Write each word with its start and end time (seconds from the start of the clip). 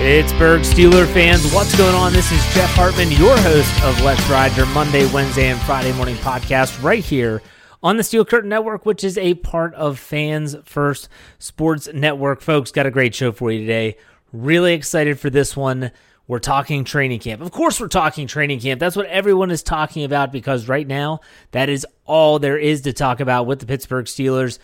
Pittsburgh 0.00 0.62
Steeler 0.62 1.06
fans, 1.12 1.52
what's 1.52 1.76
going 1.76 1.94
on? 1.94 2.12
This 2.12 2.32
is 2.32 2.42
Jeff 2.54 2.70
Hartman, 2.70 3.10
your 3.12 3.36
host 3.38 3.84
of 3.84 4.00
Let's 4.02 4.26
Ride, 4.28 4.56
your 4.56 4.66
Monday, 4.66 5.10
Wednesday, 5.12 5.48
and 5.48 5.60
Friday 5.60 5.92
morning 5.92 6.16
podcast 6.16 6.82
right 6.82 7.04
here 7.04 7.42
on 7.82 7.96
the 7.96 8.02
Steel 8.02 8.24
Curtain 8.24 8.48
Network, 8.48 8.86
which 8.86 9.04
is 9.04 9.18
a 9.18 9.34
part 9.34 9.74
of 9.74 9.98
Fans 9.98 10.56
First 10.64 11.08
Sports 11.38 11.88
Network. 11.92 12.40
Folks, 12.40 12.72
got 12.72 12.86
a 12.86 12.90
great 12.90 13.14
show 13.14 13.30
for 13.30 13.52
you 13.52 13.60
today. 13.60 13.98
Really 14.32 14.72
excited 14.72 15.20
for 15.20 15.30
this 15.30 15.56
one. 15.56 15.90
We're 16.30 16.38
talking 16.38 16.84
training 16.84 17.18
camp. 17.18 17.42
Of 17.42 17.50
course, 17.50 17.80
we're 17.80 17.88
talking 17.88 18.28
training 18.28 18.60
camp. 18.60 18.78
That's 18.78 18.94
what 18.94 19.06
everyone 19.06 19.50
is 19.50 19.64
talking 19.64 20.04
about 20.04 20.30
because 20.30 20.68
right 20.68 20.86
now, 20.86 21.22
that 21.50 21.68
is 21.68 21.84
all 22.04 22.38
there 22.38 22.56
is 22.56 22.82
to 22.82 22.92
talk 22.92 23.18
about 23.18 23.46
with 23.46 23.58
the 23.58 23.66
Pittsburgh 23.66 24.04
Steelers 24.04 24.60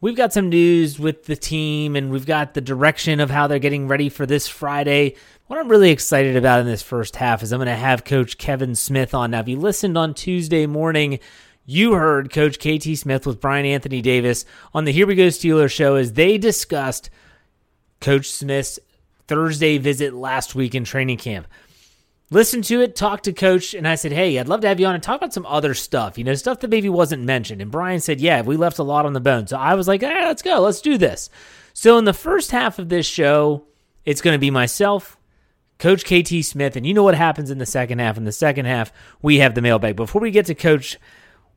we've 0.00 0.14
got 0.14 0.32
some 0.32 0.48
news 0.48 0.96
with 0.96 1.24
the 1.24 1.34
team 1.34 1.96
and 1.96 2.10
we've 2.10 2.24
got 2.24 2.54
the 2.54 2.60
direction 2.60 3.18
of 3.18 3.30
how 3.30 3.48
they're 3.48 3.58
getting 3.58 3.88
ready 3.88 4.08
for 4.08 4.26
this 4.26 4.46
Friday. 4.46 5.16
What 5.48 5.58
I'm 5.58 5.68
really 5.68 5.90
excited 5.90 6.36
about 6.36 6.60
in 6.60 6.66
this 6.66 6.82
first 6.82 7.16
half 7.16 7.42
is 7.42 7.52
I'm 7.52 7.58
going 7.58 7.66
to 7.66 7.74
have 7.74 8.04
Coach 8.04 8.38
Kevin 8.38 8.76
Smith 8.76 9.12
on. 9.12 9.32
Now, 9.32 9.40
if 9.40 9.48
you 9.48 9.58
listened 9.58 9.98
on 9.98 10.14
Tuesday 10.14 10.66
morning, 10.66 11.18
you 11.66 11.94
heard 11.94 12.32
Coach 12.32 12.58
KT 12.58 12.96
Smith 12.96 13.26
with 13.26 13.40
Brian 13.40 13.66
Anthony 13.66 14.00
Davis 14.00 14.44
on 14.72 14.84
the 14.84 14.92
Here 14.92 15.06
We 15.06 15.16
Go 15.16 15.24
Steelers 15.24 15.72
show 15.72 15.96
as 15.96 16.12
they 16.12 16.38
discussed 16.38 17.10
Coach 18.00 18.30
Smith's 18.30 18.78
Thursday 19.28 19.78
visit 19.78 20.14
last 20.14 20.54
week 20.54 20.74
in 20.74 20.82
training 20.82 21.18
camp 21.18 21.46
listened 22.30 22.64
to 22.64 22.80
it, 22.80 22.94
talked 22.94 23.24
to 23.24 23.32
coach, 23.32 23.74
and 23.74 23.86
I 23.86 23.94
said, 23.94 24.12
Hey, 24.12 24.38
I'd 24.38 24.48
love 24.48 24.60
to 24.62 24.68
have 24.68 24.80
you 24.80 24.86
on 24.86 24.94
and 24.94 25.02
talk 25.02 25.18
about 25.18 25.32
some 25.32 25.46
other 25.46 25.74
stuff, 25.74 26.18
you 26.18 26.24
know, 26.24 26.34
stuff 26.34 26.60
that 26.60 26.70
maybe 26.70 26.88
wasn't 26.88 27.24
mentioned. 27.24 27.62
And 27.62 27.70
Brian 27.70 28.00
said, 28.00 28.20
Yeah, 28.20 28.42
we 28.42 28.56
left 28.56 28.78
a 28.78 28.82
lot 28.82 29.06
on 29.06 29.12
the 29.12 29.20
bone. 29.20 29.46
So 29.46 29.56
I 29.56 29.74
was 29.74 29.88
like, 29.88 30.02
let's 30.02 30.42
go, 30.42 30.60
let's 30.60 30.80
do 30.80 30.98
this. 30.98 31.30
So 31.72 31.98
in 31.98 32.04
the 32.04 32.12
first 32.12 32.50
half 32.50 32.78
of 32.78 32.88
this 32.88 33.06
show, 33.06 33.64
it's 34.04 34.20
going 34.20 34.34
to 34.34 34.40
be 34.40 34.50
myself, 34.50 35.16
Coach 35.78 36.04
KT 36.04 36.44
Smith, 36.44 36.76
and 36.76 36.86
you 36.86 36.94
know 36.94 37.04
what 37.04 37.14
happens 37.14 37.50
in 37.50 37.58
the 37.58 37.66
second 37.66 38.00
half. 38.00 38.16
In 38.16 38.24
the 38.24 38.32
second 38.32 38.66
half, 38.66 38.92
we 39.22 39.38
have 39.38 39.54
the 39.54 39.62
mailbag. 39.62 39.96
Before 39.96 40.20
we 40.20 40.30
get 40.30 40.46
to 40.46 40.54
Coach, 40.54 40.98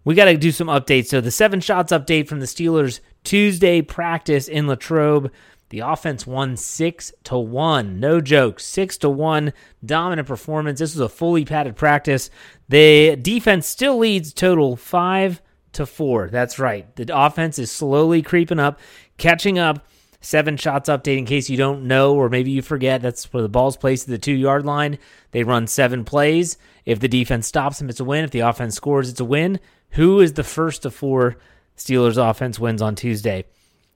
we 0.03 0.15
got 0.15 0.25
to 0.25 0.37
do 0.37 0.51
some 0.51 0.67
updates. 0.67 1.07
So 1.07 1.21
the 1.21 1.31
seven 1.31 1.59
shots 1.59 1.91
update 1.91 2.27
from 2.27 2.39
the 2.39 2.45
Steelers 2.45 2.99
Tuesday 3.23 3.81
practice 3.81 4.47
in 4.47 4.67
Latrobe. 4.67 5.31
The 5.71 5.79
offense 5.79 6.27
won 6.27 6.57
six 6.57 7.13
to 7.23 7.37
one. 7.37 7.97
No 8.01 8.19
joke, 8.19 8.59
six 8.59 8.97
to 8.97 9.09
one. 9.09 9.53
Dominant 9.83 10.27
performance. 10.27 10.79
This 10.79 10.93
was 10.93 10.99
a 10.99 11.07
fully 11.07 11.45
padded 11.45 11.77
practice. 11.77 12.29
The 12.67 13.15
defense 13.15 13.67
still 13.67 13.97
leads 13.97 14.33
total 14.33 14.75
five 14.75 15.41
to 15.71 15.85
four. 15.85 16.27
That's 16.27 16.59
right. 16.59 16.93
The 16.97 17.17
offense 17.17 17.57
is 17.57 17.71
slowly 17.71 18.21
creeping 18.21 18.59
up, 18.59 18.81
catching 19.17 19.57
up. 19.57 19.87
Seven 20.19 20.57
shots 20.57 20.89
update 20.89 21.17
in 21.17 21.25
case 21.25 21.49
you 21.49 21.55
don't 21.55 21.87
know, 21.87 22.15
or 22.15 22.27
maybe 22.27 22.51
you 22.51 22.61
forget. 22.61 23.01
That's 23.01 23.31
where 23.31 23.41
the 23.41 23.47
ball's 23.47 23.77
placed 23.77 24.09
at 24.09 24.11
the 24.11 24.17
two 24.17 24.33
yard 24.33 24.65
line. 24.65 24.99
They 25.31 25.43
run 25.43 25.67
seven 25.67 26.03
plays. 26.03 26.57
If 26.85 26.99
the 26.99 27.07
defense 27.07 27.47
stops 27.47 27.79
them, 27.79 27.89
it's 27.89 28.01
a 28.01 28.03
win. 28.03 28.25
If 28.25 28.31
the 28.31 28.41
offense 28.41 28.75
scores, 28.75 29.09
it's 29.09 29.21
a 29.21 29.25
win. 29.25 29.61
Who 29.91 30.19
is 30.19 30.33
the 30.33 30.43
first 30.43 30.85
of 30.85 30.93
four 30.93 31.37
Steelers 31.77 32.17
offense 32.17 32.59
wins 32.59 32.81
on 32.81 32.95
Tuesday? 32.95 33.45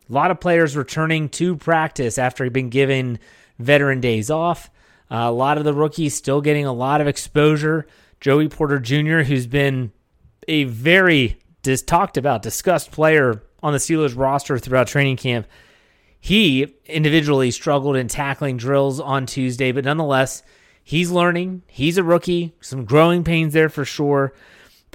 A 0.09 0.13
lot 0.13 0.31
of 0.31 0.39
players 0.39 0.77
returning 0.77 1.29
to 1.29 1.55
practice 1.55 2.17
after 2.17 2.49
being 2.49 2.69
given 2.69 3.19
veteran 3.59 4.01
days 4.01 4.29
off. 4.29 4.69
Uh, 5.09 5.15
a 5.15 5.31
lot 5.31 5.57
of 5.57 5.63
the 5.63 5.73
rookies 5.73 6.13
still 6.15 6.41
getting 6.41 6.65
a 6.65 6.73
lot 6.73 7.01
of 7.01 7.07
exposure. 7.07 7.87
Joey 8.19 8.49
Porter 8.49 8.79
Jr., 8.79 9.21
who's 9.21 9.47
been 9.47 9.91
a 10.47 10.65
very 10.65 11.37
dis- 11.61 11.81
talked 11.81 12.17
about, 12.17 12.41
discussed 12.41 12.91
player 12.91 13.43
on 13.61 13.73
the 13.73 13.79
Steelers 13.79 14.17
roster 14.17 14.57
throughout 14.57 14.88
training 14.88 15.17
camp, 15.17 15.47
he 16.19 16.75
individually 16.85 17.51
struggled 17.51 17.95
in 17.95 18.07
tackling 18.07 18.57
drills 18.57 18.99
on 18.99 19.25
Tuesday, 19.25 19.71
but 19.71 19.85
nonetheless, 19.85 20.41
he's 20.83 21.11
learning. 21.11 21.61
He's 21.67 21.97
a 21.97 22.03
rookie. 22.03 22.55
Some 22.61 22.85
growing 22.85 23.23
pains 23.23 23.53
there 23.53 23.69
for 23.69 23.85
sure. 23.85 24.33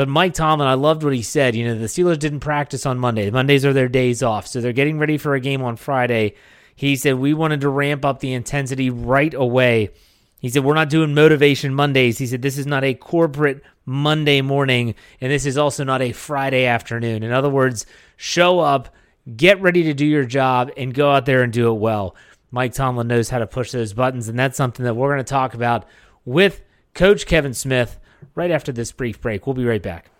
But 0.00 0.09
Mike 0.09 0.33
Tomlin, 0.33 0.66
I 0.66 0.72
loved 0.72 1.03
what 1.05 1.12
he 1.12 1.21
said. 1.21 1.55
You 1.55 1.66
know, 1.66 1.78
the 1.78 1.84
Steelers 1.84 2.19
didn't 2.19 2.41
practice 2.41 2.87
on 2.87 2.99
Monday. 2.99 3.31
Mondays 3.31 3.66
are 3.66 3.75
their 3.75 3.87
days 3.87 4.22
off, 4.22 4.47
so 4.47 4.62
they're 4.62 4.72
getting 4.72 4.99
ready 4.99 5.19
for 5.19 5.34
a 5.34 5.41
game 5.41 5.61
on 5.61 5.77
Friday. 5.77 6.37
He 6.75 6.97
said 6.97 7.16
we 7.16 7.34
wanted 7.34 7.61
to 7.61 7.69
ramp 7.69 8.03
up 8.06 8.21
the 8.21 8.33
intensity 8.33 8.88
right 8.88 9.34
away. 9.34 9.91
He 10.38 10.49
said 10.49 10.65
we're 10.65 10.72
not 10.72 10.88
doing 10.88 11.12
motivation 11.12 11.75
Mondays. 11.75 12.16
He 12.16 12.27
said 12.27 12.41
this 12.41 12.56
is 12.56 12.65
not 12.65 12.83
a 12.83 12.94
corporate 12.94 13.62
Monday 13.84 14.41
morning, 14.41 14.94
and 15.21 15.31
this 15.31 15.44
is 15.44 15.59
also 15.59 15.84
not 15.84 16.00
a 16.00 16.12
Friday 16.12 16.65
afternoon. 16.65 17.22
In 17.22 17.31
other 17.31 17.50
words, 17.50 17.84
show 18.17 18.59
up, 18.59 18.88
get 19.37 19.61
ready 19.61 19.82
to 19.82 19.93
do 19.93 20.06
your 20.06 20.25
job, 20.25 20.71
and 20.78 20.94
go 20.94 21.11
out 21.11 21.27
there 21.27 21.43
and 21.43 21.53
do 21.53 21.69
it 21.71 21.78
well. 21.78 22.17
Mike 22.50 22.72
Tomlin 22.72 23.06
knows 23.06 23.28
how 23.28 23.38
to 23.38 23.47
push 23.47 23.71
those 23.71 23.93
buttons, 23.93 24.28
and 24.31 24.38
that's 24.38 24.56
something 24.56 24.84
that 24.87 24.94
we're 24.94 25.12
going 25.12 25.19
to 25.19 25.25
talk 25.25 25.53
about 25.53 25.84
with 26.25 26.62
Coach 26.94 27.27
Kevin 27.27 27.53
Smith 27.53 27.99
right 28.34 28.50
after 28.50 28.72
this 28.72 28.92
brief 28.92 29.20
break. 29.20 29.47
We'll 29.47 29.54
be 29.54 29.64
right 29.64 29.82
back. 29.82 30.10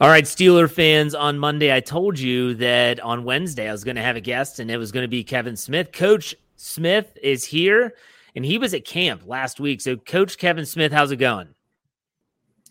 All 0.00 0.08
right, 0.08 0.24
Steeler 0.24 0.70
fans, 0.70 1.14
on 1.14 1.38
Monday, 1.38 1.74
I 1.74 1.80
told 1.80 2.18
you 2.18 2.54
that 2.54 3.00
on 3.00 3.24
Wednesday 3.24 3.68
I 3.68 3.72
was 3.72 3.84
going 3.84 3.96
to 3.96 4.02
have 4.02 4.16
a 4.16 4.20
guest 4.20 4.58
and 4.58 4.70
it 4.70 4.78
was 4.78 4.92
going 4.92 5.04
to 5.04 5.08
be 5.08 5.22
Kevin 5.22 5.56
Smith. 5.56 5.92
Coach 5.92 6.34
Smith 6.56 7.16
is 7.22 7.44
here 7.44 7.94
and 8.34 8.44
he 8.44 8.58
was 8.58 8.74
at 8.74 8.84
camp 8.84 9.22
last 9.26 9.60
week. 9.60 9.80
So, 9.80 9.96
Coach 9.96 10.38
Kevin 10.38 10.66
Smith, 10.66 10.92
how's 10.92 11.10
it 11.10 11.16
going? 11.16 11.48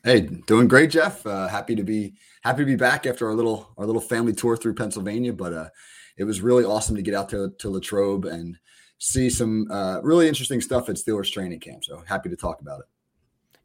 Hey, 0.03 0.21
doing 0.21 0.67
great, 0.67 0.89
Jeff. 0.89 1.25
Uh, 1.25 1.47
happy 1.47 1.75
to 1.75 1.83
be 1.83 2.15
happy 2.41 2.63
to 2.63 2.65
be 2.65 2.75
back 2.75 3.05
after 3.05 3.27
our 3.27 3.33
little 3.33 3.69
our 3.77 3.85
little 3.85 4.01
family 4.01 4.33
tour 4.33 4.57
through 4.57 4.73
Pennsylvania. 4.75 5.31
But 5.31 5.53
uh, 5.53 5.69
it 6.17 6.25
was 6.25 6.41
really 6.41 6.65
awesome 6.65 6.95
to 6.95 7.01
get 7.01 7.13
out 7.13 7.29
to, 7.29 7.53
to 7.59 7.69
Latrobe 7.69 8.25
and 8.25 8.57
see 8.97 9.29
some 9.29 9.69
uh, 9.71 9.99
really 10.01 10.27
interesting 10.27 10.61
stuff 10.61 10.89
at 10.89 10.95
Steelers 10.95 11.31
training 11.31 11.59
camp. 11.59 11.83
So 11.83 12.03
happy 12.05 12.29
to 12.29 12.35
talk 12.35 12.59
about 12.61 12.81
it. 12.81 12.85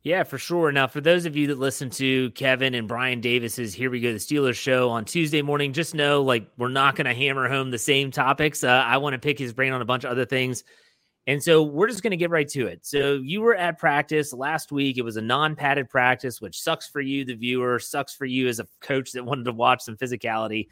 Yeah, 0.05 0.23
for 0.23 0.39
sure. 0.39 0.71
Now, 0.71 0.87
for 0.87 1.01
those 1.01 1.27
of 1.27 1.37
you 1.37 1.49
that 1.49 1.59
listen 1.59 1.91
to 1.91 2.31
Kevin 2.31 2.75
and 2.75 2.87
Brian 2.87 3.21
Davis's 3.21 3.75
Here 3.75 3.91
We 3.91 4.01
Go, 4.01 4.13
the 4.13 4.19
Steelers 4.19 4.55
show 4.55 4.91
on 4.91 5.05
Tuesday 5.05 5.43
morning, 5.43 5.73
just 5.73 5.95
know 5.95 6.23
like 6.23 6.49
we're 6.57 6.69
not 6.69 6.95
going 6.95 7.07
to 7.07 7.15
hammer 7.15 7.49
home 7.49 7.71
the 7.71 7.79
same 7.79 8.11
topics. 8.11 8.63
Uh, 8.63 8.69
I 8.69 8.99
want 8.99 9.15
to 9.15 9.19
pick 9.19 9.39
his 9.39 9.53
brain 9.53 9.73
on 9.73 9.83
a 9.83 9.85
bunch 9.85 10.05
of 10.05 10.11
other 10.11 10.25
things. 10.25 10.63
And 11.27 11.43
so 11.43 11.63
we're 11.63 11.89
just 11.89 12.03
going 12.03 12.13
to 12.13 12.17
get 12.17 12.31
right 12.31 12.49
to 12.51 12.69
it. 12.69 12.87
So 12.87 13.15
you 13.17 13.43
were 13.43 13.55
at 13.55 13.79
practice 13.79 14.33
last 14.33 14.73
week. 14.73 14.97
It 14.97 15.05
was 15.05 15.19
a 15.19 15.21
non 15.21 15.57
padded 15.57 15.91
practice, 15.91 16.41
which 16.41 16.59
sucks 16.59 16.89
for 16.89 17.01
you, 17.01 17.25
the 17.25 17.35
viewer, 17.35 17.79
sucks 17.79 18.15
for 18.15 18.25
you 18.25 18.49
as 18.49 18.61
a 18.61 18.69
coach 18.81 19.13
that 19.13 19.27
wanted 19.27 19.45
to 19.45 19.53
watch 19.53 19.83
some 19.83 19.97
physicality. 19.97 20.69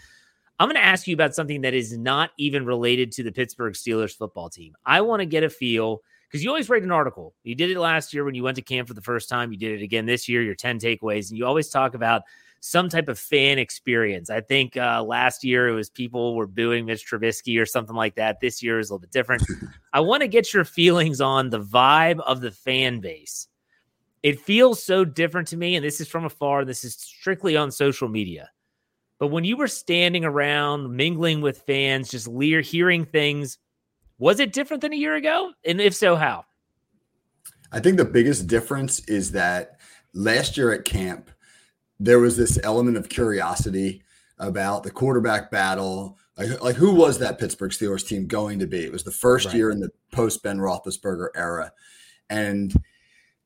I'm 0.58 0.68
going 0.68 0.80
to 0.80 0.84
ask 0.84 1.06
you 1.06 1.14
about 1.14 1.34
something 1.34 1.60
that 1.62 1.74
is 1.74 1.98
not 1.98 2.30
even 2.38 2.64
related 2.64 3.12
to 3.12 3.22
the 3.22 3.32
Pittsburgh 3.32 3.74
Steelers 3.74 4.16
football 4.16 4.48
team. 4.48 4.74
I 4.86 5.02
want 5.02 5.20
to 5.20 5.26
get 5.26 5.44
a 5.44 5.50
feel 5.50 6.00
because 6.28 6.42
you 6.42 6.50
always 6.50 6.68
write 6.68 6.82
an 6.82 6.90
article. 6.90 7.34
You 7.44 7.54
did 7.54 7.70
it 7.70 7.78
last 7.78 8.12
year 8.12 8.24
when 8.24 8.34
you 8.34 8.42
went 8.42 8.56
to 8.56 8.62
camp 8.62 8.88
for 8.88 8.94
the 8.94 9.02
first 9.02 9.28
time. 9.28 9.52
You 9.52 9.58
did 9.58 9.80
it 9.80 9.84
again 9.84 10.06
this 10.06 10.28
year, 10.28 10.42
your 10.42 10.54
10 10.54 10.78
takeaways. 10.78 11.30
And 11.30 11.38
you 11.38 11.46
always 11.46 11.68
talk 11.68 11.94
about 11.94 12.22
some 12.60 12.88
type 12.88 13.08
of 13.08 13.18
fan 13.18 13.58
experience. 13.58 14.28
I 14.28 14.40
think 14.40 14.76
uh, 14.76 15.02
last 15.02 15.44
year 15.44 15.68
it 15.68 15.74
was 15.74 15.88
people 15.88 16.34
were 16.34 16.46
booing 16.46 16.86
Mitch 16.86 17.08
Trubisky 17.08 17.60
or 17.60 17.66
something 17.66 17.94
like 17.94 18.16
that. 18.16 18.40
This 18.40 18.62
year 18.62 18.78
is 18.78 18.90
a 18.90 18.94
little 18.94 19.02
bit 19.02 19.12
different. 19.12 19.44
I 19.92 20.00
want 20.00 20.22
to 20.22 20.28
get 20.28 20.52
your 20.52 20.64
feelings 20.64 21.20
on 21.20 21.50
the 21.50 21.60
vibe 21.60 22.20
of 22.20 22.40
the 22.40 22.50
fan 22.50 23.00
base. 23.00 23.48
It 24.22 24.40
feels 24.40 24.82
so 24.82 25.04
different 25.04 25.48
to 25.48 25.56
me, 25.56 25.76
and 25.76 25.84
this 25.84 26.00
is 26.00 26.08
from 26.08 26.24
afar. 26.24 26.64
This 26.64 26.82
is 26.82 26.94
strictly 26.94 27.56
on 27.56 27.70
social 27.70 28.08
media. 28.08 28.50
But 29.18 29.28
when 29.28 29.44
you 29.44 29.56
were 29.56 29.68
standing 29.68 30.24
around, 30.24 30.94
mingling 30.94 31.40
with 31.40 31.62
fans, 31.62 32.10
just 32.10 32.28
hearing 32.28 33.04
things 33.04 33.58
was 34.18 34.40
it 34.40 34.52
different 34.52 34.80
than 34.80 34.92
a 34.92 34.96
year 34.96 35.14
ago? 35.14 35.52
And 35.64 35.80
if 35.80 35.94
so, 35.94 36.16
how? 36.16 36.44
I 37.72 37.80
think 37.80 37.96
the 37.96 38.04
biggest 38.04 38.46
difference 38.46 39.00
is 39.08 39.32
that 39.32 39.80
last 40.14 40.56
year 40.56 40.72
at 40.72 40.84
camp, 40.84 41.30
there 41.98 42.18
was 42.18 42.36
this 42.36 42.58
element 42.62 42.96
of 42.96 43.08
curiosity 43.08 44.02
about 44.38 44.82
the 44.82 44.90
quarterback 44.90 45.50
battle. 45.50 46.18
Like, 46.36 46.62
like 46.62 46.76
who 46.76 46.94
was 46.94 47.18
that 47.18 47.38
Pittsburgh 47.38 47.70
Steelers 47.70 48.06
team 48.06 48.26
going 48.26 48.58
to 48.58 48.66
be? 48.66 48.84
It 48.84 48.92
was 48.92 49.04
the 49.04 49.10
first 49.10 49.46
right. 49.46 49.54
year 49.54 49.70
in 49.70 49.80
the 49.80 49.90
post 50.12 50.42
Ben 50.42 50.58
Roethlisberger 50.58 51.28
era. 51.34 51.72
And 52.28 52.74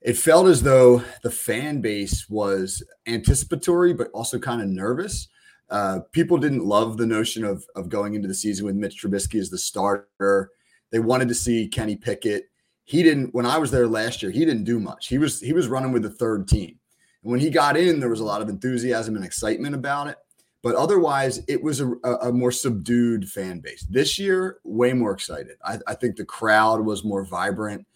it 0.01 0.17
felt 0.17 0.47
as 0.47 0.63
though 0.63 1.03
the 1.23 1.31
fan 1.31 1.81
base 1.81 2.29
was 2.29 2.83
anticipatory, 3.07 3.93
but 3.93 4.11
also 4.13 4.39
kind 4.39 4.63
of 4.63 4.69
nervous. 4.69 5.29
Uh, 5.69 6.01
people 6.13 6.39
didn't 6.39 6.65
love 6.65 6.97
the 6.97 7.07
notion 7.07 7.45
of, 7.45 7.65
of 7.77 7.89
going 7.89 8.15
into 8.15 8.27
the 8.27 8.35
season 8.35 8.67
with 8.67 8.75
Mitch 8.75 9.03
Trubisky 9.03 9.39
as 9.39 9.51
the 9.51 9.59
starter. 9.59 10.51
They 10.91 10.99
wanted 10.99 11.29
to 11.29 11.35
see 11.35 11.69
Kenny 11.69 11.97
Pickett. 11.97 12.51
He 12.85 13.03
didn't 13.03 13.33
when 13.35 13.47
I 13.47 13.59
was 13.59 13.71
there 13.71 13.87
last 13.87 14.23
year, 14.23 14.33
he 14.33 14.45
didn't 14.45 14.65
do 14.65 14.81
much. 14.81 15.07
He 15.09 15.19
was 15.19 15.41
he 15.41 15.53
was 15.53 15.69
running 15.69 15.93
with 15.93 16.03
the 16.03 16.11
third 16.11 16.49
team. 16.49 16.79
And 17.23 17.31
when 17.31 17.41
he 17.41 17.51
got 17.51 17.77
in, 17.77 18.01
there 18.01 18.09
was 18.09 18.21
a 18.21 18.25
lot 18.25 18.43
of 18.43 18.49
enthusiasm 18.49 19.15
and 19.17 19.25
excitement 19.25 19.75
about 19.75 20.09
it. 20.09 20.17
But 20.63 20.75
otherwise, 20.75 21.41
it 21.49 21.63
was 21.63 21.81
a, 21.81 21.91
a 22.05 22.33
more 22.33 22.53
subdued 22.53 23.29
fan 23.29 23.61
base. 23.61 23.87
This 23.89 24.19
year, 24.19 24.59
way 24.65 24.93
more 24.93 25.13
excited. 25.13 25.57
I, 25.65 25.79
I 25.87 25.95
think 25.95 26.17
the 26.17 26.25
crowd 26.25 26.85
was 26.85 27.05
more 27.05 27.25
vibrant. 27.25 27.87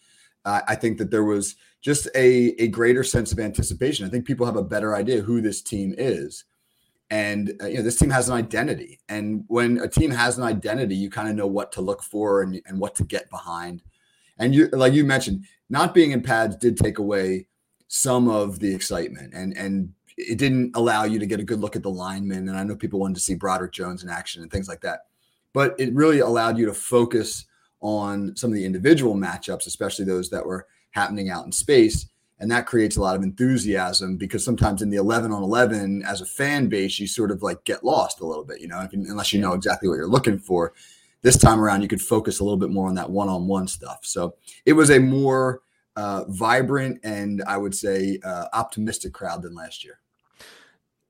uh, 0.44 0.60
I 0.68 0.74
think 0.74 0.98
that 0.98 1.10
there 1.10 1.24
was 1.24 1.56
just 1.80 2.06
a, 2.14 2.54
a 2.62 2.68
greater 2.68 3.04
sense 3.04 3.32
of 3.32 3.38
anticipation. 3.38 4.06
I 4.06 4.08
think 4.08 4.26
people 4.26 4.46
have 4.46 4.56
a 4.56 4.62
better 4.62 4.94
idea 4.94 5.20
who 5.20 5.40
this 5.40 5.62
team 5.62 5.94
is. 5.98 6.44
And 7.14 7.52
uh, 7.62 7.68
you 7.68 7.76
know 7.76 7.82
this 7.82 7.96
team 7.96 8.10
has 8.10 8.28
an 8.28 8.34
identity, 8.34 8.98
and 9.08 9.44
when 9.46 9.78
a 9.78 9.86
team 9.86 10.10
has 10.10 10.36
an 10.36 10.42
identity, 10.42 10.96
you 10.96 11.10
kind 11.10 11.28
of 11.28 11.36
know 11.36 11.46
what 11.46 11.70
to 11.72 11.80
look 11.80 12.02
for 12.02 12.42
and, 12.42 12.60
and 12.66 12.80
what 12.80 12.96
to 12.96 13.04
get 13.04 13.30
behind. 13.30 13.84
And 14.36 14.52
you, 14.52 14.66
like 14.72 14.94
you 14.94 15.04
mentioned, 15.04 15.44
not 15.70 15.94
being 15.94 16.10
in 16.10 16.22
pads 16.22 16.56
did 16.56 16.76
take 16.76 16.98
away 16.98 17.46
some 17.86 18.26
of 18.26 18.58
the 18.58 18.74
excitement, 18.74 19.32
and 19.32 19.56
and 19.56 19.92
it 20.18 20.38
didn't 20.38 20.74
allow 20.74 21.04
you 21.04 21.20
to 21.20 21.26
get 21.26 21.38
a 21.38 21.44
good 21.44 21.60
look 21.60 21.76
at 21.76 21.84
the 21.84 21.88
linemen. 21.88 22.48
And 22.48 22.58
I 22.58 22.64
know 22.64 22.74
people 22.74 22.98
wanted 22.98 23.14
to 23.14 23.20
see 23.20 23.36
Broderick 23.36 23.70
Jones 23.70 24.02
in 24.02 24.10
action 24.10 24.42
and 24.42 24.50
things 24.50 24.66
like 24.66 24.80
that, 24.80 25.06
but 25.52 25.76
it 25.78 25.94
really 25.94 26.18
allowed 26.18 26.58
you 26.58 26.66
to 26.66 26.74
focus 26.74 27.46
on 27.80 28.34
some 28.34 28.50
of 28.50 28.56
the 28.56 28.64
individual 28.64 29.14
matchups, 29.14 29.68
especially 29.68 30.04
those 30.04 30.30
that 30.30 30.44
were 30.44 30.66
happening 30.90 31.30
out 31.30 31.46
in 31.46 31.52
space. 31.52 32.08
And 32.38 32.50
that 32.50 32.66
creates 32.66 32.96
a 32.96 33.00
lot 33.00 33.16
of 33.16 33.22
enthusiasm 33.22 34.16
because 34.16 34.44
sometimes 34.44 34.82
in 34.82 34.90
the 34.90 34.96
11 34.96 35.32
on 35.32 35.42
11, 35.42 36.02
as 36.02 36.20
a 36.20 36.26
fan 36.26 36.68
base, 36.68 36.98
you 36.98 37.06
sort 37.06 37.30
of 37.30 37.42
like 37.42 37.64
get 37.64 37.84
lost 37.84 38.20
a 38.20 38.26
little 38.26 38.44
bit, 38.44 38.60
you 38.60 38.68
know, 38.68 38.86
unless 38.92 39.32
you 39.32 39.40
know 39.40 39.52
exactly 39.52 39.88
what 39.88 39.94
you're 39.94 40.08
looking 40.08 40.38
for. 40.38 40.72
This 41.22 41.38
time 41.38 41.60
around, 41.60 41.82
you 41.82 41.88
could 41.88 42.02
focus 42.02 42.40
a 42.40 42.44
little 42.44 42.58
bit 42.58 42.70
more 42.70 42.88
on 42.88 42.96
that 42.96 43.10
one 43.10 43.28
on 43.28 43.46
one 43.46 43.68
stuff. 43.68 44.00
So 44.02 44.34
it 44.66 44.74
was 44.74 44.90
a 44.90 44.98
more 44.98 45.62
uh, 45.96 46.24
vibrant 46.28 47.00
and 47.04 47.42
I 47.46 47.56
would 47.56 47.74
say 47.74 48.18
uh, 48.24 48.46
optimistic 48.52 49.12
crowd 49.12 49.42
than 49.42 49.54
last 49.54 49.84
year. 49.84 50.00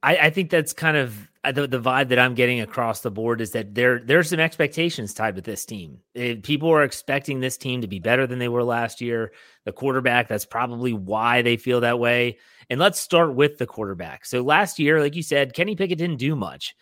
I, 0.02 0.16
I 0.18 0.30
think 0.30 0.50
that's 0.50 0.72
kind 0.72 0.96
of 0.96 1.30
the, 1.52 1.66
the 1.66 1.80
vibe 1.80 2.08
that 2.08 2.18
I'm 2.18 2.34
getting 2.34 2.60
across 2.60 3.00
the 3.00 3.10
board 3.10 3.40
is 3.40 3.52
that 3.52 3.74
there 3.74 3.98
there's 3.98 4.30
some 4.30 4.40
expectations 4.40 5.12
tied 5.12 5.34
with 5.34 5.44
this 5.44 5.64
team. 5.64 5.98
It, 6.14 6.42
people 6.42 6.70
are 6.70 6.82
expecting 6.82 7.40
this 7.40 7.56
team 7.56 7.80
to 7.80 7.86
be 7.86 7.98
better 7.98 8.26
than 8.26 8.38
they 8.38 8.48
were 8.48 8.64
last 8.64 9.00
year. 9.00 9.32
The 9.64 9.72
quarterback, 9.72 10.28
that's 10.28 10.46
probably 10.46 10.92
why 10.92 11.42
they 11.42 11.56
feel 11.56 11.80
that 11.80 11.98
way. 11.98 12.38
And 12.70 12.80
let's 12.80 13.00
start 13.00 13.34
with 13.34 13.58
the 13.58 13.66
quarterback. 13.66 14.24
So 14.24 14.42
last 14.42 14.78
year, 14.78 15.00
like 15.00 15.16
you 15.16 15.22
said, 15.22 15.54
Kenny 15.54 15.76
Pickett 15.76 15.98
didn't 15.98 16.16
do 16.16 16.34
much. 16.34 16.74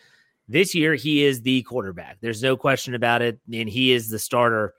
This 0.49 0.75
year, 0.75 0.95
he 0.95 1.25
is 1.25 1.43
the 1.43 1.63
quarterback. 1.63 2.19
There's 2.21 2.43
no 2.43 2.57
question 2.57 2.95
about 2.95 3.23
it, 3.23 3.41
and 3.53 3.69
he 3.69 3.93
is 3.93 4.09
the 4.09 4.19
starter. 4.19 4.75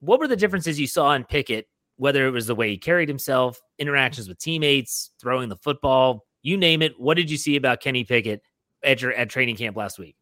What 0.00 0.20
were 0.20 0.28
the 0.28 0.36
differences 0.36 0.78
you 0.78 0.86
saw 0.86 1.12
in 1.14 1.24
Pickett? 1.24 1.66
Whether 1.96 2.26
it 2.26 2.30
was 2.30 2.46
the 2.46 2.54
way 2.54 2.70
he 2.70 2.78
carried 2.78 3.08
himself, 3.08 3.60
interactions 3.78 4.28
with 4.28 4.38
teammates, 4.38 5.10
throwing 5.20 5.48
the 5.48 5.56
football, 5.56 6.24
you 6.42 6.56
name 6.56 6.80
it. 6.80 6.98
What 6.98 7.16
did 7.16 7.30
you 7.30 7.36
see 7.36 7.56
about 7.56 7.80
Kenny 7.80 8.04
Pickett 8.04 8.40
at 8.82 9.02
your 9.02 9.12
at 9.12 9.28
training 9.30 9.56
camp 9.56 9.76
last 9.76 9.98
week? 9.98 10.16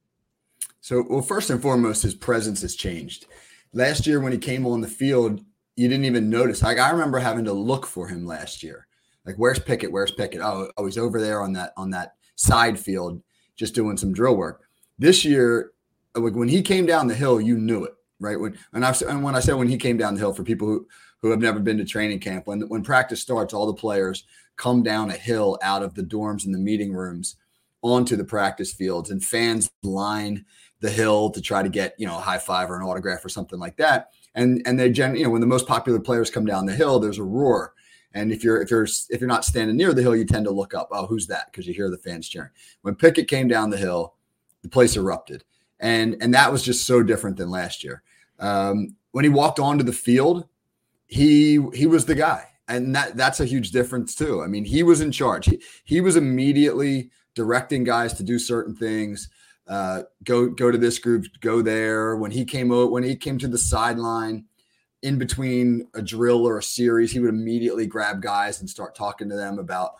So, 0.81 1.05
well, 1.09 1.23
first 1.23 1.51
and 1.51 1.61
foremost, 1.61 2.03
his 2.03 2.15
presence 2.15 2.63
has 2.63 2.75
changed. 2.75 3.27
Last 3.73 4.07
year, 4.07 4.21
when 4.21 4.33
he 4.33 4.39
came 4.39 4.67
on 4.67 4.81
the 4.81 4.89
field, 4.89 5.45
you 5.77 5.89
didn't 5.89 6.07
even 6.07 6.31
notice. 6.31 6.63
Like 6.63 6.79
I 6.79 6.91
remember 6.91 7.19
having 7.19 7.45
to 7.45 7.53
look 7.53 7.87
for 7.87 8.09
him 8.09 8.27
last 8.27 8.63
year. 8.63 8.87
Like, 9.25 9.37
where's 9.37 9.59
Pickett? 9.59 9.93
Where's 9.93 10.11
Pickett? 10.11 10.41
Oh, 10.41 10.71
oh, 10.77 10.87
he's 10.87 10.99
over 10.99 11.21
there 11.21 11.43
on 11.43 11.53
that 11.53 11.73
on 11.77 11.91
that 11.91 12.15
side 12.37 12.79
field, 12.79 13.23
just 13.57 13.75
doing 13.75 13.97
some 13.97 14.13
drill 14.13 14.37
work. 14.37 14.63
This 14.99 15.25
year, 15.25 15.73
uh, 16.17 16.23
when 16.23 16.49
he 16.49 16.63
came 16.63 16.87
down 16.87 17.07
the 17.07 17.15
hill, 17.15 17.41
you 17.41 17.59
knew 17.59 17.85
it, 17.85 17.93
right? 18.19 18.41
When 18.41 18.59
and 18.73 18.85
I 18.85 18.95
and 19.09 19.23
when 19.23 19.37
I 19.37 19.41
said 19.41 19.55
when 19.55 19.69
he 19.69 19.77
came 19.77 19.99
down 19.99 20.15
the 20.15 20.21
hill, 20.21 20.33
for 20.33 20.45
people 20.45 20.67
who 20.67 20.87
who 21.21 21.31
have 21.31 21.41
never 21.41 21.61
been 21.61 21.79
to 21.79 21.85
training 21.85 22.21
camp, 22.21 22.47
when 22.47 22.63
when 22.63 22.83
practice 22.83 23.21
starts, 23.21 23.53
all 23.53 23.67
the 23.67 23.75
players 23.75 24.25
come 24.57 24.83
down 24.83 25.11
a 25.11 25.15
hill 25.15 25.59
out 25.63 25.83
of 25.83 25.95
the 25.95 26.03
dorms 26.03 26.45
and 26.45 26.55
the 26.55 26.59
meeting 26.59 26.93
rooms 26.93 27.37
onto 27.83 28.17
the 28.17 28.25
practice 28.25 28.73
fields 28.73 29.11
and 29.11 29.25
fans 29.25 29.71
line 29.83 30.45
the 30.81 30.91
hill 30.91 31.31
to 31.31 31.41
try 31.41 31.63
to 31.63 31.69
get 31.69 31.95
you 31.99 32.07
know 32.07 32.17
a 32.17 32.21
high 32.21 32.39
five 32.39 32.71
or 32.71 32.77
an 32.77 32.83
autograph 32.83 33.25
or 33.25 33.29
something 33.29 33.59
like 33.59 33.77
that. 33.77 34.11
And 34.35 34.63
and 34.67 34.79
they 34.79 34.91
gen 34.91 35.17
you 35.17 35.25
know 35.25 35.31
when 35.31 35.41
the 35.41 35.47
most 35.47 35.67
popular 35.67 36.01
players 36.01 36.31
come 36.31 36.47
down 36.47 36.67
the 36.67 36.75
hill 36.75 36.99
there's 36.99 37.19
a 37.19 37.25
roar. 37.25 37.75
And 38.15 38.33
if 38.33 38.43
you're 38.43 38.61
if 38.63 38.71
you're 38.71 38.87
if 39.11 39.21
you're 39.21 39.29
not 39.29 39.45
standing 39.45 39.77
near 39.77 39.93
the 39.93 40.03
hill 40.03 40.17
you 40.17 40.25
tend 40.25 40.45
to 40.47 40.51
look 40.51 40.75
up 40.75 40.89
oh 40.93 41.07
who's 41.07 41.27
that? 41.29 41.47
Because 41.51 41.67
you 41.67 41.75
hear 41.75 41.91
the 41.91 41.99
fans 41.99 42.29
cheering. 42.29 42.51
When 42.83 42.95
pickett 42.95 43.29
came 43.29 43.49
down 43.49 43.71
the 43.71 43.77
hill 43.77 44.15
the 44.63 44.69
place 44.69 44.97
erupted. 44.97 45.45
And 45.81 46.17
and 46.21 46.35
that 46.35 46.51
was 46.51 46.63
just 46.63 46.87
so 46.87 47.03
different 47.03 47.37
than 47.37 47.51
last 47.51 47.85
year. 47.85 48.03
Um, 48.39 48.97
when 49.13 49.25
he 49.25 49.29
walked 49.31 49.59
onto 49.59 49.85
the 49.85 49.93
field 49.93 50.47
he 51.09 51.59
he 51.75 51.87
was 51.87 52.05
the 52.05 52.15
guy. 52.15 52.45
And 52.69 52.95
that 52.95 53.17
that's 53.17 53.41
a 53.41 53.47
huge 53.47 53.71
difference 53.71 54.15
too. 54.15 54.43
I 54.43 54.47
mean, 54.47 54.65
he 54.65 54.83
was 54.83 55.01
in 55.01 55.11
charge. 55.11 55.47
He, 55.47 55.61
he 55.85 56.01
was 56.01 56.17
immediately 56.17 57.11
directing 57.39 57.85
guys 57.85 58.13
to 58.15 58.25
do 58.25 58.37
certain 58.37 58.75
things. 58.75 59.31
Uh, 59.69 60.03
go 60.25 60.49
go 60.49 60.73
to 60.73 60.79
this 60.79 60.99
group, 60.99 61.25
go 61.41 61.63
there. 61.63 62.17
When 62.17 62.33
he 62.33 62.45
came 62.45 62.73
out, 62.73 62.91
when 62.91 63.05
he 63.05 63.15
came 63.15 63.39
to 63.39 63.47
the 63.47 63.57
sideline, 63.57 64.45
in 65.03 65.19
between 65.19 65.87
a 65.95 66.03
drill 66.03 66.45
or 66.45 66.59
a 66.59 66.63
series, 66.63 67.13
he 67.13 67.21
would 67.21 67.31
immediately 67.31 67.87
grab 67.87 68.21
guys 68.21 68.61
and 68.61 68.69
start 68.69 68.97
talking 68.97 69.29
to 69.29 69.37
them 69.37 69.61
about 69.61 69.93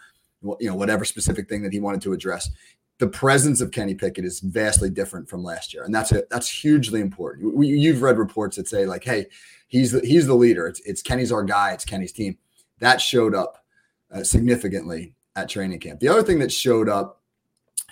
you 0.43 0.69
know 0.69 0.75
whatever 0.75 1.05
specific 1.05 1.49
thing 1.49 1.63
that 1.63 1.73
he 1.73 1.79
wanted 1.79 2.03
to 2.03 2.13
address. 2.13 2.51
The 2.99 3.07
presence 3.07 3.61
of 3.61 3.71
Kenny 3.71 3.95
Pickett 3.95 4.25
is 4.25 4.41
vastly 4.41 4.91
different 4.91 5.29
from 5.29 5.45
last 5.45 5.73
year, 5.73 5.85
and 5.85 5.95
that's 5.95 6.11
a, 6.11 6.25
that's 6.29 6.51
hugely 6.51 7.01
important. 7.01 7.55
We, 7.55 7.69
you've 7.69 8.03
read 8.03 8.19
reports 8.19 8.57
that 8.57 8.67
say 8.67 8.85
like, 8.85 9.05
"Hey, 9.05 9.27
he's 9.69 9.93
the, 9.93 10.01
he's 10.01 10.27
the 10.27 10.35
leader. 10.35 10.67
It's 10.67 10.81
it's 10.81 11.03
Kenny's 11.03 11.31
our 11.31 11.45
guy. 11.45 11.71
It's 11.71 11.85
Kenny's 11.85 12.11
team." 12.11 12.37
that 12.81 13.01
showed 13.01 13.35
up 13.35 13.65
uh, 14.13 14.23
significantly 14.23 15.15
at 15.37 15.49
training 15.49 15.81
camp. 15.81 16.01
The 16.01 16.09
other 16.09 16.23
thing 16.23 16.39
that 16.41 16.53
showed 16.53 16.89
up 16.89 17.18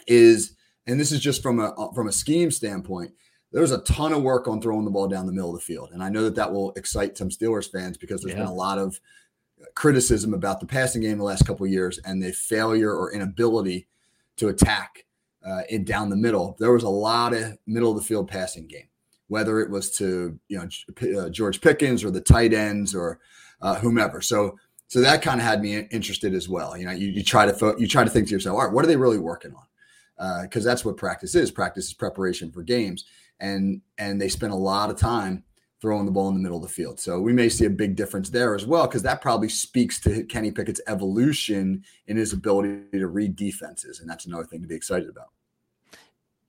is, 0.06 0.54
and 0.86 0.98
this 0.98 1.12
is 1.12 1.20
just 1.20 1.42
from 1.42 1.60
a 1.60 1.68
uh, 1.70 1.92
from 1.92 2.08
a 2.08 2.12
scheme 2.12 2.50
standpoint, 2.50 3.12
there's 3.52 3.72
a 3.72 3.78
ton 3.78 4.12
of 4.12 4.22
work 4.22 4.48
on 4.48 4.60
throwing 4.60 4.84
the 4.84 4.90
ball 4.90 5.08
down 5.08 5.26
the 5.26 5.32
middle 5.32 5.54
of 5.54 5.60
the 5.60 5.64
field, 5.64 5.90
and 5.92 6.02
I 6.02 6.08
know 6.08 6.24
that 6.24 6.34
that 6.36 6.52
will 6.52 6.72
excite 6.72 7.16
some 7.16 7.30
Steelers 7.30 7.70
fans 7.70 7.96
because 7.96 8.22
there's 8.22 8.36
yeah. 8.36 8.44
been 8.44 8.52
a 8.52 8.54
lot 8.54 8.78
of 8.78 9.00
criticism 9.74 10.34
about 10.34 10.60
the 10.60 10.66
passing 10.66 11.02
game 11.02 11.18
the 11.18 11.24
last 11.24 11.46
couple 11.46 11.66
years 11.66 11.98
and 12.04 12.22
the 12.22 12.32
failure 12.32 12.92
or 12.92 13.12
inability 13.12 13.86
to 14.36 14.48
attack 14.48 15.06
uh, 15.46 15.62
it 15.68 15.84
down 15.84 16.10
the 16.10 16.16
middle. 16.16 16.56
There 16.58 16.72
was 16.72 16.82
a 16.82 16.88
lot 16.88 17.32
of 17.32 17.56
middle 17.66 17.90
of 17.90 17.96
the 17.96 18.02
field 18.02 18.28
passing 18.28 18.66
game, 18.66 18.88
whether 19.28 19.60
it 19.60 19.70
was 19.70 19.90
to 19.92 20.38
you 20.48 20.58
know 20.58 21.20
uh, 21.20 21.30
George 21.30 21.60
Pickens 21.60 22.04
or 22.04 22.10
the 22.10 22.20
tight 22.20 22.52
ends 22.52 22.94
or 22.94 23.20
uh, 23.62 23.76
whomever. 23.76 24.20
So 24.20 24.58
so 24.88 25.00
that 25.00 25.22
kind 25.22 25.40
of 25.40 25.46
had 25.46 25.62
me 25.62 25.78
interested 25.90 26.34
as 26.34 26.48
well. 26.48 26.76
You 26.76 26.86
know, 26.86 26.92
you, 26.92 27.08
you 27.08 27.22
try 27.22 27.46
to 27.46 27.52
fo- 27.52 27.76
you 27.76 27.88
try 27.88 28.04
to 28.04 28.10
think 28.10 28.28
to 28.28 28.34
yourself, 28.34 28.56
all 28.56 28.64
right, 28.64 28.72
what 28.72 28.84
are 28.84 28.88
they 28.88 28.96
really 28.96 29.18
working 29.18 29.54
on? 29.54 29.62
Because 30.16 30.66
uh, 30.66 30.70
that's 30.70 30.84
what 30.84 30.96
practice 30.96 31.34
is. 31.34 31.50
Practice 31.50 31.88
is 31.88 31.94
preparation 31.94 32.50
for 32.50 32.62
games, 32.62 33.04
and 33.38 33.82
and 33.98 34.20
they 34.20 34.28
spend 34.28 34.52
a 34.52 34.56
lot 34.56 34.90
of 34.90 34.98
time 34.98 35.44
throwing 35.80 36.06
the 36.06 36.12
ball 36.12 36.28
in 36.28 36.34
the 36.34 36.40
middle 36.40 36.56
of 36.56 36.62
the 36.62 36.68
field. 36.68 36.98
So 36.98 37.20
we 37.20 37.34
may 37.34 37.50
see 37.50 37.66
a 37.66 37.70
big 37.70 37.96
difference 37.96 38.30
there 38.30 38.54
as 38.54 38.64
well, 38.64 38.86
because 38.86 39.02
that 39.02 39.20
probably 39.20 39.50
speaks 39.50 40.00
to 40.00 40.24
Kenny 40.24 40.50
Pickett's 40.50 40.80
evolution 40.86 41.84
in 42.06 42.16
his 42.16 42.32
ability 42.32 42.98
to 42.98 43.06
read 43.08 43.36
defenses, 43.36 44.00
and 44.00 44.08
that's 44.08 44.24
another 44.24 44.44
thing 44.44 44.62
to 44.62 44.68
be 44.68 44.74
excited 44.74 45.08
about. 45.08 45.28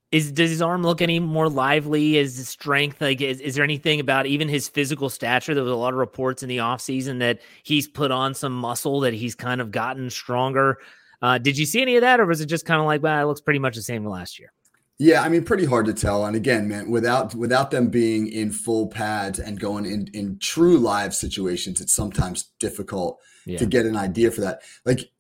Is 0.10 0.32
does 0.32 0.50
his 0.50 0.62
arm 0.62 0.84
look 0.84 1.02
any 1.02 1.20
more 1.20 1.50
lively? 1.50 2.16
Is 2.16 2.38
his 2.38 2.48
strength 2.48 3.02
like 3.02 3.20
is, 3.20 3.42
is 3.42 3.56
there 3.56 3.66
anything 3.66 4.00
about 4.00 4.26
even 4.26 4.48
his 4.48 4.70
physical 4.70 5.10
stature? 5.10 5.54
There 5.54 5.66
was 5.66 5.74
a 5.74 5.76
lot 5.76 5.92
of 5.92 6.00
reports 6.00 6.42
in 6.42 6.48
the 6.48 6.60
offseason 6.60 7.20
that 7.20 7.42
he's 7.64 7.90
put 7.90 8.10
on 8.10 8.34
some 8.34 8.54
muscle, 8.54 9.02
that 9.02 9.14
he's 9.14 9.36
kind 9.36 9.60
of 9.60 9.70
gotten 9.72 10.10
stronger. 10.10 10.78
Uh, 11.22 11.38
did 11.38 11.58
you 11.58 11.66
see 11.66 11.82
any 11.82 11.96
of 11.96 12.02
that, 12.02 12.20
or 12.20 12.26
was 12.26 12.42
it 12.42 12.46
just 12.46 12.66
kind 12.66 12.80
of 12.80 12.86
like, 12.86 13.02
well, 13.02 13.22
it 13.22 13.26
looks 13.26 13.42
pretty 13.42 13.60
much 13.60 13.76
the 13.76 13.82
same 13.82 14.06
last 14.06 14.40
year? 14.40 14.52
Yeah, 15.00 15.22
I 15.22 15.30
mean, 15.30 15.44
pretty 15.44 15.66
hard 15.66 15.86
to 15.86 15.94
tell. 15.94 16.26
And 16.26 16.36
again, 16.36 16.68
man, 16.68 16.90
without 16.90 17.36
without 17.36 17.72
them 17.72 17.90
being 17.90 18.28
in 18.28 18.52
full 18.52 18.88
pads 18.88 19.40
and 19.40 19.60
going 19.60 19.86
in 19.86 20.08
in 20.14 20.40
true 20.40 20.78
live 20.78 21.14
situations, 21.14 21.82
it's 21.82 21.94
sometimes 21.94 22.52
difficult 22.60 23.20
yeah. 23.46 23.60
to 23.60 23.66
get 23.66 23.86
an 23.86 23.96
idea 23.96 24.32
for 24.32 24.42
that. 24.42 24.62
Like, 24.86 25.12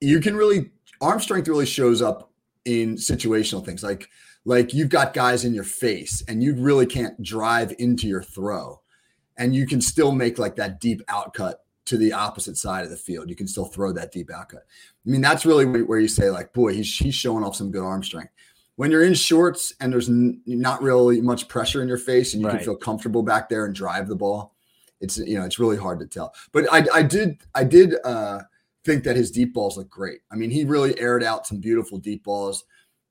you 0.00 0.20
can 0.20 0.36
really 0.36 0.70
arm 1.00 1.20
strength 1.20 1.48
really 1.48 1.66
shows 1.66 2.02
up 2.02 2.30
in 2.64 2.96
situational 2.96 3.64
things, 3.64 3.82
like 3.82 4.08
like 4.44 4.74
you've 4.74 4.88
got 4.88 5.14
guys 5.14 5.44
in 5.44 5.54
your 5.54 5.64
face 5.64 6.22
and 6.26 6.42
you 6.42 6.54
really 6.54 6.86
can't 6.86 7.20
drive 7.22 7.74
into 7.78 8.08
your 8.08 8.22
throw 8.22 8.80
and 9.36 9.54
you 9.54 9.66
can 9.66 9.80
still 9.80 10.12
make 10.12 10.38
like 10.38 10.56
that 10.56 10.80
deep 10.80 11.00
outcut 11.06 11.54
to 11.84 11.96
the 11.96 12.12
opposite 12.12 12.56
side 12.56 12.84
of 12.84 12.90
the 12.90 12.96
field 12.96 13.28
you 13.28 13.36
can 13.36 13.46
still 13.46 13.64
throw 13.64 13.92
that 13.92 14.12
deep 14.12 14.28
outcut 14.28 14.56
i 14.56 15.10
mean 15.10 15.20
that's 15.20 15.44
really 15.44 15.64
where 15.82 15.98
you 15.98 16.08
say 16.08 16.30
like 16.30 16.52
boy 16.52 16.72
he's, 16.72 16.96
he's 16.96 17.14
showing 17.14 17.44
off 17.44 17.56
some 17.56 17.70
good 17.70 17.82
arm 17.82 18.02
strength 18.02 18.32
when 18.76 18.90
you're 18.90 19.04
in 19.04 19.14
shorts 19.14 19.74
and 19.80 19.92
there's 19.92 20.08
n- 20.08 20.40
not 20.46 20.82
really 20.82 21.20
much 21.20 21.48
pressure 21.48 21.82
in 21.82 21.88
your 21.88 21.98
face 21.98 22.34
and 22.34 22.42
you 22.42 22.48
right. 22.48 22.56
can 22.56 22.64
feel 22.64 22.76
comfortable 22.76 23.22
back 23.22 23.48
there 23.48 23.66
and 23.66 23.74
drive 23.74 24.08
the 24.08 24.16
ball 24.16 24.54
it's 25.00 25.18
you 25.18 25.38
know 25.38 25.44
it's 25.44 25.58
really 25.58 25.76
hard 25.76 25.98
to 25.98 26.06
tell 26.06 26.32
but 26.52 26.66
i, 26.72 26.84
I 26.94 27.02
did 27.02 27.38
i 27.54 27.64
did 27.64 27.94
uh 28.04 28.40
think 28.84 29.04
that 29.04 29.16
his 29.16 29.30
deep 29.30 29.54
balls 29.54 29.76
look 29.76 29.90
great 29.90 30.20
i 30.30 30.36
mean 30.36 30.50
he 30.50 30.64
really 30.64 30.98
aired 31.00 31.24
out 31.24 31.46
some 31.46 31.58
beautiful 31.58 31.98
deep 31.98 32.24
balls 32.24 32.64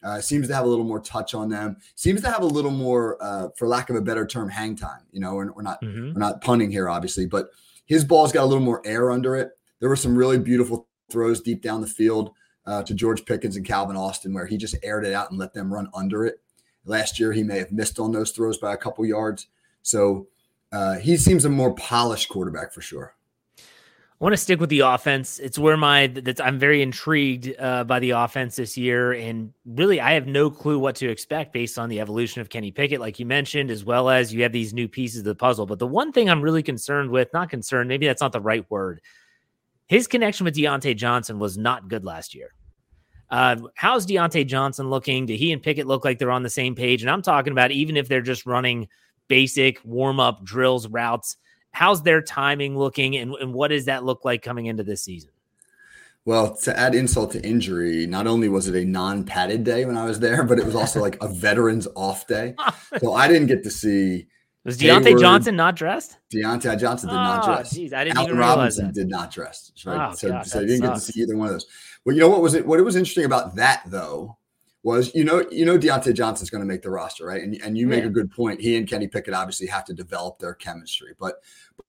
uh, 0.03 0.19
seems 0.19 0.47
to 0.47 0.55
have 0.55 0.65
a 0.65 0.67
little 0.67 0.85
more 0.85 0.99
touch 0.99 1.33
on 1.33 1.49
them. 1.49 1.77
Seems 1.95 2.21
to 2.21 2.29
have 2.29 2.41
a 2.41 2.47
little 2.47 2.71
more, 2.71 3.17
uh, 3.21 3.49
for 3.55 3.67
lack 3.67 3.89
of 3.89 3.95
a 3.95 4.01
better 4.01 4.25
term, 4.25 4.49
hang 4.49 4.75
time. 4.75 5.01
You 5.11 5.19
know, 5.19 5.35
we're, 5.35 5.51
we're 5.51 5.61
not 5.61 5.81
mm-hmm. 5.81 6.13
we're 6.13 6.19
not 6.19 6.41
punning 6.41 6.71
here, 6.71 6.89
obviously, 6.89 7.25
but 7.25 7.49
his 7.91 8.05
ball's 8.05 8.31
got 8.31 8.43
a 8.43 8.45
little 8.45 8.63
more 8.63 8.81
air 8.85 9.11
under 9.11 9.35
it. 9.35 9.49
There 9.81 9.89
were 9.89 9.97
some 9.97 10.15
really 10.15 10.39
beautiful 10.39 10.87
throws 11.09 11.41
deep 11.41 11.61
down 11.61 11.81
the 11.81 11.87
field 11.87 12.31
uh, 12.65 12.83
to 12.83 12.93
George 12.93 13.25
Pickens 13.25 13.57
and 13.57 13.65
Calvin 13.65 13.97
Austin, 13.97 14.33
where 14.33 14.45
he 14.45 14.55
just 14.55 14.77
aired 14.81 15.05
it 15.05 15.13
out 15.13 15.29
and 15.29 15.37
let 15.37 15.53
them 15.53 15.73
run 15.73 15.89
under 15.93 16.25
it. 16.25 16.39
Last 16.85 17.19
year, 17.19 17.33
he 17.33 17.43
may 17.43 17.57
have 17.57 17.73
missed 17.73 17.99
on 17.99 18.13
those 18.13 18.31
throws 18.31 18.57
by 18.57 18.73
a 18.73 18.77
couple 18.77 19.05
yards. 19.05 19.47
So 19.81 20.27
uh, 20.71 20.99
he 20.99 21.17
seems 21.17 21.43
a 21.43 21.49
more 21.49 21.75
polished 21.75 22.29
quarterback 22.29 22.71
for 22.71 22.79
sure. 22.79 23.13
I 24.21 24.23
want 24.23 24.33
to 24.33 24.37
stick 24.37 24.59
with 24.59 24.69
the 24.69 24.81
offense. 24.81 25.39
It's 25.39 25.57
where 25.57 25.75
my 25.75 26.05
that's 26.05 26.39
I'm 26.39 26.59
very 26.59 26.83
intrigued 26.83 27.55
uh, 27.57 27.83
by 27.85 27.97
the 27.97 28.11
offense 28.11 28.55
this 28.55 28.77
year, 28.77 29.13
and 29.13 29.51
really 29.65 29.99
I 29.99 30.11
have 30.11 30.27
no 30.27 30.51
clue 30.51 30.77
what 30.77 30.95
to 30.97 31.09
expect 31.09 31.53
based 31.53 31.79
on 31.79 31.89
the 31.89 31.99
evolution 31.99 32.39
of 32.39 32.49
Kenny 32.49 32.69
Pickett, 32.69 32.99
like 32.99 33.17
you 33.17 33.25
mentioned, 33.25 33.71
as 33.71 33.83
well 33.83 34.11
as 34.11 34.31
you 34.31 34.43
have 34.43 34.51
these 34.51 34.75
new 34.75 34.87
pieces 34.87 35.19
of 35.19 35.25
the 35.25 35.33
puzzle. 35.33 35.65
But 35.65 35.79
the 35.79 35.87
one 35.87 36.11
thing 36.11 36.29
I'm 36.29 36.43
really 36.43 36.61
concerned 36.61 37.09
with, 37.09 37.33
not 37.33 37.49
concerned, 37.49 37.89
maybe 37.89 38.05
that's 38.05 38.21
not 38.21 38.31
the 38.31 38.39
right 38.39 38.63
word. 38.69 39.01
His 39.87 40.05
connection 40.05 40.43
with 40.43 40.55
Diontae 40.55 40.95
Johnson 40.95 41.39
was 41.39 41.57
not 41.57 41.87
good 41.87 42.05
last 42.05 42.35
year. 42.35 42.53
Uh, 43.31 43.55
how's 43.73 44.05
Diontae 44.05 44.45
Johnson 44.45 44.91
looking? 44.91 45.25
Do 45.25 45.33
he 45.33 45.51
and 45.51 45.63
Pickett 45.63 45.87
look 45.87 46.05
like 46.05 46.19
they're 46.19 46.29
on 46.29 46.43
the 46.43 46.49
same 46.51 46.75
page? 46.75 47.01
And 47.01 47.09
I'm 47.09 47.23
talking 47.23 47.53
about 47.53 47.71
even 47.71 47.97
if 47.97 48.07
they're 48.07 48.21
just 48.21 48.45
running 48.45 48.87
basic 49.27 49.83
warm 49.83 50.19
up 50.19 50.43
drills, 50.43 50.87
routes 50.87 51.37
how's 51.71 52.03
their 52.03 52.21
timing 52.21 52.77
looking 52.77 53.15
and, 53.15 53.33
and 53.35 53.53
what 53.53 53.69
does 53.69 53.85
that 53.85 54.03
look 54.03 54.23
like 54.25 54.41
coming 54.41 54.65
into 54.65 54.83
this 54.83 55.03
season? 55.03 55.31
Well, 56.23 56.55
to 56.57 56.77
add 56.77 56.93
insult 56.93 57.31
to 57.31 57.43
injury, 57.43 58.05
not 58.05 58.27
only 58.27 58.47
was 58.47 58.67
it 58.67 58.75
a 58.75 58.85
non-padded 58.85 59.63
day 59.63 59.85
when 59.85 59.97
I 59.97 60.05
was 60.05 60.19
there, 60.19 60.43
but 60.43 60.59
it 60.59 60.65
was 60.65 60.75
also 60.75 61.01
like 61.01 61.21
a 61.21 61.27
veterans 61.33 61.87
off 61.95 62.27
day. 62.27 62.55
So 62.99 63.13
I 63.13 63.29
didn't 63.29 63.47
get 63.47 63.63
to 63.63 63.69
see. 63.69 64.27
Was 64.65 64.77
Diontae 64.77 65.05
Hayward, 65.05 65.21
Johnson 65.21 65.55
not 65.55 65.77
dressed? 65.77 66.17
Diontae 66.31 66.77
Johnson 66.77 67.07
did 67.07 67.15
oh, 67.15 67.23
not 67.23 67.43
ah, 67.43 67.55
dress. 67.55 67.73
Geez, 67.73 67.93
I 67.93 68.03
didn't 68.03 68.17
Allen 68.17 68.29
even 68.31 68.39
Robinson 68.39 68.87
that. 68.87 68.93
did 68.93 69.07
not 69.07 69.31
dress. 69.31 69.71
Right? 69.85 70.11
Oh, 70.11 70.13
so, 70.13 70.27
God, 70.27 70.45
so 70.45 70.59
you 70.59 70.67
didn't 70.67 70.81
sucks. 70.81 70.99
get 70.99 71.05
to 71.05 71.11
see 71.13 71.21
either 71.21 71.37
one 71.37 71.47
of 71.47 71.53
those. 71.53 71.67
Well, 72.03 72.13
you 72.13 72.21
know 72.21 72.27
what 72.27 72.41
was 72.41 72.53
it? 72.53 72.67
What 72.67 72.79
it 72.79 72.83
was 72.83 72.97
interesting 72.97 73.23
about 73.23 73.55
that 73.55 73.83
though 73.85 74.37
was 74.83 75.13
you 75.13 75.23
know 75.23 75.45
you 75.51 75.65
know 75.65 75.77
Diontae 75.77 76.13
Johnson's 76.15 76.49
going 76.49 76.61
to 76.61 76.67
make 76.67 76.81
the 76.81 76.89
roster, 76.89 77.25
right? 77.25 77.41
And 77.43 77.55
and 77.63 77.77
you 77.77 77.87
make 77.87 78.01
Yeah. 78.01 78.07
a 78.07 78.11
good 78.11 78.31
point. 78.31 78.61
He 78.61 78.75
and 78.77 78.87
Kenny 78.87 79.07
Pickett 79.07 79.33
obviously 79.33 79.67
have 79.67 79.85
to 79.85 79.93
develop 79.93 80.39
their 80.39 80.53
chemistry, 80.53 81.13
but 81.19 81.35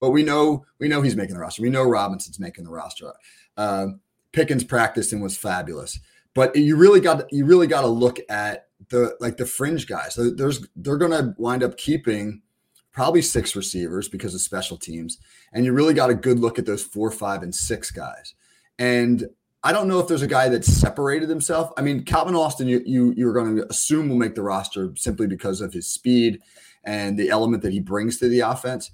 but 0.01 0.11
we 0.11 0.23
know 0.23 0.65
we 0.79 0.89
know 0.89 1.03
he's 1.03 1.17
making 1.17 1.35
the 1.35 1.41
roster. 1.41 1.63
We 1.63 1.71
know 1.71 1.85
Robinson's 1.85 2.39
making 2.39 2.65
the 2.65 2.71
roster. 2.71 3.13
Um, 3.57 4.01
Pickens 4.33 4.65
practiced 4.65 5.13
and 5.13 5.23
was 5.23 5.37
fabulous, 5.37 6.01
but 6.35 6.55
you 6.57 6.77
really 6.77 7.01
got 7.01 7.33
you 7.33 7.45
really 7.45 7.67
got 7.67 7.83
to 7.83 7.87
look 7.89 8.19
at 8.29 8.69
the 8.89 9.17
like 9.21 9.37
the 9.37 9.47
fringe 9.47 9.87
guys. 9.87 10.19
There's 10.19 10.67
they're 10.77 10.97
going 10.99 11.13
to 11.13 11.35
wind 11.39 11.63
up 11.63 11.77
keeping 11.77 12.43
probably 12.93 13.23
six 13.23 13.57
receivers 13.57 14.07
because 14.09 14.35
of 14.35 14.41
special 14.43 14.77
teams, 14.77 15.19
and 15.53 15.65
you 15.65 15.73
really 15.73 15.95
got 15.95 16.11
a 16.11 16.15
good 16.15 16.39
look 16.39 16.59
at 16.59 16.67
those 16.67 16.83
four, 16.83 17.11
five, 17.11 17.43
and 17.43 17.55
six 17.55 17.91
guys. 17.91 18.35
And 18.79 19.29
I 19.65 19.73
don't 19.73 19.87
know 19.87 20.01
if 20.01 20.09
there's 20.09 20.23
a 20.23 20.27
guy 20.27 20.49
that 20.49 20.65
separated 20.65 21.29
himself. 21.29 21.73
I 21.77 21.83
mean, 21.83 22.05
Calvin 22.05 22.35
Austin, 22.35 22.67
you 22.67 22.83
you 22.85 23.13
you're 23.17 23.33
going 23.33 23.57
to 23.57 23.69
assume 23.71 24.09
will 24.09 24.17
make 24.17 24.35
the 24.35 24.43
roster 24.43 24.93
simply 24.97 25.27
because 25.27 25.61
of 25.61 25.73
his 25.73 25.87
speed 25.87 26.41
and 26.85 27.19
the 27.19 27.31
element 27.31 27.63
that 27.63 27.73
he 27.73 27.81
brings 27.81 28.19
to 28.19 28.29
the 28.29 28.41
offense. 28.41 28.91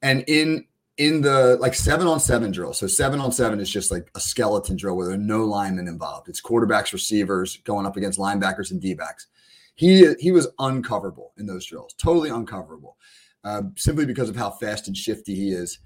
And 0.00 0.24
in 0.26 0.64
in 0.96 1.20
the 1.20 1.56
like 1.60 1.74
seven 1.74 2.06
on 2.06 2.18
seven 2.18 2.50
drill, 2.50 2.72
so 2.72 2.86
seven 2.86 3.20
on 3.20 3.30
seven 3.30 3.60
is 3.60 3.70
just 3.70 3.90
like 3.90 4.10
a 4.14 4.20
skeleton 4.20 4.76
drill 4.76 4.96
where 4.96 5.06
there 5.06 5.16
are 5.16 5.18
no 5.18 5.44
linemen 5.44 5.88
involved. 5.88 6.28
It's 6.28 6.40
quarterbacks, 6.40 6.92
receivers 6.92 7.58
going 7.64 7.84
up 7.84 7.98
against 7.98 8.18
linebackers 8.18 8.70
and 8.70 8.80
D 8.80 8.94
backs. 8.94 9.26
He 9.74 10.14
he 10.18 10.32
was 10.32 10.48
uncoverable 10.58 11.32
in 11.36 11.46
those 11.46 11.66
drills, 11.66 11.92
totally 11.98 12.30
uncoverable, 12.30 12.96
uh, 13.44 13.62
simply 13.76 14.06
because 14.06 14.30
of 14.30 14.36
how 14.36 14.50
fast 14.50 14.88
and 14.88 14.96
shifty 14.96 15.34
he 15.34 15.50
is. 15.50 15.78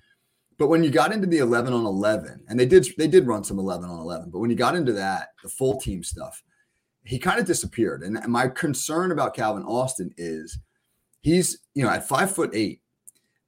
But 0.60 0.68
when 0.68 0.84
you 0.84 0.90
got 0.90 1.10
into 1.10 1.26
the 1.26 1.38
11 1.38 1.72
on 1.72 1.86
11, 1.86 2.44
and 2.46 2.60
they 2.60 2.66
did 2.66 2.86
they 2.98 3.08
did 3.08 3.26
run 3.26 3.42
some 3.42 3.58
11 3.58 3.88
on 3.88 3.98
11, 3.98 4.28
but 4.30 4.40
when 4.40 4.50
you 4.50 4.56
got 4.56 4.76
into 4.76 4.92
that, 4.92 5.30
the 5.42 5.48
full 5.48 5.80
team 5.80 6.04
stuff, 6.04 6.42
he 7.02 7.18
kind 7.18 7.40
of 7.40 7.46
disappeared. 7.46 8.02
And 8.02 8.20
my 8.26 8.46
concern 8.46 9.10
about 9.10 9.34
Calvin 9.34 9.62
Austin 9.62 10.12
is 10.18 10.58
he's, 11.22 11.60
you 11.72 11.82
know, 11.82 11.88
at 11.88 12.06
five 12.06 12.30
foot 12.30 12.50
eight, 12.52 12.82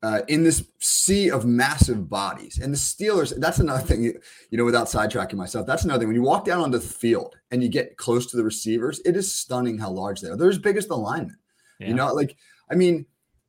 uh, 0.03 0.23
in 0.29 0.43
this 0.43 0.65
sea 0.81 1.31
of 1.31 1.45
massive 1.45 2.09
bodies. 2.09 2.59
And 2.63 2.73
the 2.73 2.79
Steelers, 2.79 3.39
that's 3.39 3.59
another 3.59 3.83
thing, 3.83 4.05
you, 4.05 4.19
know, 4.53 4.65
without 4.65 4.87
sidetracking 4.87 5.35
myself, 5.35 5.67
that's 5.67 5.85
another 5.85 5.99
thing. 5.99 6.09
When 6.09 6.17
you 6.17 6.23
walk 6.23 6.47
down 6.47 6.63
onto 6.63 6.79
the 6.79 6.87
field 6.87 7.37
and 7.51 7.63
you 7.63 7.69
get 7.69 7.99
close 7.99 8.25
to 8.31 8.39
the 8.39 8.45
receivers, 8.45 9.03
it 9.05 9.19
is 9.19 9.35
stunning 9.35 9.77
how 9.77 9.91
large 9.91 10.23
they 10.23 10.31
are. 10.31 10.37
They're 10.39 10.49
as 10.49 10.59
big 10.59 10.79
as 10.79 10.87
the 10.87 10.97
linemen. 10.97 11.37
Yeah. 11.79 11.89
You 11.89 11.95
know, 11.95 12.15
like, 12.15 12.39
I 12.71 12.75
mean, 12.75 13.05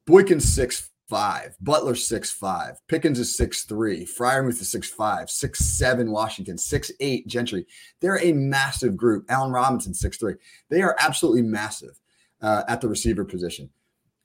Boykin's 0.05 0.53
six 0.53 0.89
five, 1.13 1.55
Butler 1.61 1.93
six 1.93 2.31
five, 2.31 2.81
Pickens 2.87 3.19
is 3.19 3.37
six 3.37 3.65
three, 3.65 4.03
Freiermuth 4.03 4.59
is 4.59 4.71
six 4.71 4.89
five, 4.89 5.29
six 5.29 5.59
seven, 5.59 6.09
Washington 6.09 6.57
six 6.57 6.91
eight, 6.99 7.27
Gentry. 7.27 7.67
They're 8.01 8.23
a 8.23 8.33
massive 8.33 8.97
group. 8.97 9.25
Allen 9.29 9.51
Robinson 9.51 9.93
six 9.93 10.17
three. 10.17 10.33
They 10.69 10.81
are 10.81 10.95
absolutely 10.99 11.43
massive 11.43 11.99
uh, 12.41 12.63
at 12.67 12.81
the 12.81 12.89
receiver 12.89 13.23
position. 13.23 13.69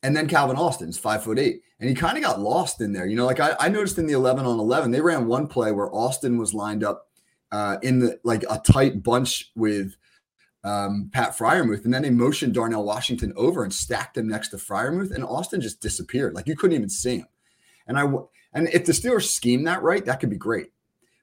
And 0.02 0.16
then 0.16 0.28
Calvin 0.28 0.56
Austin's 0.56 0.96
five 0.96 1.24
foot 1.24 1.38
eight, 1.38 1.60
and 1.78 1.90
he 1.90 1.94
kind 1.94 2.16
of 2.16 2.24
got 2.24 2.40
lost 2.40 2.80
in 2.80 2.94
there. 2.94 3.04
You 3.04 3.16
know, 3.16 3.26
like 3.26 3.40
I, 3.40 3.54
I 3.60 3.68
noticed 3.68 3.98
in 3.98 4.06
the 4.06 4.14
eleven 4.14 4.46
on 4.46 4.58
eleven, 4.58 4.90
they 4.90 5.02
ran 5.02 5.26
one 5.26 5.46
play 5.46 5.72
where 5.72 5.94
Austin 5.94 6.38
was 6.38 6.54
lined 6.54 6.84
up 6.84 7.08
uh, 7.52 7.76
in 7.82 7.98
the 7.98 8.18
like 8.24 8.44
a 8.48 8.62
tight 8.64 9.02
bunch 9.02 9.50
with 9.54 9.94
um, 10.68 11.10
Pat 11.12 11.36
Freiermuth, 11.36 11.84
and 11.84 11.94
then 11.94 12.02
they 12.02 12.10
motioned 12.10 12.54
Darnell 12.54 12.84
Washington 12.84 13.32
over 13.36 13.64
and 13.64 13.72
stacked 13.72 14.16
him 14.16 14.28
next 14.28 14.48
to 14.48 14.56
Freiermuth, 14.56 15.12
and 15.12 15.24
Austin 15.24 15.60
just 15.60 15.80
disappeared. 15.80 16.34
Like 16.34 16.46
you 16.46 16.56
couldn't 16.56 16.76
even 16.76 16.88
see 16.88 17.18
him. 17.18 17.28
And 17.86 17.98
I 17.98 18.04
and 18.52 18.68
if 18.68 18.84
the 18.84 18.92
Steelers 18.92 19.28
scheme 19.28 19.64
that 19.64 19.82
right, 19.82 20.04
that 20.04 20.20
could 20.20 20.30
be 20.30 20.36
great. 20.36 20.72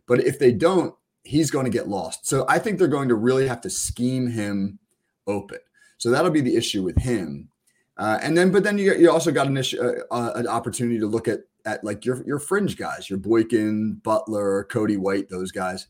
But 0.08 0.24
if 0.24 0.40
they 0.40 0.52
don't, 0.52 0.96
he's 1.24 1.52
going 1.52 1.66
to 1.66 1.72
get 1.72 1.88
lost. 1.88 2.28
So 2.28 2.46
I 2.48 2.60
think 2.60 2.78
they're 2.78 2.88
going 2.88 3.10
to 3.10 3.16
really 3.16 3.48
have 3.48 3.62
to 3.62 3.70
scheme 3.70 4.28
him 4.28 4.80
open. 5.28 5.60
So 5.98 6.12
that'll 6.12 6.32
be 6.32 6.42
the 6.42 6.56
issue 6.56 6.84
with 6.84 6.98
him. 6.98 7.50
Uh, 7.98 8.20
and 8.22 8.38
then, 8.38 8.52
but 8.52 8.64
then 8.64 8.78
you 8.78 8.94
you 8.96 9.10
also 9.10 9.32
got 9.32 9.48
an 9.48 9.58
issue, 9.58 9.82
uh, 9.82 10.14
uh, 10.14 10.34
an 10.36 10.48
opportunity 10.48 11.00
to 11.00 11.08
look 11.08 11.28
at 11.28 11.42
at 11.66 11.84
like 11.84 12.06
your 12.06 12.24
your 12.26 12.40
fringe 12.40 12.78
guys, 12.78 13.10
your 13.10 13.20
Boykin, 13.20 14.02
Butler, 14.04 14.66
Cody 14.66 14.98
White, 14.98 15.30
those 15.30 15.52
guys. 15.52 15.88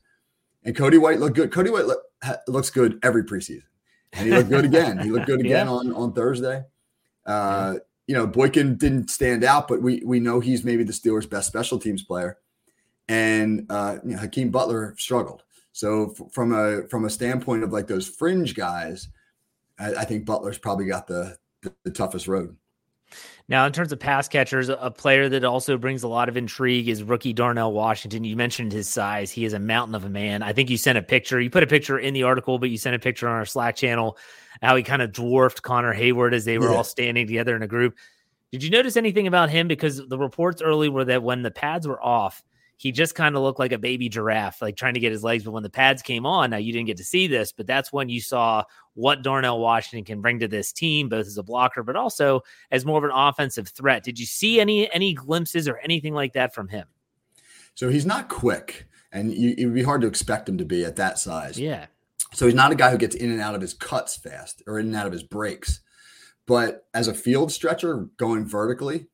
And 0.63 0.75
Cody 0.75 0.97
White 0.97 1.19
looked 1.19 1.35
good. 1.35 1.51
Cody 1.51 1.69
White 1.69 1.85
look, 1.85 2.01
ha, 2.14 2.14
looks 2.47 2.69
good 2.69 2.99
every 3.03 3.23
preseason, 3.23 3.63
and 4.13 4.27
he 4.27 4.33
looked 4.33 4.49
good 4.49 4.65
again. 4.65 4.97
He 4.99 5.11
looked 5.11 5.27
good 5.27 5.39
again 5.45 5.67
Yeah. 5.67 5.71
on 5.73 5.91
on 5.93 6.13
Thursday. 6.13 6.63
Uh, 7.25 7.75
You 8.07 8.13
know, 8.15 8.27
Boykin 8.27 8.77
didn't 8.77 9.09
stand 9.09 9.43
out, 9.43 9.67
but 9.67 9.81
we 9.81 10.01
we 10.05 10.19
know 10.19 10.39
he's 10.39 10.63
maybe 10.63 10.83
the 10.83 10.93
Steelers' 10.93 11.29
best 11.29 11.47
special 11.47 11.79
teams 11.79 12.03
player. 12.03 12.37
And 13.07 13.65
uh, 13.69 13.97
you 14.03 14.11
know, 14.11 14.17
Hakeem 14.19 14.49
Butler 14.51 14.95
struggled. 14.97 15.43
So 15.71 16.11
f- 16.17 16.31
from 16.31 16.53
a 16.53 16.87
from 16.87 17.05
a 17.05 17.09
standpoint 17.09 17.63
of 17.63 17.71
like 17.73 17.87
those 17.87 18.07
fringe 18.07 18.53
guys, 18.55 19.09
I, 19.79 19.93
I 19.95 20.05
think 20.05 20.25
Butler's 20.25 20.57
probably 20.59 20.85
got 20.85 21.07
the, 21.07 21.35
the 21.63 21.73
the 21.83 21.91
toughest 21.91 22.27
road. 22.27 22.55
Now, 23.47 23.65
in 23.65 23.71
terms 23.73 23.91
of 23.91 23.99
pass 23.99 24.27
catchers, 24.27 24.69
a 24.69 24.91
player 24.91 25.29
that 25.29 25.43
also 25.43 25.77
brings 25.77 26.03
a 26.03 26.07
lot 26.07 26.29
of 26.29 26.37
intrigue 26.37 26.87
is 26.89 27.03
rookie 27.03 27.33
Darnell 27.33 27.71
Washington. 27.73 28.23
You 28.23 28.35
mentioned 28.35 28.71
his 28.71 28.89
size. 28.89 29.31
He 29.31 29.45
is 29.45 29.53
a 29.53 29.59
mountain 29.59 29.93
of 29.95 30.03
a 30.05 30.09
man. 30.09 30.41
I 30.41 30.51
think 30.53 30.69
you 30.69 30.77
sent 30.77 30.97
a 30.97 31.01
picture. 31.03 31.39
You 31.39 31.49
put 31.49 31.63
a 31.63 31.67
picture 31.67 31.99
in 31.99 32.13
the 32.13 32.23
article, 32.23 32.57
but 32.57 32.69
you 32.69 32.77
sent 32.77 32.95
a 32.95 32.99
picture 32.99 33.27
on 33.27 33.35
our 33.35 33.45
Slack 33.45 33.75
channel 33.75 34.17
how 34.61 34.75
he 34.75 34.83
kind 34.83 35.01
of 35.01 35.11
dwarfed 35.11 35.61
Connor 35.61 35.93
Heyward 35.93 36.33
as 36.33 36.45
they 36.45 36.57
were 36.57 36.71
Yeah. 36.71 36.77
all 36.77 36.83
standing 36.83 37.27
together 37.27 37.55
in 37.55 37.61
a 37.61 37.67
group. 37.67 37.95
Did 38.51 38.63
you 38.63 38.69
notice 38.69 38.95
anything 38.95 39.27
about 39.27 39.49
him? 39.49 39.67
Because 39.67 40.07
the 40.07 40.17
reports 40.17 40.61
early 40.61 40.87
were 40.87 41.05
that 41.05 41.21
when 41.23 41.41
the 41.41 41.51
pads 41.51 41.87
were 41.87 42.01
off, 42.01 42.41
he 42.77 42.91
just 42.91 43.15
kind 43.15 43.35
of 43.35 43.41
looked 43.41 43.59
like 43.59 43.71
a 43.71 43.77
baby 43.77 44.09
giraffe, 44.09 44.61
like 44.61 44.75
trying 44.75 44.95
to 44.95 44.99
get 44.99 45.11
his 45.11 45.23
legs. 45.23 45.43
But 45.43 45.51
when 45.51 45.63
the 45.63 45.69
pads 45.69 46.01
came 46.01 46.25
on, 46.25 46.49
now 46.49 46.57
you 46.57 46.73
didn't 46.73 46.87
get 46.87 46.97
to 46.97 47.03
see 47.03 47.27
this, 47.27 47.51
but 47.51 47.67
that's 47.67 47.93
when 47.93 48.09
you 48.09 48.19
saw 48.19 48.63
what 48.93 49.23
Darnell 49.23 49.59
Washington 49.59 50.03
can 50.03 50.21
bring 50.21 50.39
to 50.39 50.47
this 50.47 50.73
team, 50.73 51.07
both 51.07 51.25
as 51.25 51.37
a 51.37 51.43
blocker, 51.43 51.83
but 51.83 51.95
also 51.95 52.41
as 52.71 52.85
more 52.85 52.97
of 52.97 53.03
an 53.03 53.11
offensive 53.13 53.69
threat. 53.69 54.03
Did 54.03 54.19
you 54.19 54.25
see 54.25 54.59
any 54.59 54.91
any 54.93 55.13
glimpses 55.13 55.67
or 55.67 55.77
anything 55.77 56.13
like 56.13 56.33
that 56.33 56.53
from 56.53 56.67
him? 56.67 56.87
So 57.75 57.89
he's 57.89 58.05
not 58.05 58.29
quick, 58.29 58.87
and 59.11 59.33
you, 59.33 59.55
it 59.57 59.65
would 59.65 59.75
be 59.75 59.83
hard 59.83 60.01
to 60.01 60.07
expect 60.07 60.47
him 60.47 60.57
to 60.57 60.65
be 60.65 60.83
at 60.85 60.95
that 60.97 61.19
size. 61.19 61.59
Yeah. 61.59 61.87
So 62.33 62.45
he's 62.45 62.55
not 62.55 62.71
a 62.71 62.75
guy 62.75 62.91
who 62.91 62.97
gets 62.97 63.15
in 63.15 63.31
and 63.31 63.39
out 63.39 63.55
of 63.55 63.61
his 63.61 63.73
cuts 63.73 64.17
fast 64.17 64.61
or 64.67 64.79
in 64.79 64.87
and 64.87 64.95
out 64.95 65.07
of 65.07 65.13
his 65.13 65.23
breaks. 65.23 65.79
But 66.45 66.85
as 66.93 67.07
a 67.07 67.13
field 67.13 67.51
stretcher 67.51 68.09
going 68.17 68.45
vertically, 68.45 69.07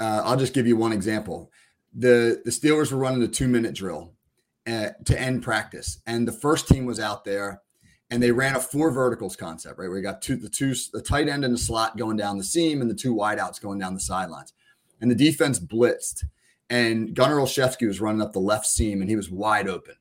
uh, 0.00 0.22
I'll 0.24 0.36
just 0.36 0.54
give 0.54 0.66
you 0.66 0.76
one 0.76 0.92
example. 0.92 1.52
The 1.92 2.40
the 2.44 2.50
Steelers 2.50 2.92
were 2.92 2.98
running 2.98 3.22
a 3.22 3.28
two 3.28 3.48
minute 3.48 3.74
drill 3.74 4.12
uh, 4.66 4.90
to 5.04 5.20
end 5.20 5.42
practice, 5.42 6.00
and 6.06 6.26
the 6.26 6.32
first 6.32 6.68
team 6.68 6.86
was 6.86 7.00
out 7.00 7.24
there, 7.24 7.62
and 8.10 8.22
they 8.22 8.30
ran 8.30 8.56
a 8.56 8.60
four 8.60 8.90
verticals 8.90 9.36
concept, 9.36 9.78
right? 9.78 9.88
Where 9.88 9.98
you 9.98 10.02
got 10.02 10.22
two 10.22 10.36
the 10.36 10.48
two 10.48 10.74
the 10.92 11.02
tight 11.02 11.28
end 11.28 11.44
and 11.44 11.54
the 11.54 11.58
slot 11.58 11.96
going 11.96 12.16
down 12.16 12.38
the 12.38 12.44
seam, 12.44 12.80
and 12.80 12.90
the 12.90 12.94
two 12.94 13.14
wideouts 13.14 13.60
going 13.60 13.78
down 13.78 13.94
the 13.94 14.00
sidelines, 14.00 14.52
and 15.00 15.10
the 15.10 15.16
defense 15.16 15.58
blitzed, 15.58 16.24
and 16.68 17.14
Gunnar 17.14 17.38
Olszewski 17.38 17.86
was 17.86 18.00
running 18.00 18.22
up 18.22 18.32
the 18.32 18.38
left 18.38 18.66
seam, 18.66 19.00
and 19.00 19.10
he 19.10 19.16
was 19.16 19.30
wide 19.30 19.68
open. 19.68 19.96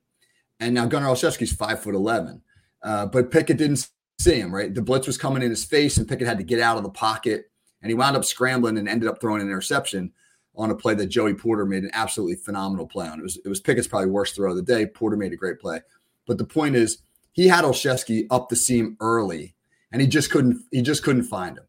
And 0.59 0.75
now 0.75 0.85
Gunnar 0.85 1.07
Olszewski's 1.07 1.53
five 1.53 1.81
foot 1.81 1.95
eleven, 1.95 2.43
uh, 2.83 3.07
but 3.07 3.31
Pickett 3.31 3.57
didn't 3.57 3.89
see 4.19 4.39
him. 4.39 4.53
Right, 4.53 4.73
the 4.73 4.83
blitz 4.83 5.07
was 5.07 5.17
coming 5.17 5.41
in 5.41 5.49
his 5.49 5.65
face, 5.65 5.97
and 5.97 6.07
Pickett 6.07 6.27
had 6.27 6.37
to 6.37 6.43
get 6.43 6.59
out 6.59 6.77
of 6.77 6.83
the 6.83 6.89
pocket, 6.89 7.49
and 7.81 7.89
he 7.89 7.95
wound 7.95 8.15
up 8.15 8.25
scrambling 8.25 8.77
and 8.77 8.87
ended 8.87 9.09
up 9.09 9.19
throwing 9.19 9.41
an 9.41 9.47
interception 9.47 10.11
on 10.59 10.69
a 10.69 10.75
play 10.75 10.93
that 10.93 11.07
Joey 11.07 11.33
Porter 11.33 11.65
made 11.65 11.83
an 11.83 11.91
absolutely 11.93 12.35
phenomenal 12.35 12.85
play 12.85 13.07
on. 13.07 13.19
It 13.19 13.23
was 13.23 13.37
it 13.43 13.47
was 13.47 13.61
Pickett's 13.61 13.87
probably 13.87 14.09
worst 14.09 14.35
throw 14.35 14.51
of 14.51 14.57
the 14.57 14.61
day. 14.61 14.85
Porter 14.85 15.17
made 15.17 15.33
a 15.33 15.37
great 15.37 15.59
play, 15.59 15.81
but 16.27 16.37
the 16.37 16.45
point 16.45 16.75
is 16.75 16.99
he 17.31 17.47
had 17.47 17.63
Olszewski 17.63 18.27
up 18.29 18.49
the 18.49 18.55
seam 18.55 18.97
early, 18.99 19.55
and 19.91 20.01
he 20.01 20.07
just 20.07 20.29
couldn't 20.29 20.61
he 20.71 20.81
just 20.81 21.03
couldn't 21.03 21.23
find 21.23 21.57
him. 21.57 21.63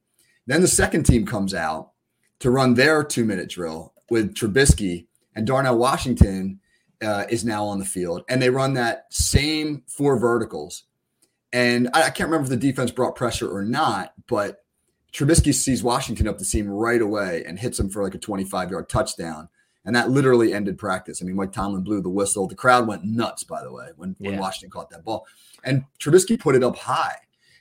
Then 0.47 0.61
the 0.61 0.68
second 0.68 1.04
team 1.04 1.25
comes 1.25 1.54
out 1.54 1.92
to 2.40 2.50
run 2.50 2.75
their 2.75 3.04
two 3.04 3.25
minute 3.25 3.49
drill 3.49 3.94
with 4.11 4.35
Trubisky 4.35 5.06
and 5.35 5.47
Darnell 5.47 5.78
Washington 5.78 6.61
uh, 7.00 7.25
is 7.30 7.44
now 7.44 7.64
on 7.64 7.78
the 7.78 7.85
field, 7.85 8.25
and 8.28 8.42
they 8.42 8.50
run 8.50 8.75
that 8.75 9.06
same 9.11 9.85
four 9.87 10.18
verticals. 10.18 10.85
And 11.52 11.88
I, 11.94 12.04
I, 12.04 12.11
can't 12.11 12.28
remember 12.28 12.44
if 12.44 12.50
the 12.50 12.56
defense 12.68 12.90
brought 12.90 13.16
pressure 13.16 13.50
or 13.50 13.64
not, 13.64 14.12
but 14.26 14.64
Trubisky 15.12 15.52
sees 15.52 15.82
Washington 15.82 16.28
up 16.28 16.38
the 16.38 16.44
seam 16.44 16.68
right 16.68 17.00
away 17.00 17.44
and 17.46 17.58
hits 17.58 17.78
him 17.78 17.88
for 17.88 18.02
like 18.02 18.14
a 18.14 18.18
25 18.18 18.70
yard 18.70 18.88
touchdown. 18.88 19.48
And 19.84 19.96
that 19.96 20.10
literally 20.10 20.52
ended 20.52 20.78
practice. 20.78 21.22
I 21.22 21.24
mean, 21.24 21.36
Mike 21.36 21.52
Tomlin 21.52 21.82
blew 21.82 22.02
the 22.02 22.10
whistle. 22.10 22.46
The 22.46 22.54
crowd 22.54 22.86
went 22.86 23.04
nuts, 23.04 23.44
by 23.44 23.62
the 23.62 23.72
way, 23.72 23.88
when, 23.96 24.14
yeah. 24.18 24.30
when 24.30 24.40
Washington 24.40 24.70
caught 24.70 24.90
that 24.90 25.04
ball. 25.04 25.26
And 25.64 25.84
Trubisky 25.98 26.38
put 26.38 26.54
it 26.54 26.62
up 26.62 26.76
high. 26.76 27.16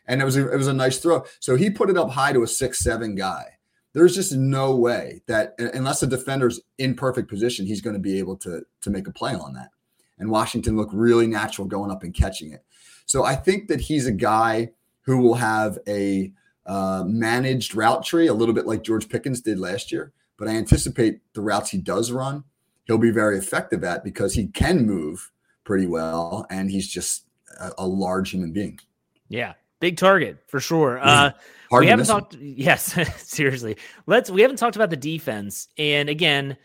And 0.05 0.21
it 0.21 0.25
was 0.25 0.35
a, 0.35 0.51
it 0.51 0.57
was 0.57 0.67
a 0.67 0.73
nice 0.73 0.97
throw. 0.97 1.23
So 1.39 1.55
he 1.55 1.69
put 1.69 1.89
it 1.89 1.97
up 1.97 2.09
high 2.09 2.33
to 2.33 2.43
a 2.43 2.47
six 2.47 2.79
seven 2.79 3.15
guy. 3.15 3.45
There's 3.93 4.15
just 4.15 4.33
no 4.33 4.75
way 4.75 5.21
that 5.27 5.55
unless 5.57 6.01
the 6.01 6.07
defender's 6.07 6.59
in 6.77 6.93
perfect 6.93 7.29
position, 7.29 7.65
he's 7.65 7.81
going 7.81 7.95
to 7.95 7.99
be 7.99 8.19
able 8.19 8.37
to 8.37 8.61
to 8.81 8.89
make 8.89 9.07
a 9.07 9.11
play 9.11 9.33
on 9.33 9.53
that. 9.53 9.69
And 10.17 10.29
Washington 10.29 10.75
looked 10.75 10.93
really 10.93 11.27
natural 11.27 11.67
going 11.67 11.89
up 11.89 12.03
and 12.03 12.13
catching 12.13 12.51
it. 12.51 12.63
So 13.05 13.23
I 13.23 13.35
think 13.35 13.67
that 13.69 13.81
he's 13.81 14.05
a 14.05 14.11
guy 14.11 14.69
who 15.01 15.17
will 15.17 15.35
have 15.35 15.79
a 15.87 16.31
uh, 16.69 17.03
managed 17.03 17.73
route 17.73 18.05
tree, 18.05 18.27
a 18.27 18.33
little 18.33 18.53
bit 18.53 18.67
like 18.67 18.83
George 18.83 19.09
Pickens 19.09 19.41
did 19.41 19.59
last 19.59 19.91
year. 19.91 20.13
But 20.38 20.47
I 20.47 20.51
anticipate 20.51 21.19
the 21.33 21.41
routes 21.41 21.71
he 21.71 21.79
does 21.79 22.11
run, 22.11 22.43
he'll 22.85 22.99
be 22.99 23.11
very 23.11 23.38
effective 23.39 23.83
at 23.83 24.03
because 24.03 24.35
he 24.35 24.47
can 24.47 24.85
move 24.85 25.31
pretty 25.63 25.88
well 25.88 26.45
and 26.49 26.69
he's 26.69 26.88
just 26.88 27.25
a, 27.59 27.71
a 27.79 27.88
large 27.88 28.29
human 28.29 28.53
being. 28.53 28.79
Yeah, 29.29 29.53
big 29.79 29.97
target 29.97 30.38
for 30.47 30.59
sure. 30.59 30.99
Uh, 31.01 31.31
we 31.71 31.88
haven't 31.88 32.05
talked. 32.05 32.35
Him. 32.35 32.53
Yes, 32.57 32.95
seriously. 33.17 33.75
Let's. 34.05 34.29
We 34.29 34.41
haven't 34.41 34.57
talked 34.57 34.75
about 34.75 34.91
the 34.91 34.97
defense. 34.97 35.69
And 35.77 36.07
again, 36.07 36.55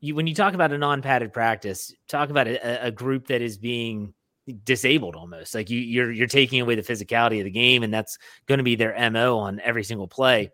you, 0.00 0.14
when 0.14 0.28
you 0.28 0.36
talk 0.36 0.54
about 0.54 0.72
a 0.72 0.78
non-padded 0.78 1.32
practice, 1.32 1.92
talk 2.06 2.30
about 2.30 2.46
a, 2.46 2.86
a 2.86 2.90
group 2.92 3.26
that 3.26 3.42
is 3.42 3.58
being 3.58 4.14
disabled 4.64 5.16
almost. 5.16 5.54
Like 5.54 5.70
you, 5.70 5.78
you're 5.78 6.10
you're 6.10 6.26
taking 6.26 6.60
away 6.60 6.74
the 6.74 6.82
physicality 6.82 7.38
of 7.38 7.44
the 7.44 7.50
game, 7.50 7.82
and 7.82 7.92
that's 7.92 8.18
going 8.46 8.58
to 8.58 8.64
be 8.64 8.76
their 8.76 9.10
mo 9.10 9.38
on 9.38 9.60
every 9.60 9.84
single 9.84 10.08
play. 10.08 10.50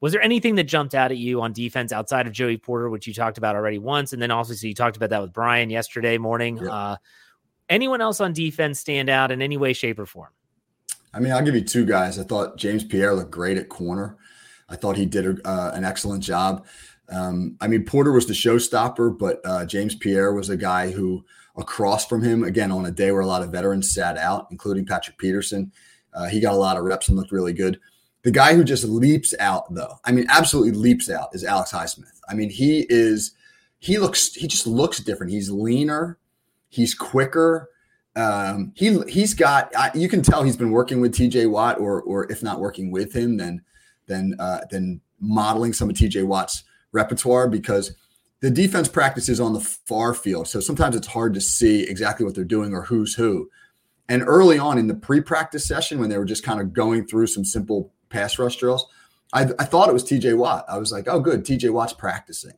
Was 0.00 0.12
there 0.12 0.22
anything 0.22 0.54
that 0.56 0.64
jumped 0.64 0.94
out 0.94 1.10
at 1.10 1.18
you 1.18 1.40
on 1.42 1.52
defense 1.52 1.92
outside 1.92 2.26
of 2.26 2.32
Joey 2.32 2.56
Porter, 2.56 2.88
which 2.88 3.06
you 3.06 3.14
talked 3.14 3.38
about 3.38 3.56
already 3.56 3.78
once, 3.78 4.12
and 4.12 4.22
then 4.22 4.30
also 4.30 4.54
so 4.54 4.66
you 4.66 4.74
talked 4.74 4.96
about 4.96 5.10
that 5.10 5.22
with 5.22 5.32
Brian 5.32 5.70
yesterday 5.70 6.18
morning? 6.18 6.58
Yep. 6.58 6.70
Uh, 6.70 6.96
anyone 7.68 8.00
else 8.00 8.20
on 8.20 8.32
defense 8.32 8.78
stand 8.78 9.08
out 9.08 9.32
in 9.32 9.42
any 9.42 9.56
way, 9.56 9.72
shape, 9.72 9.98
or 9.98 10.06
form? 10.06 10.30
I 11.12 11.20
mean, 11.20 11.32
I'll 11.32 11.44
give 11.44 11.54
you 11.54 11.64
two 11.64 11.84
guys. 11.84 12.18
I 12.18 12.22
thought 12.22 12.56
James 12.56 12.84
Pierre 12.84 13.14
looked 13.14 13.30
great 13.30 13.58
at 13.58 13.68
corner. 13.68 14.16
I 14.68 14.76
thought 14.76 14.96
he 14.96 15.06
did 15.06 15.26
a, 15.26 15.48
uh, 15.48 15.72
an 15.74 15.84
excellent 15.84 16.22
job. 16.22 16.66
Um, 17.10 17.56
I 17.60 17.68
mean, 17.68 17.84
Porter 17.84 18.12
was 18.12 18.26
the 18.26 18.34
showstopper, 18.34 19.18
but 19.18 19.40
uh, 19.44 19.64
James 19.64 19.94
Pierre 19.94 20.32
was 20.32 20.50
a 20.50 20.56
guy 20.56 20.90
who, 20.90 21.24
across 21.58 22.06
from 22.06 22.22
him, 22.22 22.44
again, 22.44 22.72
on 22.72 22.86
a 22.86 22.90
day 22.90 23.10
where 23.12 23.20
a 23.20 23.26
lot 23.26 23.42
of 23.42 23.50
veterans 23.50 23.92
sat 23.92 24.16
out, 24.16 24.46
including 24.50 24.86
Patrick 24.86 25.18
Peterson, 25.18 25.72
uh, 26.14 26.26
he 26.26 26.40
got 26.40 26.54
a 26.54 26.56
lot 26.56 26.76
of 26.76 26.84
reps 26.84 27.08
and 27.08 27.16
looked 27.16 27.32
really 27.32 27.52
good. 27.52 27.78
The 28.22 28.30
guy 28.30 28.54
who 28.54 28.64
just 28.64 28.84
leaps 28.84 29.34
out, 29.38 29.72
though, 29.74 29.94
I 30.04 30.12
mean, 30.12 30.26
absolutely 30.28 30.72
leaps 30.72 31.10
out, 31.10 31.34
is 31.34 31.44
Alex 31.44 31.72
Highsmith. 31.72 32.20
I 32.28 32.34
mean, 32.34 32.50
he 32.50 32.86
is, 32.88 33.32
he 33.78 33.98
looks, 33.98 34.34
he 34.34 34.46
just 34.46 34.66
looks 34.66 34.98
different. 34.98 35.32
He's 35.32 35.50
leaner, 35.50 36.18
he's 36.68 36.94
quicker. 36.94 37.70
Um, 38.16 38.72
he 38.74 39.00
he's 39.02 39.32
got 39.32 39.70
you 39.94 40.08
can 40.08 40.22
tell 40.22 40.42
he's 40.42 40.56
been 40.56 40.72
working 40.72 41.00
with 41.00 41.14
TJ 41.14 41.48
Watt, 41.48 41.78
or 41.78 42.02
or 42.02 42.30
if 42.32 42.42
not 42.42 42.58
working 42.58 42.90
with 42.90 43.14
him, 43.14 43.36
then 43.36 43.62
then 44.06 44.34
uh, 44.40 44.62
then 44.72 45.00
modeling 45.20 45.72
some 45.72 45.88
of 45.88 45.94
TJ 45.94 46.26
Watt's 46.26 46.64
repertoire 46.90 47.48
because 47.48 47.92
the 48.40 48.50
defense 48.50 48.88
practices 48.88 49.40
on 49.40 49.52
the 49.52 49.60
far 49.60 50.14
field, 50.14 50.48
so 50.48 50.60
sometimes 50.60 50.94
it's 50.94 51.08
hard 51.08 51.34
to 51.34 51.40
see 51.40 51.82
exactly 51.82 52.24
what 52.24 52.34
they're 52.34 52.44
doing 52.44 52.72
or 52.72 52.82
who's 52.82 53.14
who. 53.14 53.50
And 54.08 54.22
early 54.26 54.58
on 54.58 54.78
in 54.78 54.86
the 54.86 54.94
pre-practice 54.94 55.66
session, 55.66 55.98
when 55.98 56.08
they 56.08 56.18
were 56.18 56.24
just 56.24 56.44
kind 56.44 56.60
of 56.60 56.72
going 56.72 57.06
through 57.06 57.26
some 57.26 57.44
simple 57.44 57.92
pass 58.08 58.38
rush 58.38 58.56
drills, 58.56 58.86
I, 59.32 59.42
I 59.58 59.64
thought 59.64 59.88
it 59.88 59.92
was 59.92 60.04
TJ 60.04 60.38
Watt. 60.38 60.64
I 60.68 60.78
was 60.78 60.92
like, 60.92 61.08
oh, 61.08 61.20
good, 61.20 61.44
TJ 61.44 61.70
Watt's 61.72 61.92
practicing. 61.92 62.54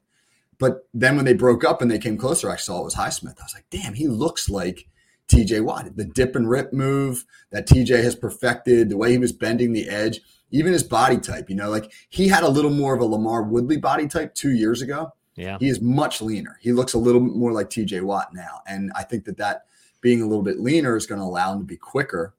But 0.58 0.86
then 0.92 1.16
when 1.16 1.24
they 1.24 1.32
broke 1.32 1.64
up 1.64 1.80
and 1.80 1.90
they 1.90 1.98
came 1.98 2.18
closer, 2.18 2.50
I 2.50 2.56
saw 2.56 2.80
it 2.80 2.84
was 2.84 2.94
Highsmith. 2.94 3.40
I 3.40 3.44
was 3.44 3.54
like, 3.54 3.66
damn, 3.70 3.94
he 3.94 4.06
looks 4.06 4.48
like 4.48 4.86
TJ 5.28 5.64
Watt. 5.64 5.96
The 5.96 6.04
dip 6.04 6.36
and 6.36 6.48
rip 6.48 6.72
move 6.72 7.24
that 7.50 7.66
TJ 7.66 8.02
has 8.04 8.14
perfected, 8.14 8.90
the 8.90 8.96
way 8.96 9.10
he 9.12 9.18
was 9.18 9.32
bending 9.32 9.72
the 9.72 9.88
edge, 9.88 10.20
even 10.50 10.72
his 10.72 10.82
body 10.82 11.18
type, 11.18 11.48
you 11.48 11.56
know, 11.56 11.70
like 11.70 11.90
he 12.10 12.28
had 12.28 12.42
a 12.42 12.48
little 12.48 12.70
more 12.70 12.94
of 12.94 13.00
a 13.00 13.06
LaMarr 13.06 13.48
Woodley 13.48 13.78
body 13.78 14.06
type 14.06 14.34
two 14.34 14.50
years 14.50 14.82
ago. 14.82 15.12
Yeah. 15.40 15.56
He 15.58 15.68
is 15.68 15.80
much 15.80 16.20
leaner. 16.20 16.58
He 16.60 16.72
looks 16.72 16.94
a 16.94 16.98
little 16.98 17.20
more 17.20 17.52
like 17.52 17.70
TJ 17.70 18.02
Watt 18.02 18.34
now. 18.34 18.60
And 18.66 18.92
I 18.94 19.02
think 19.02 19.24
that 19.24 19.38
that 19.38 19.64
being 20.00 20.22
a 20.22 20.26
little 20.26 20.42
bit 20.42 20.60
leaner 20.60 20.96
is 20.96 21.06
going 21.06 21.20
to 21.20 21.24
allow 21.24 21.52
him 21.52 21.60
to 21.60 21.64
be 21.64 21.76
quicker. 21.76 22.34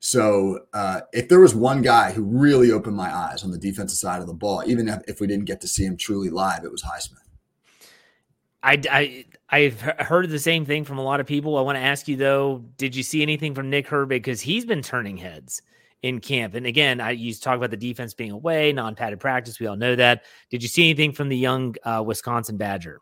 So 0.00 0.66
uh, 0.72 1.02
if 1.12 1.28
there 1.28 1.40
was 1.40 1.54
one 1.54 1.82
guy 1.82 2.12
who 2.12 2.24
really 2.24 2.72
opened 2.72 2.96
my 2.96 3.14
eyes 3.14 3.44
on 3.44 3.52
the 3.52 3.58
defensive 3.58 3.98
side 3.98 4.20
of 4.20 4.26
the 4.26 4.34
ball, 4.34 4.64
even 4.66 4.88
if, 4.88 5.00
if 5.06 5.20
we 5.20 5.28
didn't 5.28 5.44
get 5.44 5.60
to 5.60 5.68
see 5.68 5.84
him 5.84 5.96
truly 5.96 6.28
live, 6.28 6.64
it 6.64 6.72
was 6.72 6.82
Highsmith. 6.82 7.18
I, 8.64 8.80
I 8.90 9.24
I've 9.48 9.80
heard 9.80 10.28
the 10.30 10.38
same 10.38 10.64
thing 10.64 10.84
from 10.84 10.98
a 10.98 11.02
lot 11.02 11.20
of 11.20 11.26
people. 11.26 11.58
I 11.58 11.60
want 11.60 11.76
to 11.76 11.82
ask 11.82 12.08
you 12.08 12.16
though, 12.16 12.64
did 12.78 12.96
you 12.96 13.02
see 13.02 13.22
anything 13.22 13.54
from 13.54 13.70
Nick 13.70 13.86
Herbig 13.86 14.08
because 14.08 14.40
he's 14.40 14.64
been 14.64 14.82
turning 14.82 15.16
heads 15.16 15.62
in 16.02 16.20
camp? 16.20 16.54
And 16.54 16.66
again, 16.66 17.00
I 17.00 17.12
you 17.12 17.34
talk 17.34 17.56
about 17.56 17.70
the 17.70 17.76
defense 17.76 18.14
being 18.14 18.30
away, 18.30 18.72
non-padded 18.72 19.20
practice. 19.20 19.58
We 19.58 19.66
all 19.66 19.76
know 19.76 19.96
that. 19.96 20.24
Did 20.50 20.62
you 20.62 20.68
see 20.68 20.84
anything 20.84 21.12
from 21.12 21.28
the 21.28 21.36
young 21.36 21.76
uh, 21.84 22.02
Wisconsin 22.04 22.56
Badger? 22.56 23.00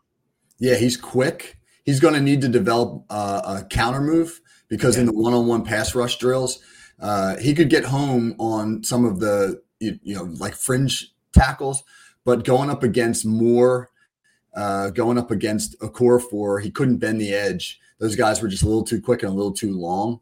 Yeah, 0.59 0.75
he's 0.75 0.97
quick. 0.97 1.57
He's 1.83 1.99
going 1.99 2.13
to 2.13 2.21
need 2.21 2.41
to 2.41 2.47
develop 2.47 3.03
uh, 3.09 3.41
a 3.61 3.65
counter 3.65 4.01
move 4.01 4.39
because 4.67 4.95
yeah. 4.95 5.01
in 5.01 5.05
the 5.07 5.13
one-on-one 5.13 5.63
pass 5.63 5.95
rush 5.95 6.17
drills, 6.17 6.59
uh, 6.99 7.37
he 7.37 7.55
could 7.55 7.69
get 7.69 7.83
home 7.83 8.35
on 8.37 8.83
some 8.83 9.05
of 9.05 9.19
the 9.19 9.61
you, 9.79 9.99
you 10.03 10.15
know 10.15 10.23
like 10.23 10.53
fringe 10.53 11.13
tackles, 11.33 11.83
but 12.23 12.45
going 12.45 12.69
up 12.69 12.83
against 12.83 13.25
more 13.25 13.91
uh, 14.53 14.89
going 14.89 15.17
up 15.17 15.31
against 15.31 15.75
a 15.81 15.89
core 15.89 16.19
four, 16.19 16.59
he 16.59 16.69
couldn't 16.69 16.97
bend 16.97 17.21
the 17.21 17.33
edge. 17.33 17.79
Those 17.99 18.15
guys 18.15 18.41
were 18.41 18.47
just 18.47 18.63
a 18.63 18.67
little 18.67 18.83
too 18.83 19.01
quick 19.01 19.23
and 19.23 19.31
a 19.31 19.35
little 19.35 19.53
too 19.53 19.77
long. 19.77 20.19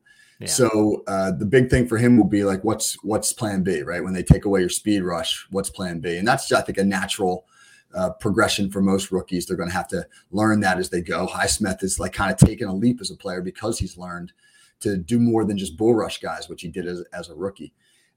So 0.47 1.03
uh, 1.07 1.31
the 1.31 1.45
big 1.45 1.69
thing 1.69 1.87
for 1.87 1.97
him 1.97 2.17
will 2.17 2.25
be 2.25 2.43
like, 2.43 2.63
what's 2.63 2.93
what's 3.03 3.33
Plan 3.33 3.61
B, 3.61 3.81
right? 3.81 4.03
When 4.03 4.13
they 4.13 4.23
take 4.23 4.45
away 4.45 4.61
your 4.61 4.69
speed 4.69 5.01
rush, 5.01 5.45
what's 5.51 5.69
Plan 5.69 5.99
B? 5.99 6.17
And 6.17 6.27
that's 6.27 6.51
I 6.51 6.61
think 6.61 6.77
a 6.77 6.83
natural 6.83 7.45
uh, 7.93 8.11
progression 8.11 8.69
for 8.69 8.81
most 8.81 9.11
rookies. 9.11 9.45
They're 9.45 9.57
going 9.57 9.69
to 9.69 9.75
have 9.75 9.87
to 9.89 10.05
learn 10.31 10.59
that 10.61 10.77
as 10.77 10.89
they 10.89 11.01
go. 11.01 11.27
Highsmith 11.27 11.83
is 11.83 11.99
like 11.99 12.13
kind 12.13 12.31
of 12.31 12.37
taking 12.37 12.67
a 12.67 12.73
leap 12.73 13.01
as 13.01 13.11
a 13.11 13.15
player 13.15 13.41
because 13.41 13.79
he's 13.79 13.97
learned 13.97 14.31
to 14.81 14.97
do 14.97 15.19
more 15.19 15.43
than 15.43 15.57
just 15.57 15.75
bull 15.75 15.93
rush 15.93 16.19
guys, 16.19 16.47
which 16.47 16.61
he 16.61 16.69
did 16.69 16.87
as, 16.87 17.03
as 17.13 17.29
a 17.29 17.35
rookie. 17.35 17.73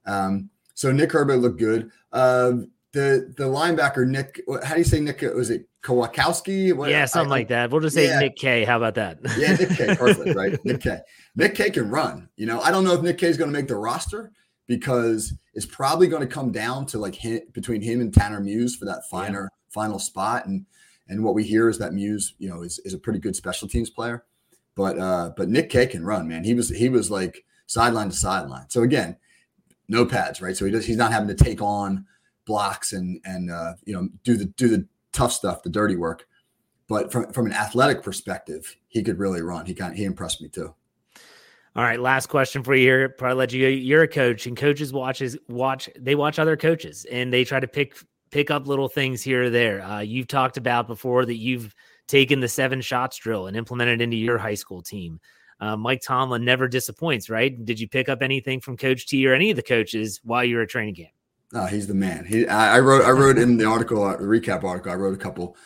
Um, 0.06 0.50
so 0.74 0.92
Nick 0.92 1.10
Herbig 1.10 1.40
looked 1.40 1.58
good. 1.58 1.90
Uh, 2.12 2.52
the 2.92 3.32
the 3.36 3.44
linebacker 3.44 4.06
Nick, 4.06 4.42
how 4.64 4.74
do 4.74 4.78
you 4.78 4.84
say 4.84 5.00
Nick? 5.00 5.22
Was 5.22 5.50
it 5.50 5.66
Kwiatkoski? 5.82 6.74
What, 6.74 6.90
yeah, 6.90 7.06
something 7.06 7.32
I, 7.32 7.36
like 7.36 7.48
that. 7.48 7.70
We'll 7.70 7.80
just 7.80 7.94
say 7.94 8.06
yeah. 8.06 8.20
Nick 8.20 8.36
K. 8.36 8.64
How 8.64 8.76
about 8.76 8.94
that? 8.94 9.18
yeah, 9.38 9.54
Nick 9.54 9.70
K. 9.70 9.94
Perfect, 9.98 10.36
right? 10.36 10.58
Nick 10.64 10.82
K. 10.82 10.98
Nick 11.34 11.54
K. 11.54 11.70
can 11.70 11.88
run. 11.90 12.28
You 12.36 12.46
know, 12.46 12.60
I 12.60 12.70
don't 12.70 12.84
know 12.84 12.92
if 12.92 13.02
Nick 13.02 13.18
K. 13.18 13.28
is 13.28 13.36
going 13.36 13.50
to 13.50 13.58
make 13.58 13.68
the 13.68 13.76
roster 13.76 14.32
because 14.66 15.34
it's 15.54 15.66
probably 15.66 16.06
going 16.06 16.22
to 16.22 16.32
come 16.32 16.52
down 16.52 16.86
to 16.86 16.98
like 16.98 17.14
him, 17.14 17.40
between 17.52 17.80
him 17.80 18.00
and 18.00 18.12
Tanner 18.12 18.40
Muse 18.40 18.76
for 18.76 18.84
that 18.84 19.08
finer 19.10 19.42
yeah. 19.42 19.48
final 19.70 19.98
spot. 19.98 20.46
And 20.46 20.66
and 21.08 21.24
what 21.24 21.34
we 21.34 21.44
hear 21.44 21.68
is 21.68 21.78
that 21.78 21.94
Muse, 21.94 22.34
you 22.38 22.48
know, 22.48 22.62
is, 22.62 22.78
is 22.84 22.94
a 22.94 22.98
pretty 22.98 23.18
good 23.18 23.36
special 23.36 23.68
teams 23.68 23.90
player. 23.90 24.24
But 24.74 24.98
uh, 24.98 25.32
but 25.36 25.48
Nick 25.48 25.70
K. 25.70 25.86
can 25.86 26.04
run, 26.04 26.28
man. 26.28 26.44
He 26.44 26.54
was 26.54 26.68
he 26.68 26.90
was 26.90 27.10
like 27.10 27.44
sideline 27.66 28.10
to 28.10 28.16
sideline. 28.16 28.68
So 28.68 28.82
again, 28.82 29.16
no 29.88 30.04
pads, 30.04 30.42
right? 30.42 30.56
So 30.56 30.66
he 30.66 30.70
does 30.70 30.86
he's 30.86 30.96
not 30.96 31.12
having 31.12 31.28
to 31.28 31.44
take 31.44 31.62
on 31.62 32.06
blocks 32.44 32.92
and 32.92 33.20
and 33.24 33.50
uh, 33.50 33.74
you 33.84 33.92
know 33.92 34.08
do 34.24 34.36
the 34.36 34.46
do 34.46 34.68
the 34.68 34.86
tough 35.12 35.32
stuff, 35.32 35.62
the 35.62 35.70
dirty 35.70 35.96
work. 35.96 36.26
But 36.88 37.12
from 37.12 37.32
from 37.32 37.46
an 37.46 37.52
athletic 37.52 38.02
perspective, 38.02 38.76
he 38.88 39.02
could 39.02 39.18
really 39.18 39.42
run. 39.42 39.66
He 39.66 39.74
kind 39.74 39.96
he 39.96 40.04
impressed 40.04 40.42
me 40.42 40.48
too. 40.48 40.74
All 41.74 41.82
right, 41.82 41.98
last 41.98 42.26
question 42.26 42.62
for 42.62 42.74
you 42.74 42.82
here. 42.82 43.08
Probably 43.08 43.36
let 43.36 43.52
you. 43.52 43.66
You're 43.66 44.02
a 44.02 44.08
coach, 44.08 44.46
and 44.46 44.56
coaches 44.56 44.92
watches 44.92 45.38
watch. 45.48 45.88
They 45.98 46.14
watch 46.14 46.38
other 46.38 46.56
coaches, 46.56 47.06
and 47.10 47.32
they 47.32 47.44
try 47.44 47.60
to 47.60 47.68
pick 47.68 47.96
pick 48.30 48.50
up 48.50 48.66
little 48.66 48.88
things 48.88 49.22
here 49.22 49.44
or 49.44 49.50
there. 49.50 49.82
Uh, 49.82 50.00
you've 50.00 50.26
talked 50.26 50.56
about 50.56 50.86
before 50.86 51.24
that 51.24 51.36
you've 51.36 51.74
taken 52.08 52.40
the 52.40 52.48
seven 52.48 52.80
shots 52.80 53.16
drill 53.16 53.46
and 53.46 53.56
implemented 53.56 54.00
into 54.00 54.16
your 54.16 54.38
high 54.38 54.54
school 54.54 54.82
team. 54.82 55.20
Uh, 55.60 55.76
Mike 55.76 56.02
Tomlin 56.02 56.44
never 56.44 56.66
disappoints, 56.66 57.30
right? 57.30 57.64
Did 57.64 57.78
you 57.78 57.88
pick 57.88 58.08
up 58.08 58.20
anything 58.20 58.60
from 58.60 58.76
Coach 58.76 59.06
T 59.06 59.26
or 59.26 59.32
any 59.32 59.50
of 59.50 59.56
the 59.56 59.62
coaches 59.62 60.20
while 60.24 60.44
you 60.44 60.56
were 60.56 60.62
at 60.62 60.70
training 60.70 60.96
camp? 60.96 61.12
He's 61.68 61.86
the 61.86 61.94
man. 61.94 62.24
He, 62.24 62.46
I, 62.48 62.76
I 62.76 62.80
wrote, 62.80 63.04
I 63.04 63.10
wrote 63.10 63.38
in 63.38 63.56
the 63.56 63.66
article, 63.66 64.02
uh, 64.02 64.16
the 64.16 64.24
recap 64.24 64.64
article. 64.64 64.90
I 64.90 64.94
wrote 64.96 65.14
a 65.14 65.18
couple, 65.18 65.56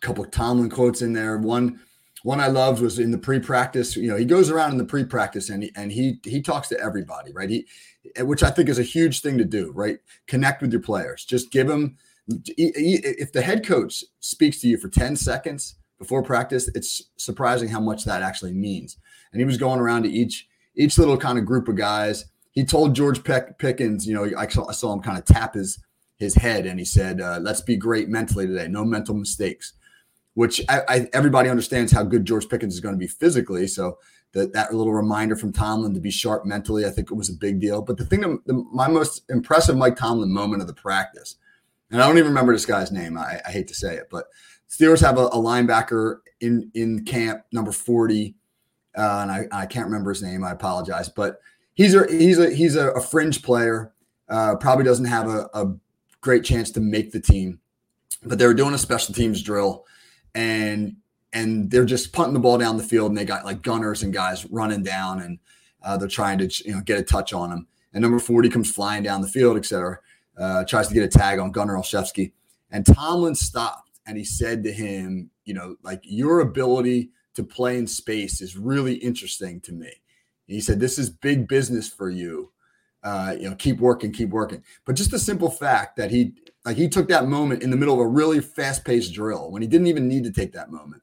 couple 0.00 0.24
Tomlin 0.24 0.70
quotes 0.70 1.02
in 1.02 1.12
there. 1.12 1.36
One, 1.36 1.80
one 2.22 2.40
I 2.40 2.48
loved 2.48 2.80
was 2.80 2.98
in 2.98 3.10
the 3.10 3.18
pre-practice. 3.18 3.96
You 3.96 4.08
know, 4.08 4.16
he 4.16 4.24
goes 4.24 4.50
around 4.50 4.72
in 4.72 4.78
the 4.78 4.84
pre-practice 4.84 5.50
and 5.50 5.62
he, 5.62 5.72
and 5.76 5.92
he 5.92 6.20
he 6.24 6.40
talks 6.40 6.68
to 6.68 6.80
everybody, 6.80 7.32
right? 7.32 7.50
He, 7.50 7.66
which 8.20 8.42
I 8.42 8.50
think 8.50 8.68
is 8.68 8.78
a 8.78 8.82
huge 8.82 9.20
thing 9.20 9.36
to 9.38 9.44
do, 9.44 9.72
right? 9.72 9.98
Connect 10.26 10.62
with 10.62 10.72
your 10.72 10.82
players. 10.82 11.24
Just 11.24 11.50
give 11.50 11.68
them. 11.68 11.96
If 12.28 13.32
the 13.32 13.42
head 13.42 13.64
coach 13.64 14.02
speaks 14.20 14.60
to 14.60 14.68
you 14.68 14.78
for 14.78 14.88
ten 14.88 15.14
seconds, 15.16 15.76
before 15.98 16.22
practice, 16.22 16.68
it's 16.74 17.10
surprising 17.16 17.68
how 17.68 17.80
much 17.80 18.04
that 18.04 18.22
actually 18.22 18.52
means. 18.52 18.96
And 19.32 19.40
he 19.40 19.44
was 19.44 19.56
going 19.56 19.80
around 19.80 20.02
to 20.04 20.10
each 20.10 20.48
each 20.74 20.98
little 20.98 21.16
kind 21.16 21.38
of 21.38 21.44
group 21.44 21.68
of 21.68 21.76
guys. 21.76 22.26
He 22.56 22.64
told 22.64 22.96
George 22.96 23.22
Peck, 23.22 23.58
Pickens, 23.58 24.08
you 24.08 24.14
know, 24.14 24.28
I 24.36 24.48
saw, 24.48 24.66
I 24.68 24.72
saw 24.72 24.92
him 24.92 25.00
kind 25.00 25.18
of 25.18 25.24
tap 25.24 25.54
his 25.54 25.78
his 26.16 26.34
head, 26.34 26.64
and 26.66 26.78
he 26.80 26.86
said, 26.86 27.20
uh, 27.20 27.38
"Let's 27.40 27.60
be 27.60 27.76
great 27.76 28.08
mentally 28.08 28.46
today. 28.48 28.66
No 28.66 28.84
mental 28.84 29.14
mistakes." 29.14 29.74
Which 30.32 30.62
I, 30.68 30.82
I, 30.88 31.08
everybody 31.12 31.48
understands 31.48 31.92
how 31.92 32.02
good 32.02 32.24
George 32.24 32.48
Pickens 32.48 32.74
is 32.74 32.80
going 32.80 32.94
to 32.94 32.98
be 32.98 33.06
physically. 33.06 33.66
So 33.66 33.98
that 34.32 34.52
that 34.54 34.74
little 34.74 34.94
reminder 34.94 35.36
from 35.36 35.52
Tomlin 35.52 35.94
to 35.94 36.00
be 36.00 36.10
sharp 36.10 36.44
mentally, 36.44 36.84
I 36.86 36.90
think 36.90 37.10
it 37.10 37.14
was 37.14 37.30
a 37.30 37.34
big 37.34 37.60
deal. 37.60 37.82
But 37.82 37.98
the 37.98 38.06
thing, 38.06 38.22
that, 38.22 38.38
the, 38.46 38.54
my 38.72 38.88
most 38.88 39.22
impressive 39.28 39.76
Mike 39.76 39.96
Tomlin 39.96 40.32
moment 40.32 40.62
of 40.62 40.66
the 40.66 40.74
practice, 40.74 41.36
and 41.90 42.02
I 42.02 42.06
don't 42.06 42.18
even 42.18 42.28
remember 42.28 42.52
this 42.52 42.66
guy's 42.66 42.90
name. 42.90 43.18
I, 43.18 43.40
I 43.46 43.50
hate 43.50 43.68
to 43.68 43.74
say 43.74 43.96
it, 43.96 44.08
but 44.10 44.26
Steelers 44.68 45.00
have 45.00 45.18
a, 45.18 45.26
a 45.26 45.36
linebacker 45.36 46.20
in 46.40 46.70
in 46.74 47.04
camp, 47.04 47.42
number 47.52 47.72
forty, 47.72 48.34
uh, 48.96 49.20
and 49.22 49.30
I, 49.30 49.46
I 49.52 49.66
can't 49.66 49.86
remember 49.86 50.10
his 50.10 50.22
name. 50.22 50.44
I 50.44 50.52
apologize, 50.52 51.10
but 51.10 51.40
he's 51.76 51.94
a 51.94 52.06
he's 52.10 52.38
a 52.40 52.50
he's 52.52 52.74
a, 52.74 52.90
a 52.90 53.00
fringe 53.00 53.42
player. 53.42 53.92
Uh, 54.28 54.56
probably 54.56 54.84
doesn't 54.84 55.04
have 55.04 55.28
a, 55.28 55.48
a 55.54 55.72
great 56.20 56.42
chance 56.42 56.72
to 56.72 56.80
make 56.80 57.12
the 57.12 57.20
team, 57.20 57.60
but 58.24 58.40
they 58.40 58.46
were 58.46 58.54
doing 58.54 58.74
a 58.74 58.78
special 58.78 59.14
teams 59.14 59.40
drill, 59.40 59.86
and 60.34 60.96
and 61.32 61.70
they're 61.70 61.84
just 61.84 62.12
punting 62.12 62.34
the 62.34 62.40
ball 62.40 62.58
down 62.58 62.76
the 62.76 62.82
field, 62.82 63.10
and 63.10 63.16
they 63.16 63.24
got 63.24 63.44
like 63.44 63.62
gunners 63.62 64.02
and 64.02 64.12
guys 64.12 64.44
running 64.50 64.82
down, 64.82 65.22
and 65.22 65.38
uh, 65.84 65.96
they're 65.96 66.08
trying 66.08 66.38
to 66.38 66.50
you 66.64 66.74
know 66.74 66.80
get 66.80 66.98
a 66.98 67.04
touch 67.04 67.32
on 67.32 67.52
him. 67.52 67.68
And 67.92 68.02
number 68.02 68.18
forty 68.18 68.48
comes 68.48 68.70
flying 68.72 69.04
down 69.04 69.20
the 69.20 69.28
field, 69.28 69.56
etc. 69.56 70.00
Uh, 70.36 70.64
tries 70.64 70.88
to 70.88 70.94
get 70.94 71.04
a 71.04 71.08
tag 71.08 71.38
on 71.38 71.52
Gunnar 71.52 71.76
Olszewski, 71.76 72.32
and 72.72 72.84
Tomlin 72.84 73.36
stopped 73.36 73.86
and 74.06 74.16
he 74.16 74.24
said 74.24 74.62
to 74.64 74.72
him, 74.72 75.30
you 75.44 75.54
know, 75.54 75.76
like 75.82 76.00
your 76.04 76.40
ability 76.40 77.10
to 77.34 77.42
play 77.42 77.76
in 77.76 77.86
space 77.86 78.40
is 78.40 78.56
really 78.56 78.94
interesting 78.94 79.60
to 79.60 79.72
me. 79.72 79.90
He 80.46 80.60
said, 80.60 80.80
This 80.80 80.98
is 80.98 81.10
big 81.10 81.48
business 81.48 81.88
for 81.88 82.10
you. 82.10 82.52
Uh, 83.02 83.36
you 83.38 83.48
know, 83.48 83.54
keep 83.54 83.78
working, 83.78 84.12
keep 84.12 84.30
working. 84.30 84.62
But 84.84 84.96
just 84.96 85.10
the 85.10 85.18
simple 85.18 85.50
fact 85.50 85.96
that 85.96 86.10
he 86.10 86.34
like 86.64 86.76
he 86.76 86.88
took 86.88 87.08
that 87.08 87.28
moment 87.28 87.62
in 87.62 87.70
the 87.70 87.76
middle 87.76 87.94
of 87.94 88.00
a 88.00 88.08
really 88.08 88.40
fast-paced 88.40 89.14
drill 89.14 89.50
when 89.50 89.62
he 89.62 89.68
didn't 89.68 89.86
even 89.86 90.08
need 90.08 90.24
to 90.24 90.32
take 90.32 90.52
that 90.52 90.72
moment 90.72 91.02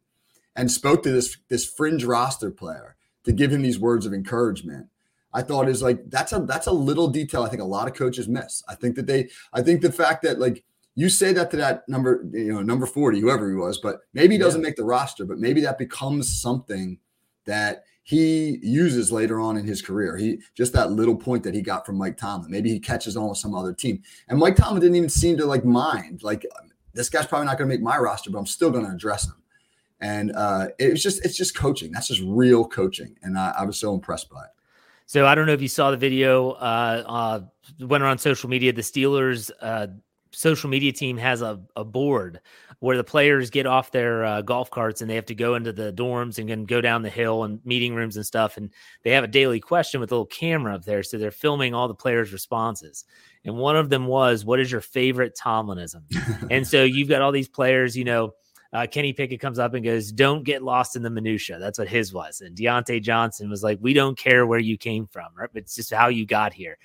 and 0.56 0.70
spoke 0.70 1.04
to 1.04 1.12
this 1.12 1.38
this 1.48 1.66
fringe 1.66 2.04
roster 2.04 2.52
player 2.52 2.96
to 3.24 3.32
give 3.32 3.52
him 3.52 3.62
these 3.62 3.80
words 3.80 4.06
of 4.06 4.14
encouragement. 4.14 4.88
I 5.34 5.42
thought 5.42 5.70
is 5.70 5.82
like 5.82 6.10
that's 6.10 6.34
a 6.34 6.40
that's 6.40 6.68
a 6.68 6.72
little 6.72 7.08
detail 7.08 7.44
I 7.44 7.50
think 7.50 7.62
a 7.62 7.66
lot 7.66 7.88
of 7.88 7.94
coaches 7.94 8.28
miss. 8.28 8.64
I 8.68 8.76
think 8.76 8.96
that 8.96 9.08
they 9.08 9.30
I 9.54 9.62
think 9.62 9.82
the 9.82 9.92
fact 9.92 10.24
that 10.24 10.40
like 10.40 10.64
you 10.96 11.10
say 11.10 11.34
that 11.34 11.50
to 11.52 11.58
that 11.58 11.88
number, 11.90 12.24
you 12.32 12.54
know, 12.54 12.62
number 12.62 12.86
40, 12.86 13.20
whoever 13.20 13.50
he 13.50 13.56
was, 13.56 13.80
but 13.80 14.02
maybe 14.14 14.36
he 14.36 14.40
doesn't 14.40 14.62
yeah. 14.62 14.68
make 14.68 14.76
the 14.76 14.84
roster, 14.84 15.26
but 15.26 15.40
maybe 15.40 15.62
that 15.62 15.80
becomes 15.80 16.40
something 16.40 17.00
that 17.46 17.84
he 18.04 18.60
uses 18.62 19.12
later 19.12 19.40
on 19.40 19.58
in 19.58 19.66
his 19.66 19.82
career. 19.82 20.18
He 20.18 20.40
just 20.56 20.74
that 20.74 20.92
little 20.92 21.16
point 21.16 21.44
that 21.44 21.54
he 21.54 21.62
got 21.62 21.86
from 21.86 21.98
Mike 21.98 22.18
Tomlin. 22.18 22.52
Maybe 22.52 22.70
he 22.70 22.80
catches 22.80 23.16
on 23.16 23.30
with 23.30 23.38
some 23.38 23.56
other 23.56 23.74
team. 23.74 24.04
And 24.28 24.38
Mike 24.38 24.58
Tomlin 24.58 24.82
didn't 24.82 24.98
even 24.98 25.10
seem 25.10 25.38
to 25.38 25.46
like 25.46 25.64
mind. 25.64 26.22
Like 26.22 26.46
this 26.94 27.10
guy's 27.10 27.26
probably 27.26 27.48
not 27.48 27.58
going 27.58 27.70
to 27.70 27.74
make 27.74 27.82
my 27.82 27.98
roster, 27.98 28.30
but 28.30 28.40
I'm 28.40 28.46
still 28.46 28.70
going 28.72 28.86
to 28.86 28.92
address 28.92 29.26
him. 29.26 29.36
And 30.02 30.34
uh, 30.36 30.68
it's 30.80 31.02
just 31.02 31.24
it's 31.26 31.38
just 31.38 31.56
coaching. 31.56 31.94
That's 31.94 32.10
just 32.10 32.22
real 32.26 32.68
coaching, 32.68 33.16
and 33.24 33.38
I, 33.38 33.54
I 33.60 33.64
was 33.64 33.78
so 33.78 33.94
impressed 33.94 34.30
by 34.30 34.44
it. 34.44 34.50
So 35.06 35.26
I 35.26 35.34
don't 35.34 35.46
know 35.46 35.54
if 35.54 35.62
you 35.62 35.70
saw 35.70 35.92
the 35.92 35.98
video. 35.98 36.52
Uh, 36.52 37.04
uh, 37.08 37.86
went 37.86 38.04
around 38.04 38.18
social 38.18 38.50
media. 38.50 38.74
The 38.74 38.82
Steelers 38.82 39.50
uh, 39.62 39.88
social 40.32 40.70
media 40.70 40.92
team 40.92 41.18
has 41.18 41.42
a, 41.42 41.62
a 41.78 41.86
board 41.86 42.42
where 42.84 42.98
the 42.98 43.04
players 43.04 43.50
get 43.50 43.66
off 43.66 43.92
their 43.92 44.26
uh, 44.26 44.42
golf 44.42 44.70
carts 44.70 45.00
and 45.00 45.10
they 45.10 45.16
have 45.16 45.26
to 45.26 45.34
go 45.34 45.56
into 45.56 45.72
the 45.72 45.94
dorms 45.94 46.38
and 46.38 46.50
can 46.50 46.66
go 46.66 46.82
down 46.82 47.02
the 47.02 47.10
hill 47.10 47.46
and 47.46 47.66
meeting 47.66 47.96
rooms 47.96 48.18
and 48.18 48.26
stuff. 48.26 48.58
And 48.58 48.72
they 49.04 49.12
have 49.12 49.24
a 49.24 49.28
daily 49.28 49.62
question 49.62 50.02
with 50.02 50.12
a 50.12 50.16
little 50.16 50.26
camera 50.26 50.76
up 50.76 50.84
there. 50.84 51.02
So 51.02 51.18
they're 51.18 51.32
filming 51.32 51.74
all 51.74 51.88
the 51.88 51.96
players' 51.96 52.34
responses. 52.34 53.06
And 53.46 53.56
one 53.56 53.78
of 53.78 53.90
them 53.90 54.06
was, 54.06 54.44
What 54.44 54.60
is 54.60 54.70
your 54.70 54.82
favorite 54.82 55.40
Tomlinism? 55.42 56.02
and 56.52 56.68
so 56.68 56.84
you've 56.84 57.08
got 57.08 57.22
all 57.22 57.32
these 57.32 57.48
players, 57.48 57.96
you 57.96 58.04
know. 58.04 58.34
Uh, 58.74 58.86
Kenny 58.86 59.14
Pickett 59.14 59.40
comes 59.40 59.60
up 59.60 59.76
and 59.76 59.86
goes, 59.86 60.12
"Don't 60.12 60.44
get 60.44 60.64
lost 60.64 60.96
in 60.96 61.04
the 61.04 61.10
minutia." 61.12 61.60
That's 61.60 61.78
what 61.78 61.88
his 61.88 62.12
was, 62.12 62.42
and 62.42 62.58
Diontae 62.58 63.04
Johnson 63.04 63.48
was 63.48 63.62
like, 63.62 63.78
"We 63.80 63.94
don't 63.94 64.18
care 64.18 64.48
where 64.48 64.58
you 64.58 64.80
came 64.80 65.06
from, 65.06 65.28
right? 65.36 65.48
It's 65.54 65.76
just 65.76 65.94
how 65.94 66.08
you 66.08 66.26
got 66.26 66.54
here." 66.54 66.80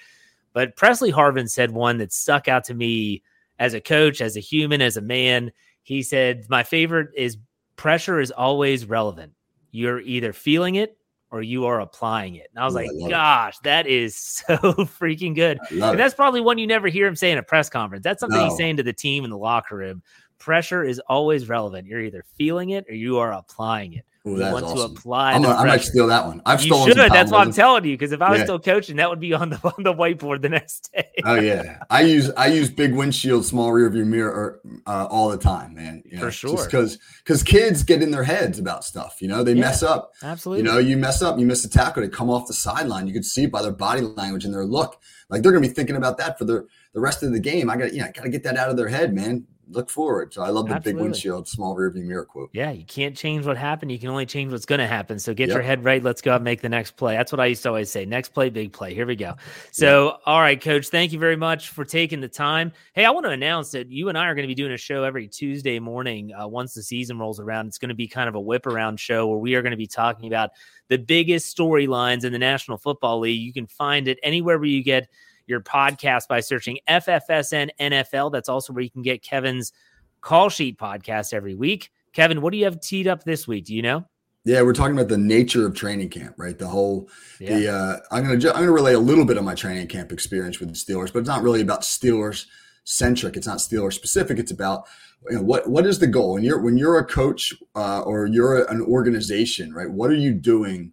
But 0.52 0.76
Pressley 0.76 1.11
Harvin 1.11 1.48
said 1.48 1.70
one 1.70 1.96
that 1.96 2.12
stuck 2.12 2.46
out 2.46 2.64
to 2.64 2.74
me 2.74 3.22
as 3.58 3.72
a 3.72 3.80
coach, 3.80 4.20
as 4.20 4.37
a 4.37 4.40
human, 4.40 4.82
as 4.82 4.98
a 4.98 5.00
man. 5.00 5.50
He 5.88 6.03
said, 6.03 6.44
My 6.51 6.64
favorite 6.64 7.09
is 7.16 7.38
pressure 7.77 8.20
is 8.20 8.31
always 8.31 8.85
relevant. 8.85 9.33
You're 9.70 10.01
either 10.01 10.35
feeling 10.35 10.74
it 10.74 10.98
or 11.31 11.40
you 11.40 11.64
are 11.64 11.81
applying 11.81 12.35
it. 12.35 12.48
And 12.55 12.62
I 12.62 12.66
was 12.66 12.74
Ooh, 12.74 12.77
like, 12.77 12.90
I 13.07 13.09
gosh, 13.09 13.57
it. 13.57 13.62
that 13.62 13.87
is 13.87 14.14
so 14.46 14.59
freaking 14.59 15.35
good. 15.35 15.59
And 15.70 15.98
that's 15.98 16.12
probably 16.12 16.42
one 16.42 16.59
you 16.59 16.66
never 16.66 16.88
hear 16.88 17.07
him 17.07 17.16
say 17.16 17.33
in 17.33 17.38
a 17.38 17.42
press 17.42 17.70
conference. 17.70 18.05
That's 18.05 18.20
something 18.20 18.38
no. 18.38 18.51
he's 18.51 18.59
saying 18.59 18.77
to 18.77 18.83
the 18.83 18.92
team 18.92 19.24
in 19.24 19.31
the 19.31 19.38
locker 19.38 19.77
room. 19.77 20.03
Pressure 20.37 20.85
is 20.85 21.01
always 21.09 21.48
relevant. 21.48 21.87
You're 21.87 22.03
either 22.03 22.22
feeling 22.37 22.68
it 22.70 22.85
or 22.87 22.92
you 22.92 23.16
are 23.16 23.33
applying 23.33 23.94
it. 23.94 24.05
Ooh, 24.26 24.33
want 24.33 24.64
awesome. 24.64 24.76
to 24.76 24.85
apply. 24.85 25.33
I'm 25.33 25.44
a, 25.44 25.48
I 25.48 25.64
might 25.64 25.83
steal 25.83 26.07
that 26.09 26.26
one. 26.26 26.42
I've 26.44 26.61
you 26.61 26.66
stolen. 26.66 26.88
Should. 26.88 27.12
That's 27.12 27.31
what 27.31 27.46
I'm 27.46 27.52
telling 27.52 27.85
you. 27.85 27.94
Because 27.94 28.12
if 28.12 28.20
I 28.20 28.31
was 28.31 28.38
yeah. 28.40 28.44
still 28.44 28.59
coaching, 28.59 28.96
that 28.96 29.09
would 29.09 29.20
be 29.20 29.33
on 29.33 29.50
the 29.50 29.57
on 29.76 29.85
the 29.85 29.94
whiteboard 29.94 30.42
the 30.42 30.48
next 30.48 30.90
day. 30.92 31.09
oh 31.24 31.37
yeah, 31.37 31.83
I 31.90 32.02
use 32.02 32.31
I 32.37 32.48
use 32.48 32.68
big 32.68 32.94
windshield, 32.94 33.44
small 33.44 33.72
rear 33.72 33.88
view 33.90 34.04
mirror 34.04 34.61
uh, 34.87 35.07
all 35.09 35.28
the 35.28 35.38
time, 35.38 35.74
man. 35.74 36.02
You 36.04 36.16
know, 36.16 36.24
For 36.24 36.31
sure. 36.31 36.64
because 36.64 36.98
because 37.24 37.42
kids 37.42 37.83
get 37.83 38.02
in 38.02 38.11
their 38.11 38.24
heads 38.24 38.59
about 38.59 38.85
stuff. 38.85 39.18
You 39.20 39.28
know, 39.28 39.44
they 39.44 39.54
yeah, 39.54 39.62
mess 39.62 39.83
up. 39.83 40.12
Absolutely. 40.22 40.64
You 40.64 40.70
know, 40.70 40.78
you 40.78 40.96
mess 40.96 41.22
up, 41.22 41.38
you 41.38 41.46
miss 41.46 41.64
a 41.64 41.70
tackle, 41.70 42.02
they 42.02 42.09
come 42.09 42.28
off 42.28 42.46
the 42.46 42.54
sideline. 42.54 43.07
You 43.07 43.12
could 43.12 43.24
see 43.24 43.44
it 43.44 43.52
by 43.52 43.62
their 43.62 43.72
body 43.72 44.00
language 44.00 44.44
and 44.44 44.52
their 44.52 44.66
look. 44.66 45.00
Like 45.31 45.42
they're 45.42 45.52
gonna 45.52 45.66
be 45.66 45.72
thinking 45.72 45.96
about 45.96 46.18
that 46.18 46.38
for 46.38 46.44
the 46.44 46.66
the 46.92 47.00
rest 47.00 47.22
of 47.22 47.33
the 47.33 47.40
game. 47.40 47.70
I 47.70 47.76
got 47.76 47.92
you 47.92 48.00
know, 48.00 48.07
I 48.07 48.11
got 48.12 48.22
to 48.22 48.31
get 48.31 48.42
that 48.44 48.57
out 48.57 48.70
of 48.70 48.76
their 48.76 48.88
head, 48.88 49.14
man 49.14 49.46
look 49.70 49.90
forward. 49.90 50.33
So 50.33 50.42
I 50.42 50.48
love 50.48 50.68
the 50.68 50.74
Absolutely. 50.74 51.00
big 51.00 51.11
windshield, 51.11 51.48
small 51.48 51.76
rearview 51.76 52.04
mirror 52.04 52.24
quote. 52.24 52.50
Yeah, 52.52 52.70
you 52.70 52.85
can't 52.85 53.16
change 53.16 53.46
what 53.46 53.57
happened. 53.57 53.92
You 53.92 53.98
can 53.98 54.09
only 54.09 54.26
change 54.26 54.52
what's 54.52 54.66
going 54.66 54.78
to 54.81 54.87
happen. 54.87 55.18
So 55.18 55.35
get 55.35 55.48
yep. 55.48 55.57
your 55.57 55.62
head 55.62 55.85
right. 55.85 56.02
Let's 56.02 56.20
go 56.20 56.33
out 56.33 56.37
and 56.37 56.44
make 56.44 56.61
the 56.61 56.68
next 56.68 56.92
play. 56.92 57.16
That's 57.16 57.33
what 57.33 57.40
I 57.40 57.46
used 57.46 57.62
to 57.64 57.68
always 57.68 57.90
say. 57.90 58.04
Next 58.04 58.31
play, 58.31 58.50
big 58.50 58.72
play. 58.72 58.94
Here 58.94 59.07
we 59.07 59.16
go. 59.16 59.35
So, 59.70 60.18
all 60.26 60.40
right, 60.40 60.61
coach, 60.61 60.88
thank 60.88 61.12
you 61.12 61.18
very 61.18 61.37
much 61.37 61.70
for 61.70 61.85
taking 61.85 62.20
the 62.20 62.28
time. 62.28 62.72
Hey, 62.94 63.04
I 63.04 63.11
want 63.11 63.26
to 63.26 63.31
announce 63.31 63.70
that 63.72 63.90
you 63.90 64.09
and 64.09 64.16
I 64.16 64.26
are 64.26 64.35
going 64.35 64.44
to 64.44 64.48
be 64.48 64.54
doing 64.54 64.72
a 64.72 64.78
show 64.78 65.04
every 65.04 65.28
Tuesday 65.28 65.78
morning 65.78 66.33
uh, 66.33 66.48
once 66.48 66.74
the 66.74 66.83
season 66.83 67.18
rolls 67.18 67.40
around. 67.40 67.66
It's 67.66 67.78
going 67.78 67.90
to 67.90 67.94
be 67.94 68.09
kind 68.09 68.28
of 68.28 68.35
a 68.35 68.40
whip 68.40 68.66
around 68.66 68.98
show 69.00 69.26
where 69.26 69.38
we 69.38 69.54
are 69.54 69.62
going 69.62 69.72
to 69.72 69.76
be 69.76 69.87
talking 69.87 70.28
about 70.28 70.50
the 70.88 70.98
biggest 70.98 71.54
storylines 71.57 72.24
in 72.24 72.33
the 72.33 72.38
National 72.38 72.78
Football 72.78 73.20
League. 73.20 73.40
You 73.40 73.52
can 73.52 73.66
find 73.66 74.09
it 74.09 74.18
anywhere 74.22 74.59
where 74.59 74.68
you 74.68 74.83
get 74.83 75.09
your 75.48 75.61
podcast 75.61 76.28
by 76.28 76.40
searching 76.40 76.78
FFSN 76.88 77.70
NFL. 77.80 78.32
That's 78.32 78.48
also 78.48 78.72
where 78.72 78.82
you 78.82 78.90
can 78.90 79.02
get 79.02 79.22
Kevin's 79.22 79.72
call 80.20 80.48
sheet 80.48 80.78
podcast 80.78 81.32
every 81.32 81.54
week. 81.54 81.90
Kevin, 82.12 82.40
what 82.40 82.52
do 82.52 82.58
you 82.58 82.64
have 82.64 82.80
teed 82.80 83.06
up 83.06 83.24
this 83.24 83.46
week? 83.46 83.66
Do 83.66 83.74
you 83.74 83.82
know? 83.82 84.04
Yeah, 84.44 84.62
we're 84.62 84.72
talking 84.72 84.94
about 84.94 85.08
the 85.08 85.18
nature 85.18 85.66
of 85.66 85.74
training 85.74 86.08
camp, 86.08 86.34
right? 86.38 86.58
The 86.58 86.68
whole, 86.68 87.11
yeah. 87.38 87.58
the 87.58 87.72
uh, 87.72 87.96
I'm 88.11 88.24
gonna 88.24 88.38
ju- 88.38 88.48
I'm 88.48 88.61
gonna 88.61 88.72
relay 88.72 88.94
a 88.94 88.98
little 88.98 89.24
bit 89.24 89.37
of 89.37 89.44
my 89.44 89.54
training 89.54 89.88
camp 89.88 90.11
experience 90.11 90.58
with 90.58 90.70
the 90.70 90.74
Steelers, 90.74 91.12
but 91.12 91.18
it's 91.18 91.28
not 91.28 91.42
really 91.42 91.61
about 91.61 91.82
Steelers 91.82 92.46
centric. 92.84 93.37
It's 93.37 93.46
not 93.46 93.58
Steelers 93.58 93.92
specific. 93.92 94.38
It's 94.38 94.50
about 94.50 94.87
you 95.28 95.37
know, 95.37 95.42
what 95.42 95.68
what 95.68 95.87
is 95.87 95.98
the 95.98 96.06
goal? 96.06 96.34
When 96.34 96.44
you're 96.44 96.61
when 96.61 96.78
you're 96.78 96.98
a 96.98 97.04
coach 97.04 97.54
uh, 97.74 98.00
or 98.00 98.26
you're 98.26 98.64
an 98.70 98.80
organization, 98.80 99.74
right? 99.74 99.90
What 99.90 100.11
are 100.11 100.16
you 100.16 100.32
doing 100.32 100.92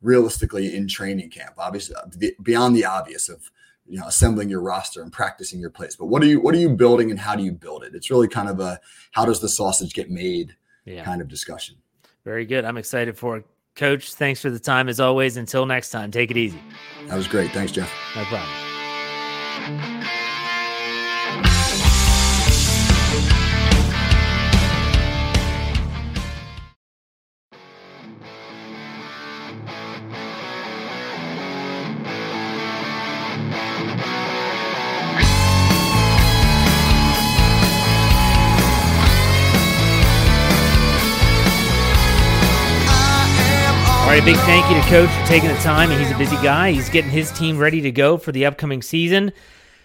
realistically 0.00 0.74
in 0.74 0.88
training 0.88 1.30
camp? 1.30 1.54
Obviously, 1.58 1.94
uh, 1.94 2.28
beyond 2.42 2.74
the 2.74 2.86
obvious 2.86 3.28
of 3.28 3.50
you 3.88 3.98
know 3.98 4.06
assembling 4.06 4.48
your 4.48 4.60
roster 4.60 5.02
and 5.02 5.12
practicing 5.12 5.60
your 5.60 5.70
plays. 5.70 5.96
But 5.96 6.06
what 6.06 6.22
are 6.22 6.26
you 6.26 6.40
what 6.40 6.54
are 6.54 6.58
you 6.58 6.70
building 6.70 7.10
and 7.10 7.18
how 7.18 7.36
do 7.36 7.42
you 7.42 7.52
build 7.52 7.84
it? 7.84 7.94
It's 7.94 8.10
really 8.10 8.28
kind 8.28 8.48
of 8.48 8.60
a 8.60 8.80
how 9.12 9.24
does 9.24 9.40
the 9.40 9.48
sausage 9.48 9.94
get 9.94 10.10
made 10.10 10.56
yeah. 10.84 11.04
kind 11.04 11.20
of 11.20 11.28
discussion. 11.28 11.76
Very 12.24 12.44
good. 12.44 12.64
I'm 12.64 12.76
excited 12.76 13.16
for 13.16 13.38
it. 13.38 13.46
Coach 13.74 14.14
thanks 14.14 14.40
for 14.40 14.50
the 14.50 14.58
time 14.58 14.88
as 14.88 15.00
always. 15.00 15.36
Until 15.36 15.66
next 15.66 15.90
time 15.90 16.10
take 16.10 16.30
it 16.30 16.36
easy. 16.36 16.60
That 17.08 17.16
was 17.16 17.28
great. 17.28 17.50
Thanks 17.52 17.72
jeff. 17.72 17.92
No 18.14 18.24
problem 18.24 18.65
big 44.26 44.36
thank 44.38 44.68
you 44.68 44.74
to 44.74 44.88
Coach 44.88 45.08
for 45.08 45.26
taking 45.28 45.48
the 45.48 45.54
time. 45.58 45.88
He's 45.88 46.10
a 46.10 46.18
busy 46.18 46.34
guy. 46.42 46.72
He's 46.72 46.88
getting 46.88 47.12
his 47.12 47.30
team 47.30 47.58
ready 47.58 47.80
to 47.82 47.92
go 47.92 48.16
for 48.16 48.32
the 48.32 48.44
upcoming 48.44 48.82
season. 48.82 49.30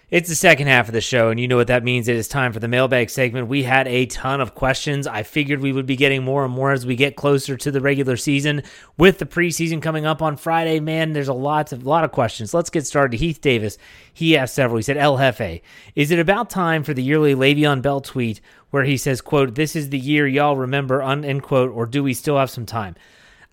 It's 0.10 0.30
the 0.30 0.36
second 0.36 0.65
half 0.65 0.88
of 0.88 0.95
the 0.95 0.99
show, 0.99 1.30
and 1.30 1.39
you 1.39 1.47
know 1.47 1.58
what 1.58 1.67
that 1.67 1.84
means. 1.84 2.08
It 2.08 2.15
is 2.15 2.27
time 2.27 2.51
for 2.51 2.60
the 2.60 2.67
mailbag 2.67 3.12
segment. 3.12 3.49
We 3.49 3.62
had 3.62 3.88
a 3.88 4.08
ton 4.08 4.41
of 4.41 4.56
questions. 4.56 5.06
I 5.06 5.21
figured 5.21 5.60
we 5.60 5.71
would 5.71 5.86
be 5.86 5.95
getting 5.95 6.23
more 6.23 6.43
and 6.43 6.51
more 6.51 6.71
as 6.71 6.88
we 6.88 6.95
get 6.95 7.15
closer 7.15 7.56
to 7.56 7.69
the 7.69 7.82
regular 7.82 8.17
season. 8.17 8.63
With 8.97 9.19
the 9.19 9.27
preseason 9.27 9.80
coming 9.80 10.08
up 10.08 10.23
on 10.23 10.38
Friday, 10.38 10.80
man, 10.80 11.13
there's 11.13 11.27
a 11.27 11.34
lot 11.34 11.71
of 11.71 11.86
lot 11.86 12.04
of 12.04 12.12
questions. 12.12 12.51
Let's 12.51 12.71
get 12.71 12.88
started. 12.88 13.19
Heath 13.19 13.41
Davis, 13.41 13.77
he 14.12 14.36
asked 14.36 14.56
several. 14.56 14.77
He 14.77 14.84
said, 14.84 14.97
El 14.97 15.19
Jefe, 15.19 15.62
is 15.93 16.10
it 16.10 16.17
about 16.17 16.49
time 16.49 16.84
for 16.84 16.95
the 16.95 17.04
yearly 17.04 17.36
Le'Veon 17.36 17.84
Bell 17.84 18.01
tweet 18.01 18.41
where 18.71 18.86
he 18.86 18.97
says, 18.97 19.21
quote, 19.21 19.54
this 19.54 19.75
is 19.75 19.91
the 19.91 19.99
year 19.99 20.25
y'all 20.25 20.58
remember, 20.58 21.04
end 21.04 21.43
quote, 21.43 21.71
or 21.71 21.86
do 21.86 22.01
we 22.01 22.15
still 22.15 22.39
have 22.39 22.49
some 22.49 22.65
time? 22.65 22.95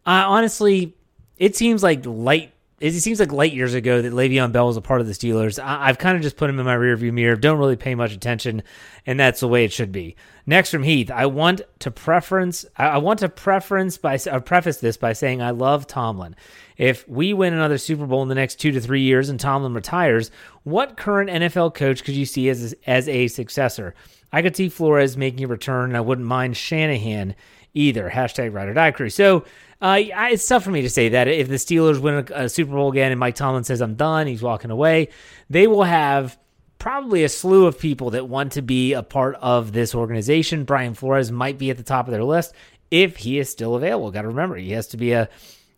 Honestly, 0.09 0.97
it 1.37 1.57
seems 1.57 1.83
like 1.83 2.05
light 2.05 2.53
it 2.81 2.93
seems 2.93 3.19
like 3.19 3.33
light 3.33 3.53
years 3.53 3.75
ago 3.75 4.01
that 4.01 4.13
Le'Veon 4.13 4.53
Bell 4.53 4.69
was 4.69 4.77
a 4.77 4.81
part 4.81 5.01
of 5.01 5.09
the 5.09 5.13
Steelers. 5.13 5.59
I, 5.59 5.89
have 5.89 5.99
kind 5.99 6.17
of 6.17 6.23
just 6.23 6.37
put 6.37 6.49
him 6.49 6.61
in 6.61 6.65
my 6.65 6.77
rearview 6.77 7.13
mirror. 7.13 7.35
Don't 7.35 7.59
really 7.59 7.75
pay 7.75 7.97
much 7.97 8.13
attention, 8.13 8.63
and 9.05 9.19
that's 9.19 9.41
the 9.41 9.49
way 9.49 9.65
it 9.65 9.73
should 9.73 9.91
be. 9.91 10.15
Next 10.47 10.71
from 10.71 10.85
Heath, 10.85 11.11
I 11.11 11.27
want 11.27 11.63
to 11.81 11.91
preference. 11.91 12.65
I 12.77 12.99
want 12.99 13.19
to 13.19 13.29
preference 13.29 13.99
by 13.99 14.17
uh, 14.31 14.39
preface 14.41 14.79
this 14.79 14.97
by 14.97 15.13
saying 15.13 15.43
I 15.43 15.51
love 15.51 15.89
Tomlin. 15.89 16.37
If 16.77 17.07
we 17.09 17.33
win 17.33 17.53
another 17.53 17.79
Super 17.79 18.07
Bowl 18.07 18.23
in 18.23 18.29
the 18.29 18.37
next 18.37 18.61
two 18.61 18.71
to 18.71 18.81
three 18.81 19.03
years 19.03 19.29
and 19.29 19.41
Tomlin 19.41 19.75
retires, 19.75 20.31
what 20.63 20.97
current 20.97 21.31
NFL 21.31 21.75
coach 21.75 22.05
could 22.05 22.15
you 22.15 22.27
see 22.27 22.49
as 22.49 22.77
as 22.87 23.09
a 23.09 23.27
successor? 23.27 23.95
I 24.33 24.43
could 24.43 24.55
see 24.55 24.69
Flores 24.69 25.17
making 25.17 25.43
a 25.45 25.49
return, 25.49 25.91
and 25.91 25.97
I 25.97 26.01
wouldn't 26.01 26.29
mind 26.29 26.57
Shanahan 26.57 27.35
either. 27.75 28.11
Hashtag 28.11 28.55
ride 28.55 28.69
or 28.69 28.75
die 28.75 28.93
crew. 28.93 29.11
So 29.11 29.45
uh, 29.81 29.97
it's 30.01 30.47
tough 30.47 30.65
for 30.65 30.71
me 30.71 30.83
to 30.83 30.91
say 30.91 31.11
that 31.11 31.29
if 31.29 31.49
the 31.49 31.55
Steelers 31.55 32.01
win 32.01 32.27
a, 32.29 32.45
a 32.45 32.49
Super 32.49 32.73
Bowl 32.73 32.91
again 32.91 33.13
and 33.13 33.21
Mike 33.21 33.37
Tomlin 33.37 33.65
says 33.65 33.81
I'm 33.81 33.95
done, 33.95 34.27
he's 34.27 34.43
walking 34.43 34.71
away, 34.71 35.09
they 35.49 35.67
will 35.67 35.85
have 35.85 36.39
probably 36.79 37.25
a 37.25 37.29
slew 37.29 37.67
of 37.67 37.79
people 37.79 38.11
that 38.11 38.29
want 38.29 38.53
to 38.53 38.63
be 38.63 38.93
a 38.93 39.03
part 39.03 39.37
of 39.37 39.73
this 39.73 39.95
organization. 39.95 40.65
Brian 40.65 40.95
Flores 40.95 41.31
might 41.31 41.59
be 41.59 41.71
at 41.71 41.77
the 41.77 41.83
top 41.83 42.07
of 42.07 42.13
their 42.13 42.25
list 42.25 42.55
if 42.91 43.19
he 43.19 43.39
is 43.39 43.51
still 43.51 43.75
available. 43.75 44.11
Got 44.11 44.23
to 44.23 44.29
remember, 44.29 44.57
he 44.57 44.73
has 44.73 44.87
to 44.89 44.97
be 44.97 45.13
a 45.13 45.29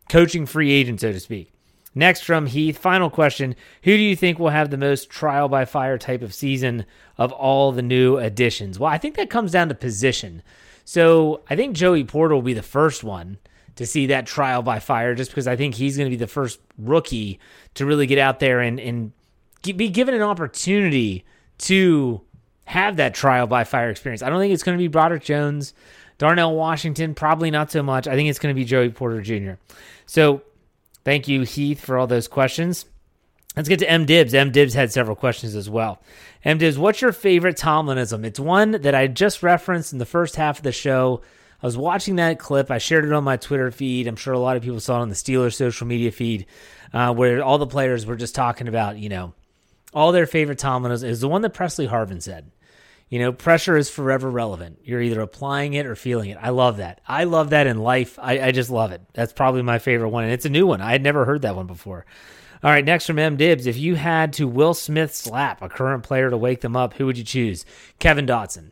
coaching 0.08 0.46
free 0.46 0.70
agent, 0.70 1.00
so 1.00 1.12
to 1.12 1.20
speak. 1.20 1.52
Next 1.94 2.22
from 2.22 2.46
Heath, 2.46 2.78
final 2.78 3.10
question. 3.10 3.56
Who 3.82 3.96
do 3.96 4.02
you 4.02 4.14
think 4.14 4.38
will 4.38 4.50
have 4.50 4.70
the 4.70 4.76
most 4.76 5.10
trial 5.10 5.48
by 5.48 5.64
fire 5.64 5.98
type 5.98 6.22
of 6.22 6.32
season 6.32 6.86
of 7.18 7.32
all 7.32 7.72
the 7.72 7.82
new 7.82 8.16
additions? 8.16 8.78
Well, 8.78 8.90
I 8.90 8.98
think 8.98 9.16
that 9.16 9.28
comes 9.28 9.52
down 9.52 9.68
to 9.68 9.74
position. 9.74 10.42
So 10.84 11.42
I 11.50 11.56
think 11.56 11.74
Joey 11.74 12.04
Porter 12.04 12.34
will 12.34 12.42
be 12.42 12.54
the 12.54 12.62
first 12.62 13.02
one 13.02 13.38
to 13.76 13.86
see 13.86 14.06
that 14.06 14.26
trial 14.26 14.62
by 14.62 14.78
fire, 14.78 15.14
just 15.14 15.30
because 15.30 15.46
I 15.46 15.56
think 15.56 15.74
he's 15.74 15.96
going 15.96 16.06
to 16.06 16.16
be 16.16 16.20
the 16.20 16.26
first 16.26 16.60
rookie 16.78 17.38
to 17.74 17.86
really 17.86 18.06
get 18.06 18.18
out 18.18 18.40
there 18.40 18.60
and, 18.60 18.78
and 18.80 19.12
be 19.62 19.88
given 19.88 20.14
an 20.14 20.22
opportunity 20.22 21.24
to 21.58 22.20
have 22.64 22.96
that 22.96 23.14
trial 23.14 23.46
by 23.46 23.64
fire 23.64 23.90
experience. 23.90 24.22
I 24.22 24.30
don't 24.30 24.40
think 24.40 24.52
it's 24.52 24.62
going 24.62 24.76
to 24.76 24.82
be 24.82 24.88
Broderick 24.88 25.24
Jones, 25.24 25.74
Darnell 26.18 26.54
Washington, 26.54 27.14
probably 27.14 27.50
not 27.50 27.70
so 27.70 27.82
much. 27.82 28.06
I 28.06 28.14
think 28.14 28.28
it's 28.28 28.38
going 28.38 28.54
to 28.54 28.58
be 28.58 28.64
Joey 28.64 28.90
Porter 28.90 29.20
Jr. 29.20 29.52
So 30.06 30.42
thank 31.04 31.28
you, 31.28 31.42
Heath, 31.42 31.80
for 31.80 31.98
all 31.98 32.06
those 32.06 32.28
questions. 32.28 32.86
Let's 33.56 33.68
get 33.68 33.80
to 33.80 33.90
M 33.90 34.06
Dibs. 34.06 34.32
M 34.32 34.52
Dibs 34.52 34.74
had 34.74 34.92
several 34.92 35.16
questions 35.16 35.56
as 35.56 35.68
well. 35.68 36.00
M 36.44 36.58
Dibs, 36.58 36.78
what's 36.78 37.02
your 37.02 37.12
favorite 37.12 37.56
Tomlinism? 37.56 38.24
It's 38.24 38.38
one 38.38 38.72
that 38.72 38.94
I 38.94 39.08
just 39.08 39.42
referenced 39.42 39.92
in 39.92 39.98
the 39.98 40.06
first 40.06 40.36
half 40.36 40.58
of 40.58 40.62
the 40.62 40.72
show. 40.72 41.22
I 41.62 41.66
was 41.66 41.76
watching 41.76 42.16
that 42.16 42.38
clip. 42.38 42.70
I 42.70 42.78
shared 42.78 43.04
it 43.04 43.12
on 43.12 43.24
my 43.24 43.36
Twitter 43.36 43.70
feed. 43.70 44.06
I'm 44.06 44.16
sure 44.16 44.32
a 44.32 44.38
lot 44.38 44.56
of 44.56 44.62
people 44.62 44.80
saw 44.80 44.98
it 44.98 45.02
on 45.02 45.08
the 45.08 45.14
Steelers 45.14 45.54
social 45.54 45.86
media 45.86 46.10
feed, 46.10 46.46
uh, 46.92 47.12
where 47.12 47.42
all 47.42 47.58
the 47.58 47.66
players 47.66 48.06
were 48.06 48.16
just 48.16 48.34
talking 48.34 48.68
about, 48.68 48.98
you 48.98 49.08
know, 49.08 49.34
all 49.92 50.12
their 50.12 50.26
favorite 50.26 50.58
Tomlinism 50.58 51.04
is 51.04 51.20
the 51.20 51.28
one 51.28 51.42
that 51.42 51.54
Pressley 51.54 51.86
Harvin 51.86 52.22
said. 52.22 52.50
You 53.08 53.18
know, 53.18 53.32
pressure 53.32 53.76
is 53.76 53.90
forever 53.90 54.30
relevant. 54.30 54.78
You're 54.84 55.02
either 55.02 55.20
applying 55.20 55.74
it 55.74 55.84
or 55.84 55.96
feeling 55.96 56.30
it. 56.30 56.38
I 56.40 56.50
love 56.50 56.76
that. 56.76 57.00
I 57.08 57.24
love 57.24 57.50
that 57.50 57.66
in 57.66 57.80
life. 57.80 58.18
I, 58.22 58.40
I 58.40 58.52
just 58.52 58.70
love 58.70 58.92
it. 58.92 59.02
That's 59.14 59.32
probably 59.32 59.62
my 59.62 59.80
favorite 59.80 60.10
one. 60.10 60.22
And 60.22 60.32
it's 60.32 60.46
a 60.46 60.50
new 60.50 60.64
one. 60.64 60.80
I 60.80 60.92
had 60.92 61.02
never 61.02 61.24
heard 61.24 61.42
that 61.42 61.56
one 61.56 61.66
before. 61.66 62.06
All 62.62 62.70
right, 62.70 62.84
next 62.84 63.06
from 63.06 63.18
M 63.18 63.36
Dibs. 63.36 63.66
If 63.66 63.78
you 63.78 63.96
had 63.96 64.34
to 64.34 64.46
Will 64.46 64.74
Smith 64.74 65.14
slap 65.14 65.60
a 65.60 65.68
current 65.68 66.04
player 66.04 66.30
to 66.30 66.36
wake 66.36 66.60
them 66.60 66.76
up, 66.76 66.94
who 66.94 67.06
would 67.06 67.18
you 67.18 67.24
choose? 67.24 67.64
Kevin 67.98 68.26
Dotson. 68.26 68.70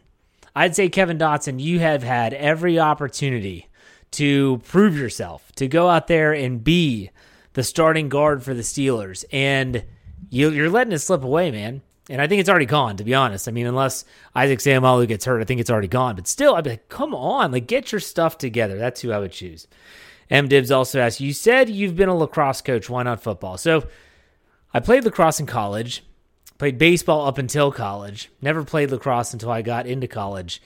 I'd 0.54 0.74
say 0.74 0.88
Kevin 0.88 1.18
Dotson, 1.18 1.60
you 1.60 1.78
have 1.80 2.02
had 2.02 2.34
every 2.34 2.78
opportunity 2.78 3.68
to 4.12 4.58
prove 4.64 4.96
yourself, 4.96 5.52
to 5.56 5.68
go 5.68 5.88
out 5.88 6.06
there 6.06 6.32
and 6.32 6.64
be 6.64 7.10
the 7.52 7.62
starting 7.62 8.08
guard 8.08 8.42
for 8.42 8.54
the 8.54 8.62
Steelers, 8.62 9.24
and 9.32 9.84
you, 10.30 10.64
are 10.64 10.70
letting 10.70 10.92
it 10.92 10.98
slip 10.98 11.24
away, 11.24 11.50
man. 11.50 11.82
And 12.10 12.22
I 12.22 12.26
think 12.26 12.40
it's 12.40 12.48
already 12.48 12.66
gone, 12.66 12.96
to 12.96 13.04
be 13.04 13.14
honest. 13.14 13.48
I 13.48 13.50
mean, 13.50 13.66
unless 13.66 14.04
Isaac 14.34 14.60
Seumalo 14.60 15.06
gets 15.06 15.26
hurt, 15.26 15.42
I 15.42 15.44
think 15.44 15.60
it's 15.60 15.68
already 15.68 15.88
gone. 15.88 16.14
But 16.14 16.26
still, 16.26 16.54
I'd 16.54 16.64
be 16.64 16.70
like, 16.70 16.88
come 16.88 17.14
on, 17.14 17.52
like 17.52 17.66
get 17.66 17.92
your 17.92 18.00
stuff 18.00 18.38
together. 18.38 18.78
That's 18.78 19.02
who 19.02 19.12
I 19.12 19.18
would 19.18 19.32
choose. 19.32 19.68
M 20.30 20.48
Dibs 20.48 20.70
also 20.70 21.00
asked, 21.00 21.20
You 21.20 21.32
said 21.32 21.68
you've 21.68 21.96
been 21.96 22.08
a 22.08 22.16
lacrosse 22.16 22.62
coach. 22.62 22.88
Why 22.88 23.02
not 23.02 23.22
football? 23.22 23.58
So 23.58 23.86
I 24.72 24.80
played 24.80 25.04
lacrosse 25.04 25.40
in 25.40 25.46
college, 25.46 26.02
played 26.58 26.76
baseball 26.76 27.26
up 27.26 27.38
until 27.38 27.72
college, 27.72 28.30
never 28.42 28.64
played 28.64 28.90
lacrosse 28.90 29.32
until 29.32 29.50
I 29.50 29.62
got 29.62 29.86
into 29.86 30.08
college. 30.08 30.60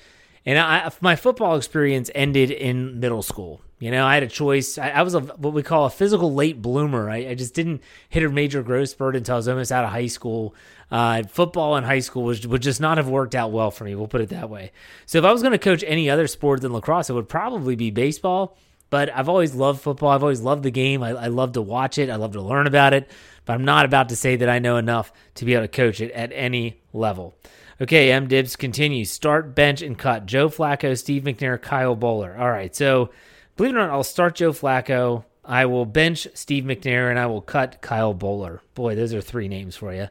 And 0.44 0.58
I, 0.58 0.90
my 1.00 1.14
football 1.14 1.56
experience 1.56 2.10
ended 2.14 2.50
in 2.50 2.98
middle 2.98 3.22
school. 3.22 3.60
You 3.78 3.90
know, 3.90 4.04
I 4.04 4.14
had 4.14 4.22
a 4.22 4.28
choice. 4.28 4.78
I, 4.78 4.90
I 4.90 5.02
was 5.02 5.14
a 5.14 5.20
what 5.20 5.52
we 5.52 5.62
call 5.62 5.86
a 5.86 5.90
physical 5.90 6.34
late 6.34 6.60
bloomer. 6.60 7.10
I, 7.10 7.28
I, 7.28 7.34
just 7.34 7.54
didn't 7.54 7.82
hit 8.08 8.22
a 8.22 8.28
major 8.28 8.62
growth 8.62 8.90
spurt 8.90 9.16
until 9.16 9.34
I 9.34 9.36
was 9.36 9.48
almost 9.48 9.72
out 9.72 9.84
of 9.84 9.90
high 9.90 10.06
school. 10.06 10.54
Uh, 10.90 11.22
football 11.24 11.76
in 11.76 11.84
high 11.84 12.00
school 12.00 12.22
was, 12.24 12.46
would 12.46 12.62
just 12.62 12.80
not 12.80 12.98
have 12.98 13.08
worked 13.08 13.34
out 13.34 13.50
well 13.50 13.70
for 13.70 13.84
me. 13.84 13.94
We'll 13.94 14.08
put 14.08 14.20
it 14.20 14.28
that 14.28 14.50
way. 14.50 14.72
So 15.06 15.18
if 15.18 15.24
I 15.24 15.32
was 15.32 15.42
going 15.42 15.52
to 15.52 15.58
coach 15.58 15.84
any 15.86 16.10
other 16.10 16.26
sport 16.26 16.60
than 16.60 16.72
lacrosse, 16.72 17.10
it 17.10 17.14
would 17.14 17.28
probably 17.28 17.76
be 17.76 17.90
baseball 17.90 18.56
but 18.92 19.08
I've 19.08 19.30
always 19.30 19.54
loved 19.54 19.80
football. 19.80 20.10
I've 20.10 20.22
always 20.22 20.42
loved 20.42 20.64
the 20.64 20.70
game. 20.70 21.02
I, 21.02 21.12
I, 21.12 21.26
love 21.28 21.52
to 21.52 21.62
watch 21.62 21.96
it. 21.96 22.10
I 22.10 22.16
love 22.16 22.32
to 22.32 22.42
learn 22.42 22.66
about 22.66 22.92
it. 22.92 23.10
But 23.44 23.54
I'm 23.54 23.64
not 23.64 23.84
about 23.84 24.08
to 24.10 24.16
say 24.16 24.36
that 24.36 24.48
I 24.48 24.58
know 24.58 24.76
enough 24.76 25.12
to 25.36 25.44
be 25.44 25.54
able 25.54 25.64
to 25.64 25.68
coach 25.68 26.00
it 26.00 26.12
at 26.12 26.32
any 26.32 26.80
level. 26.92 27.36
Okay, 27.80 28.12
M. 28.12 28.28
Dibs 28.28 28.54
continues. 28.54 29.10
Start, 29.10 29.54
bench, 29.54 29.82
and 29.82 29.98
cut. 29.98 30.26
Joe 30.26 30.48
Flacco, 30.48 30.96
Steve 30.96 31.24
McNair, 31.24 31.60
Kyle 31.60 31.96
Boller. 31.96 32.38
All 32.38 32.50
right, 32.50 32.74
so 32.74 33.10
believe 33.56 33.72
it 33.72 33.76
or 33.76 33.80
not, 33.80 33.90
I'll 33.90 34.04
start 34.04 34.36
Joe 34.36 34.52
Flacco. 34.52 35.24
I 35.44 35.66
will 35.66 35.84
bench 35.84 36.28
Steve 36.34 36.62
McNair, 36.62 37.10
and 37.10 37.18
I 37.18 37.26
will 37.26 37.40
cut 37.40 37.80
Kyle 37.80 38.14
Boller. 38.14 38.60
Boy, 38.74 38.94
those 38.94 39.12
are 39.12 39.20
three 39.20 39.48
names 39.48 39.74
for 39.74 39.92
you. 39.92 40.08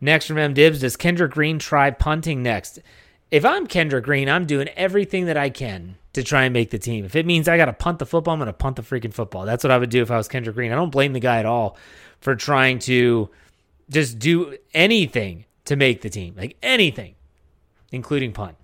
Next 0.00 0.26
from 0.26 0.38
M. 0.38 0.54
Dibs, 0.54 0.80
does 0.80 0.96
Kendrick 0.96 1.32
Green 1.32 1.58
try 1.58 1.90
punting 1.90 2.42
next? 2.42 2.78
If 3.32 3.44
I'm 3.44 3.66
Kendrick 3.66 4.04
Green, 4.04 4.28
I'm 4.28 4.46
doing 4.46 4.68
everything 4.68 5.26
that 5.26 5.36
I 5.36 5.50
can 5.50 5.96
to 6.12 6.22
try 6.22 6.44
and 6.44 6.52
make 6.52 6.70
the 6.70 6.78
team. 6.78 7.04
If 7.04 7.16
it 7.16 7.26
means 7.26 7.48
I 7.48 7.56
got 7.56 7.66
to 7.66 7.72
punt 7.72 7.98
the 7.98 8.06
football, 8.06 8.34
I'm 8.34 8.40
going 8.40 8.46
to 8.46 8.52
punt 8.52 8.76
the 8.76 8.82
freaking 8.82 9.12
football. 9.12 9.44
That's 9.44 9.64
what 9.64 9.72
I 9.72 9.78
would 9.78 9.90
do 9.90 10.02
if 10.02 10.10
I 10.10 10.16
was 10.16 10.28
Kendrick 10.28 10.54
Green. 10.54 10.70
I 10.70 10.76
don't 10.76 10.90
blame 10.90 11.12
the 11.12 11.20
guy 11.20 11.40
at 11.40 11.46
all 11.46 11.76
for 12.20 12.34
trying 12.34 12.78
to 12.80 13.30
just 13.90 14.18
do 14.18 14.56
anything 14.74 15.44
to 15.64 15.76
make 15.76 16.02
the 16.02 16.10
team, 16.10 16.34
like 16.36 16.56
anything, 16.62 17.14
including 17.92 18.32
punt. 18.32 18.56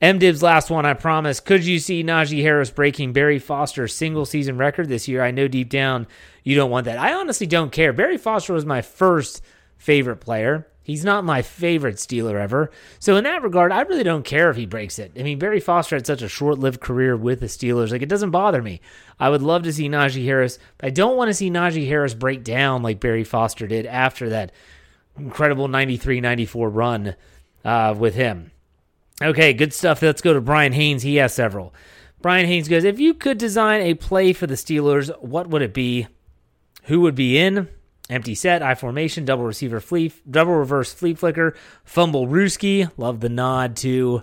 M 0.00 0.18
Dibs' 0.18 0.42
last 0.42 0.70
one, 0.70 0.86
I 0.86 0.94
promise. 0.94 1.40
Could 1.40 1.64
you 1.64 1.80
see 1.80 2.04
Najee 2.04 2.42
Harris 2.42 2.70
breaking 2.70 3.12
Barry 3.12 3.40
Foster's 3.40 3.94
single 3.94 4.24
season 4.24 4.56
record 4.56 4.88
this 4.88 5.08
year? 5.08 5.22
I 5.22 5.32
know 5.32 5.48
deep 5.48 5.68
down 5.68 6.06
you 6.44 6.54
don't 6.54 6.70
want 6.70 6.84
that. 6.84 6.98
I 6.98 7.14
honestly 7.14 7.46
don't 7.46 7.72
care. 7.72 7.92
Barry 7.92 8.16
Foster 8.16 8.52
was 8.52 8.64
my 8.64 8.80
first 8.80 9.42
favorite 9.76 10.18
player. 10.18 10.68
He's 10.88 11.04
not 11.04 11.22
my 11.22 11.42
favorite 11.42 11.96
Steeler 11.96 12.40
ever. 12.40 12.70
So 12.98 13.16
in 13.16 13.24
that 13.24 13.42
regard, 13.42 13.72
I 13.72 13.82
really 13.82 14.04
don't 14.04 14.24
care 14.24 14.48
if 14.48 14.56
he 14.56 14.64
breaks 14.64 14.98
it. 14.98 15.12
I 15.18 15.22
mean, 15.22 15.38
Barry 15.38 15.60
Foster 15.60 15.96
had 15.96 16.06
such 16.06 16.22
a 16.22 16.30
short-lived 16.30 16.80
career 16.80 17.14
with 17.14 17.40
the 17.40 17.46
Steelers. 17.46 17.92
Like 17.92 18.00
it 18.00 18.08
doesn't 18.08 18.30
bother 18.30 18.62
me. 18.62 18.80
I 19.20 19.28
would 19.28 19.42
love 19.42 19.64
to 19.64 19.72
see 19.74 19.86
Najee 19.86 20.24
Harris, 20.24 20.58
but 20.78 20.86
I 20.86 20.90
don't 20.90 21.18
want 21.18 21.28
to 21.28 21.34
see 21.34 21.50
Najee 21.50 21.86
Harris 21.86 22.14
break 22.14 22.42
down 22.42 22.82
like 22.82 23.00
Barry 23.00 23.22
Foster 23.22 23.66
did 23.66 23.84
after 23.84 24.30
that 24.30 24.50
incredible 25.18 25.68
93-94 25.68 26.74
run 26.74 27.16
uh, 27.66 27.94
with 27.94 28.14
him. 28.14 28.50
Okay, 29.20 29.52
good 29.52 29.74
stuff. 29.74 30.00
Let's 30.00 30.22
go 30.22 30.32
to 30.32 30.40
Brian 30.40 30.72
Haynes. 30.72 31.02
He 31.02 31.16
has 31.16 31.34
several. 31.34 31.74
Brian 32.22 32.46
Haynes 32.46 32.66
goes, 32.66 32.84
if 32.84 32.98
you 32.98 33.12
could 33.12 33.36
design 33.36 33.82
a 33.82 33.92
play 33.92 34.32
for 34.32 34.46
the 34.46 34.54
Steelers, 34.54 35.14
what 35.20 35.50
would 35.50 35.60
it 35.60 35.74
be? 35.74 36.06
Who 36.84 37.02
would 37.02 37.14
be 37.14 37.36
in? 37.36 37.68
Empty 38.10 38.34
set, 38.34 38.62
I 38.62 38.74
formation, 38.74 39.24
double 39.24 39.44
receiver 39.44 39.80
flea, 39.80 40.12
double 40.28 40.54
reverse 40.54 40.94
flea 40.94 41.14
flicker, 41.14 41.54
fumble 41.84 42.26
Rooski. 42.26 42.90
Love 42.96 43.20
the 43.20 43.28
nod 43.28 43.76
to 43.76 44.22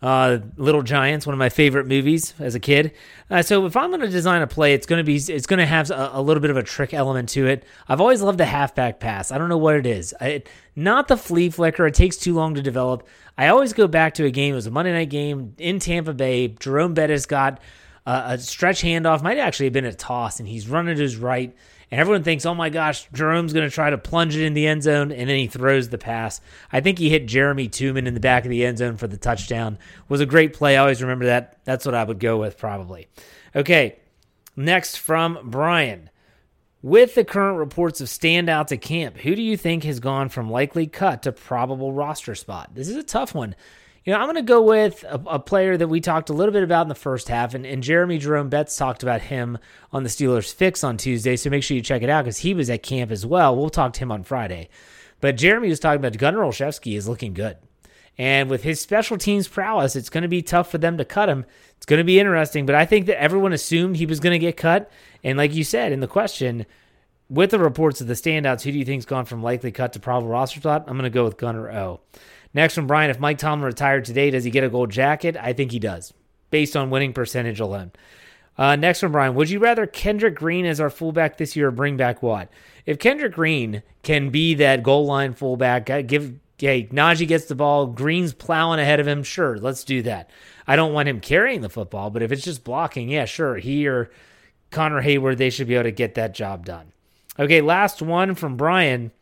uh, 0.00 0.38
Little 0.56 0.82
Giants, 0.82 1.26
one 1.26 1.34
of 1.34 1.38
my 1.38 1.48
favorite 1.48 1.86
movies 1.86 2.32
as 2.38 2.54
a 2.54 2.60
kid. 2.60 2.92
Uh, 3.30 3.42
so 3.42 3.66
if 3.66 3.76
I'm 3.76 3.90
going 3.90 4.00
to 4.00 4.08
design 4.08 4.42
a 4.42 4.46
play, 4.46 4.72
it's 4.72 4.86
going 4.86 4.98
to 4.98 5.04
be 5.04 5.16
it's 5.16 5.46
going 5.46 5.58
to 5.58 5.66
have 5.66 5.90
a, 5.90 6.10
a, 6.14 6.22
little 6.22 6.40
bit 6.40 6.50
of 6.50 6.56
a 6.56 6.62
trick 6.62 6.94
element 6.94 7.28
to 7.30 7.46
it. 7.46 7.64
I've 7.88 8.00
always 8.00 8.22
loved 8.22 8.38
the 8.38 8.46
halfback 8.46 9.00
pass. 9.00 9.32
I 9.32 9.38
don't 9.38 9.48
know 9.48 9.58
what 9.58 9.74
it 9.74 9.86
is. 9.86 10.14
I, 10.20 10.42
not 10.76 11.08
the 11.08 11.16
flea 11.16 11.50
flicker. 11.50 11.86
It 11.86 11.94
takes 11.94 12.16
too 12.16 12.34
long 12.34 12.54
to 12.54 12.62
develop. 12.62 13.06
I 13.36 13.48
always 13.48 13.72
go 13.72 13.88
back 13.88 14.14
to 14.14 14.24
a 14.24 14.30
game. 14.30 14.52
It 14.54 14.56
was 14.56 14.66
a 14.66 14.70
Monday 14.70 14.92
night 14.92 15.10
game 15.10 15.54
in 15.58 15.80
Tampa 15.80 16.14
Bay. 16.14 16.48
Jerome 16.48 16.94
Bettis 16.94 17.26
got 17.26 17.60
uh, 18.06 18.22
a 18.26 18.38
stretch 18.38 18.82
handoff, 18.82 19.22
might 19.22 19.38
actually 19.38 19.66
have 19.66 19.72
been 19.72 19.84
a 19.84 19.92
toss, 19.92 20.38
and 20.38 20.48
he's 20.48 20.68
running 20.68 20.96
to 20.96 21.02
his 21.02 21.16
right. 21.16 21.54
And 21.90 22.00
everyone 22.00 22.22
thinks, 22.22 22.44
oh 22.44 22.54
my 22.54 22.68
gosh, 22.68 23.08
Jerome's 23.12 23.52
going 23.52 23.68
to 23.68 23.74
try 23.74 23.88
to 23.88 23.96
plunge 23.96 24.36
it 24.36 24.44
in 24.44 24.52
the 24.52 24.66
end 24.66 24.82
zone, 24.82 25.10
and 25.10 25.28
then 25.28 25.38
he 25.38 25.46
throws 25.46 25.88
the 25.88 25.96
pass. 25.98 26.40
I 26.70 26.80
think 26.80 26.98
he 26.98 27.08
hit 27.08 27.26
Jerame 27.26 27.70
Tuman 27.70 28.06
in 28.06 28.14
the 28.14 28.20
back 28.20 28.44
of 28.44 28.50
the 28.50 28.64
end 28.64 28.78
zone 28.78 28.98
for 28.98 29.06
the 29.06 29.16
touchdown. 29.16 29.78
Was 30.08 30.20
a 30.20 30.26
great 30.26 30.52
play. 30.52 30.76
I 30.76 30.80
always 30.80 31.00
remember 31.00 31.26
that. 31.26 31.58
That's 31.64 31.86
what 31.86 31.94
I 31.94 32.04
would 32.04 32.18
go 32.18 32.36
with, 32.36 32.58
probably. 32.58 33.08
Okay, 33.56 33.98
next 34.54 34.96
from 34.96 35.38
Brian. 35.44 36.10
With 36.80 37.16
the 37.16 37.24
current 37.24 37.58
reports 37.58 38.00
of 38.00 38.06
standouts 38.06 38.70
at 38.70 38.82
camp, 38.82 39.16
who 39.16 39.34
do 39.34 39.42
you 39.42 39.56
think 39.56 39.82
has 39.82 39.98
gone 39.98 40.28
from 40.28 40.48
likely 40.48 40.86
cut 40.86 41.22
to 41.22 41.32
probable 41.32 41.92
roster 41.92 42.36
spot? 42.36 42.74
This 42.74 42.88
is 42.88 42.96
a 42.96 43.02
tough 43.02 43.34
one. 43.34 43.56
You 44.08 44.14
know, 44.14 44.20
I'm 44.20 44.26
going 44.26 44.36
to 44.36 44.42
go 44.42 44.62
with 44.62 45.04
a, 45.04 45.20
a, 45.26 45.38
player 45.38 45.76
that 45.76 45.88
we 45.88 46.00
talked 46.00 46.30
a 46.30 46.32
little 46.32 46.54
bit 46.54 46.62
about 46.62 46.80
in 46.80 46.88
the 46.88 46.94
first 46.94 47.28
half, 47.28 47.52
and, 47.52 47.66
and 47.66 47.82
Jeremy 47.82 48.16
Jerome 48.16 48.48
Betts 48.48 48.74
talked 48.74 49.02
about 49.02 49.20
him 49.20 49.58
on 49.92 50.02
the 50.02 50.08
Steelers 50.08 50.50
Fix 50.50 50.82
on 50.82 50.96
Tuesday, 50.96 51.36
so 51.36 51.50
make 51.50 51.62
sure 51.62 51.76
you 51.76 51.82
check 51.82 52.00
it 52.00 52.08
out 52.08 52.24
because 52.24 52.38
he 52.38 52.54
was 52.54 52.70
at 52.70 52.82
camp 52.82 53.10
as 53.10 53.26
well. 53.26 53.54
We'll 53.54 53.68
talk 53.68 53.92
to 53.92 54.00
him 54.00 54.10
on 54.10 54.22
Friday. 54.22 54.70
But 55.20 55.36
Jeremy 55.36 55.68
was 55.68 55.78
talking 55.78 56.00
about 56.00 56.16
Gunnar 56.16 56.40
Olszewski 56.40 56.96
is 56.96 57.06
looking 57.06 57.34
good. 57.34 57.58
And 58.16 58.48
with 58.48 58.62
his 58.62 58.80
special 58.80 59.18
teams 59.18 59.46
prowess, 59.46 59.94
it's 59.94 60.08
going 60.08 60.22
to 60.22 60.28
be 60.28 60.40
tough 60.40 60.70
for 60.70 60.78
them 60.78 60.96
to 60.96 61.04
cut 61.04 61.28
him. 61.28 61.44
It's 61.76 61.84
going 61.84 61.98
to 61.98 62.04
be 62.04 62.18
interesting, 62.18 62.64
but 62.64 62.76
I 62.76 62.86
think 62.86 63.04
that 63.08 63.20
everyone 63.20 63.52
assumed 63.52 63.96
he 63.96 64.06
was 64.06 64.20
going 64.20 64.32
to 64.32 64.38
get 64.38 64.56
cut. 64.56 64.90
And 65.22 65.36
like 65.36 65.52
you 65.52 65.64
said 65.64 65.92
in 65.92 66.00
the 66.00 66.08
question, 66.08 66.64
with 67.28 67.50
the 67.50 67.58
reports 67.58 68.00
of 68.00 68.06
the 68.06 68.14
standouts, 68.14 68.62
who 68.62 68.72
do 68.72 68.78
you 68.78 68.86
think's 68.86 69.04
gone 69.04 69.26
from 69.26 69.42
likely 69.42 69.70
cut 69.70 69.92
to 69.92 70.00
probable 70.00 70.30
roster 70.30 70.60
spot? 70.60 70.84
I'm 70.86 70.94
going 70.94 71.02
to 71.02 71.10
go 71.10 71.24
with 71.24 71.36
Gunnar 71.36 71.70
O. 71.70 72.00
Next 72.54 72.76
one, 72.76 72.86
Brian, 72.86 73.10
if 73.10 73.20
Mike 73.20 73.38
Tomlin 73.38 73.66
retired 73.66 74.04
today, 74.04 74.30
does 74.30 74.44
he 74.44 74.50
get 74.50 74.64
a 74.64 74.70
gold 74.70 74.90
jacket? 74.90 75.36
I 75.36 75.52
think 75.52 75.72
he 75.72 75.78
does, 75.78 76.12
based 76.50 76.76
on 76.76 76.90
winning 76.90 77.12
percentage 77.12 77.60
alone. 77.60 77.92
Uh, 78.56 78.74
next 78.74 79.02
one, 79.02 79.12
Brian, 79.12 79.34
would 79.34 79.50
you 79.50 79.60
rather 79.60 79.86
Kendrick 79.86 80.34
Green 80.34 80.66
as 80.66 80.80
our 80.80 80.90
fullback 80.90 81.36
this 81.36 81.54
year 81.54 81.68
or 81.68 81.70
bring 81.70 81.96
back 81.96 82.22
Watt? 82.22 82.48
If 82.86 82.98
Kendrick 82.98 83.34
Green 83.34 83.82
can 84.02 84.30
be 84.30 84.54
that 84.54 84.82
goal 84.82 85.06
line 85.06 85.34
fullback, 85.34 85.88
uh, 85.88 86.02
give 86.02 86.40
hey 86.58 86.86
Najee 86.86 87.28
gets 87.28 87.44
the 87.44 87.54
ball, 87.54 87.86
Green's 87.86 88.32
plowing 88.32 88.80
ahead 88.80 88.98
of 88.98 89.06
him, 89.06 89.22
sure, 89.22 89.58
let's 89.58 89.84
do 89.84 90.02
that. 90.02 90.28
I 90.66 90.74
don't 90.74 90.92
want 90.92 91.08
him 91.08 91.20
carrying 91.20 91.60
the 91.60 91.68
football, 91.68 92.10
but 92.10 92.22
if 92.22 92.32
it's 92.32 92.42
just 92.42 92.64
blocking, 92.64 93.08
yeah, 93.08 93.26
sure, 93.26 93.56
he 93.58 93.86
or 93.86 94.10
Connor 94.70 95.02
Heyward, 95.02 95.36
they 95.36 95.50
should 95.50 95.68
be 95.68 95.74
able 95.74 95.84
to 95.84 95.92
get 95.92 96.14
that 96.14 96.34
job 96.34 96.64
done. 96.66 96.92
Okay, 97.38 97.60
last 97.60 98.02
one 98.02 98.34
from 98.34 98.56
Brian. 98.56 99.12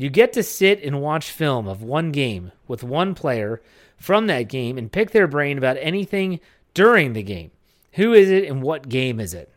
You 0.00 0.08
get 0.08 0.32
to 0.32 0.42
sit 0.42 0.82
and 0.82 1.02
watch 1.02 1.30
film 1.30 1.68
of 1.68 1.82
one 1.82 2.10
game 2.10 2.52
with 2.66 2.82
one 2.82 3.14
player 3.14 3.60
from 3.98 4.28
that 4.28 4.44
game 4.44 4.78
and 4.78 4.90
pick 4.90 5.10
their 5.10 5.26
brain 5.26 5.58
about 5.58 5.76
anything 5.78 6.40
during 6.72 7.12
the 7.12 7.22
game. 7.22 7.50
Who 7.92 8.14
is 8.14 8.30
it 8.30 8.48
and 8.48 8.62
what 8.62 8.88
game 8.88 9.20
is 9.20 9.34
it? 9.34 9.52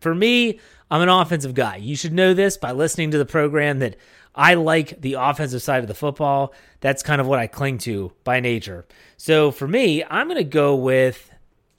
For 0.00 0.12
me, 0.12 0.58
I'm 0.90 1.02
an 1.02 1.08
offensive 1.08 1.54
guy. 1.54 1.76
You 1.76 1.94
should 1.94 2.12
know 2.12 2.34
this 2.34 2.56
by 2.56 2.72
listening 2.72 3.12
to 3.12 3.18
the 3.18 3.24
program 3.24 3.78
that 3.78 3.94
I 4.34 4.54
like 4.54 5.00
the 5.02 5.14
offensive 5.14 5.62
side 5.62 5.82
of 5.82 5.86
the 5.86 5.94
football. 5.94 6.52
That's 6.80 7.04
kind 7.04 7.20
of 7.20 7.28
what 7.28 7.38
I 7.38 7.46
cling 7.46 7.78
to 7.78 8.10
by 8.24 8.40
nature. 8.40 8.86
So 9.18 9.52
for 9.52 9.68
me, 9.68 10.02
I'm 10.02 10.26
going 10.26 10.38
to 10.38 10.42
go 10.42 10.74
with 10.74 11.30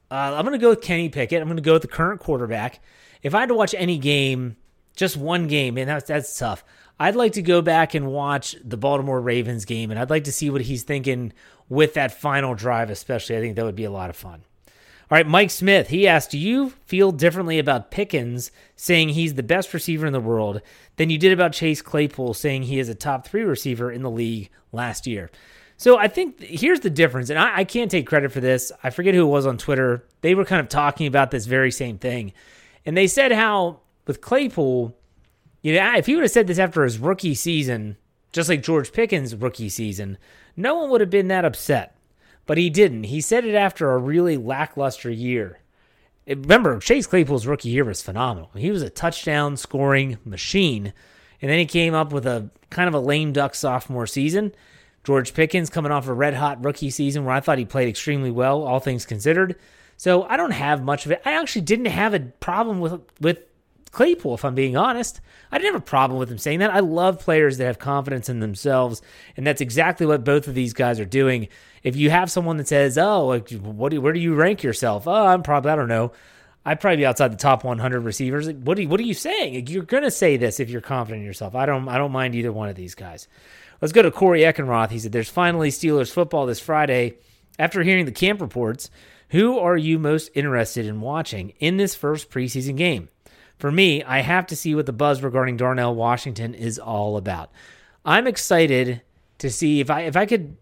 uh, 0.09 0.33
I'm 0.33 0.45
going 0.45 0.57
to 0.57 0.63
go 0.63 0.69
with 0.69 0.81
Kenny 0.81 1.09
Pickett. 1.09 1.41
I'm 1.41 1.49
going 1.49 1.57
to 1.57 1.61
go 1.61 1.73
with 1.73 1.81
the 1.81 1.89
current 1.89 2.21
quarterback. 2.21 2.79
If 3.21 3.35
I 3.35 3.41
had 3.41 3.49
to 3.49 3.55
watch 3.55 3.75
any 3.77 3.97
game 3.97 4.55
just 4.95 5.17
one 5.17 5.47
game, 5.47 5.77
and 5.77 5.89
that's 5.89 6.07
that's 6.07 6.37
tough. 6.37 6.63
I'd 6.99 7.15
like 7.15 7.33
to 7.33 7.41
go 7.41 7.61
back 7.61 7.93
and 7.93 8.11
watch 8.11 8.55
the 8.63 8.75
Baltimore 8.77 9.21
Ravens 9.21 9.65
game, 9.65 9.89
and 9.89 9.99
I'd 9.99 10.09
like 10.09 10.25
to 10.25 10.31
see 10.31 10.49
what 10.49 10.61
he's 10.61 10.83
thinking 10.83 11.31
with 11.69 11.93
that 11.93 12.19
final 12.19 12.55
drive, 12.55 12.89
especially. 12.89 13.37
I 13.37 13.39
think 13.39 13.55
that 13.55 13.65
would 13.65 13.75
be 13.75 13.85
a 13.85 13.91
lot 13.91 14.09
of 14.09 14.17
fun. 14.17 14.43
All 15.11 15.15
right, 15.15 15.25
Mike 15.27 15.49
Smith, 15.49 15.87
he 15.87 16.07
asked, 16.07 16.31
Do 16.31 16.37
you 16.37 16.71
feel 16.85 17.11
differently 17.11 17.57
about 17.57 17.89
Pickens 17.89 18.51
saying 18.75 19.09
he's 19.09 19.33
the 19.33 19.41
best 19.41 19.73
receiver 19.73 20.05
in 20.05 20.13
the 20.13 20.19
world 20.19 20.61
than 20.97 21.09
you 21.09 21.17
did 21.17 21.31
about 21.31 21.53
Chase 21.53 21.81
Claypool 21.81 22.35
saying 22.35 22.63
he 22.63 22.77
is 22.77 22.89
a 22.89 22.95
top 22.95 23.27
three 23.27 23.41
receiver 23.41 23.91
in 23.91 24.03
the 24.03 24.11
league 24.11 24.49
last 24.71 25.07
year? 25.07 25.31
So 25.77 25.97
I 25.97 26.09
think 26.09 26.41
here's 26.41 26.81
the 26.81 26.89
difference, 26.89 27.29
and 27.29 27.39
I, 27.39 27.59
I 27.59 27.63
can't 27.63 27.89
take 27.89 28.05
credit 28.05 28.31
for 28.33 28.41
this. 28.41 28.71
I 28.83 28.89
forget 28.89 29.15
who 29.15 29.21
it 29.21 29.31
was 29.31 29.47
on 29.47 29.57
Twitter. 29.57 30.03
They 30.21 30.35
were 30.35 30.45
kind 30.45 30.59
of 30.59 30.67
talking 30.67 31.07
about 31.07 31.31
this 31.31 31.45
very 31.45 31.71
same 31.71 31.97
thing. 31.97 32.33
And 32.85 32.97
they 32.97 33.07
said 33.07 33.31
how 33.31 33.79
with 34.05 34.21
Claypool, 34.21 34.95
you 35.61 35.73
know, 35.73 35.95
if 35.95 36.05
he 36.05 36.15
would 36.15 36.23
have 36.23 36.31
said 36.31 36.47
this 36.47 36.59
after 36.59 36.83
his 36.83 36.99
rookie 36.99 37.35
season, 37.35 37.97
just 38.31 38.49
like 38.49 38.63
George 38.63 38.91
Pickens' 38.93 39.35
rookie 39.35 39.69
season, 39.69 40.17
no 40.55 40.75
one 40.75 40.89
would 40.89 41.01
have 41.01 41.09
been 41.09 41.27
that 41.29 41.45
upset. 41.45 41.95
But 42.45 42.57
he 42.57 42.69
didn't. 42.69 43.05
He 43.05 43.21
said 43.21 43.45
it 43.45 43.55
after 43.55 43.91
a 43.91 43.97
really 43.97 44.37
lackluster 44.37 45.11
year. 45.11 45.59
Remember, 46.27 46.79
Chase 46.79 47.07
Claypool's 47.07 47.47
rookie 47.47 47.69
year 47.69 47.85
was 47.85 48.01
phenomenal. 48.01 48.51
He 48.55 48.71
was 48.71 48.81
a 48.81 48.89
touchdown 48.89 49.57
scoring 49.57 50.17
machine. 50.25 50.93
And 51.41 51.49
then 51.49 51.59
he 51.59 51.65
came 51.65 51.93
up 51.93 52.11
with 52.11 52.25
a 52.25 52.49
kind 52.69 52.87
of 52.87 52.93
a 52.93 52.99
lame 52.99 53.33
duck 53.33 53.55
sophomore 53.55 54.07
season. 54.07 54.53
George 55.03 55.33
Pickens 55.33 55.69
coming 55.69 55.91
off 55.91 56.07
a 56.07 56.13
red 56.13 56.33
hot 56.33 56.63
rookie 56.63 56.89
season 56.89 57.25
where 57.25 57.33
I 57.33 57.39
thought 57.39 57.57
he 57.57 57.65
played 57.65 57.87
extremely 57.87 58.31
well, 58.31 58.63
all 58.63 58.79
things 58.79 59.05
considered. 59.05 59.55
So 59.97 60.23
I 60.23 60.37
don't 60.37 60.51
have 60.51 60.83
much 60.83 61.05
of 61.05 61.11
it. 61.11 61.21
I 61.25 61.33
actually 61.33 61.63
didn't 61.63 61.85
have 61.85 62.13
a 62.13 62.19
problem 62.19 62.79
with 62.79 63.01
with 63.19 63.43
Claypool, 63.91 64.35
if 64.35 64.45
I'm 64.45 64.55
being 64.55 64.77
honest. 64.77 65.21
I 65.51 65.57
didn't 65.57 65.73
have 65.73 65.81
a 65.81 65.85
problem 65.85 66.19
with 66.19 66.31
him 66.31 66.37
saying 66.37 66.59
that. 66.59 66.73
I 66.73 66.79
love 66.79 67.19
players 67.19 67.57
that 67.57 67.65
have 67.65 67.79
confidence 67.79 68.29
in 68.29 68.39
themselves, 68.39 69.01
and 69.35 69.47
that's 69.47 69.61
exactly 69.61 70.05
what 70.05 70.23
both 70.23 70.47
of 70.47 70.53
these 70.53 70.73
guys 70.73 70.99
are 70.99 71.05
doing. 71.05 71.47
If 71.81 71.95
you 71.95 72.09
have 72.11 72.31
someone 72.31 72.57
that 72.57 72.67
says, 72.67 72.97
"Oh, 72.97 73.25
like, 73.25 73.49
what 73.51 73.89
do, 73.89 74.01
where 74.01 74.13
do 74.13 74.19
you 74.19 74.35
rank 74.35 74.61
yourself?" 74.61 75.07
Oh, 75.07 75.25
I'm 75.27 75.41
probably 75.41 75.71
I 75.71 75.75
don't 75.75 75.87
know. 75.87 76.11
I'd 76.65 76.79
probably 76.79 76.97
be 76.97 77.05
outside 77.05 77.31
the 77.31 77.37
top 77.37 77.63
100 77.63 78.01
receivers. 78.01 78.49
What 78.49 78.77
are 78.77 78.81
you, 78.81 78.89
what 78.89 78.99
are 78.99 79.03
you 79.03 79.13
saying? 79.13 79.67
You're 79.67 79.83
going 79.83 80.03
to 80.03 80.11
say 80.11 80.37
this 80.37 80.59
if 80.59 80.69
you're 80.69 80.81
confident 80.81 81.21
in 81.21 81.25
yourself. 81.25 81.55
I 81.55 81.65
don't 81.65 81.87
I 81.87 81.97
don't 81.97 82.11
mind 82.11 82.35
either 82.35 82.51
one 82.51 82.69
of 82.69 82.75
these 82.75 82.95
guys. 82.95 83.27
Let's 83.81 83.93
go 83.93 84.01
to 84.01 84.11
Corey 84.11 84.41
Eckenroth. 84.41 84.91
He 84.91 84.99
said, 84.99 85.11
"There's 85.11 85.29
finally 85.29 85.71
Steelers 85.71 86.11
football 86.11 86.45
this 86.45 86.59
Friday." 86.59 87.15
After 87.57 87.83
hearing 87.83 88.05
the 88.05 88.13
camp 88.13 88.39
reports, 88.39 88.89
who 89.29 89.59
are 89.59 89.75
you 89.75 89.99
most 89.99 90.31
interested 90.33 90.85
in 90.85 91.01
watching 91.01 91.49
in 91.59 91.75
this 91.75 91.93
first 91.93 92.29
preseason 92.29 92.77
game? 92.77 93.09
For 93.59 93.71
me, 93.71 94.01
I 94.03 94.21
have 94.21 94.47
to 94.47 94.55
see 94.55 94.73
what 94.73 94.85
the 94.85 94.93
buzz 94.93 95.21
regarding 95.21 95.57
Darnell 95.57 95.93
Washington 95.93 96.53
is 96.53 96.79
all 96.79 97.17
about. 97.17 97.51
I'm 98.05 98.25
excited 98.25 99.01
to 99.39 99.49
see 99.49 99.81
if 99.81 99.91
I 99.91 100.01
if 100.01 100.15
I 100.15 100.25
could 100.25 100.57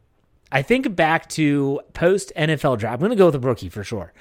I 0.51 0.63
think 0.63 0.95
back 0.95 1.29
to 1.29 1.79
post 1.93 2.33
NFL 2.35 2.79
draft. 2.79 2.93
I'm 2.93 2.99
going 2.99 3.11
to 3.11 3.15
go 3.15 3.27
with 3.27 3.35
a 3.35 3.39
rookie 3.39 3.69
for 3.69 3.83
sure. 3.83 4.13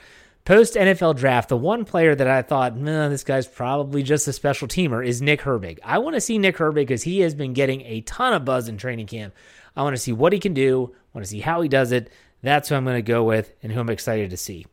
Post 0.44 0.74
NFL 0.74 1.16
draft, 1.16 1.48
the 1.48 1.56
one 1.56 1.84
player 1.84 2.14
that 2.14 2.28
I 2.28 2.42
thought, 2.42 2.76
nah, 2.76 3.08
this 3.08 3.24
guy's 3.24 3.48
probably 3.48 4.04
just 4.04 4.28
a 4.28 4.32
special 4.32 4.68
teamer 4.68 5.04
is 5.04 5.20
Nick 5.20 5.40
Herbig. 5.40 5.80
I 5.82 5.98
want 5.98 6.14
to 6.14 6.20
see 6.20 6.38
Nick 6.38 6.56
Herbig 6.56 6.74
because 6.74 7.02
he 7.02 7.20
has 7.20 7.34
been 7.34 7.52
getting 7.52 7.80
a 7.80 8.02
ton 8.02 8.32
of 8.32 8.44
buzz 8.44 8.68
in 8.68 8.76
training 8.76 9.06
camp. 9.06 9.34
I 9.74 9.82
want 9.82 9.96
to 9.96 10.02
see 10.02 10.12
what 10.12 10.32
he 10.32 10.38
can 10.38 10.54
do. 10.54 10.92
I 10.94 11.18
want 11.18 11.24
to 11.24 11.30
see 11.30 11.40
how 11.40 11.62
he 11.62 11.68
does 11.68 11.90
it. 11.90 12.12
That's 12.42 12.68
who 12.68 12.76
I'm 12.76 12.84
going 12.84 12.96
to 12.96 13.02
go 13.02 13.24
with 13.24 13.52
and 13.62 13.72
who 13.72 13.80
I'm 13.80 13.90
excited 13.90 14.30
to 14.30 14.36
see. 14.36 14.66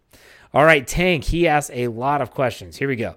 All 0.54 0.66
right, 0.66 0.86
Tank, 0.86 1.24
he 1.24 1.48
asked 1.48 1.72
a 1.74 1.88
lot 1.88 2.22
of 2.22 2.30
questions. 2.32 2.78
Here 2.78 2.88
we 2.88 2.96
go. 2.96 3.16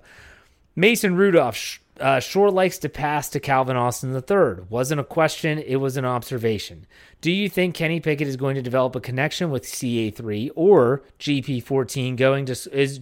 Mason 0.79 1.17
Rudolph 1.17 1.81
uh, 1.99 2.21
sure 2.21 2.51
likes 2.51 2.77
to 2.79 2.91
pass 2.91 3.31
to 3.31 3.41
Calvin 3.41 3.77
Austin 3.77 4.15
III. 4.15 4.67
Wasn't 4.69 5.01
a 5.01 5.05
question, 5.05 5.59
it 5.59 5.77
was 5.77 5.97
an 5.97 6.05
observation. 6.05 6.87
Do 7.23 7.33
you 7.33 7.49
think 7.49 7.75
Kenny 7.75 7.99
Pickett 7.99 8.29
is 8.29 8.37
going 8.37 8.57
to 8.57 8.62
develop 8.62 8.95
a 8.95 9.01
connection 9.01 9.51
with 9.51 9.65
CA3 9.65 10.51
or 10.55 11.03
GP14 11.19 12.17
going 12.17 12.45
to 12.45 12.53
is 12.73 13.01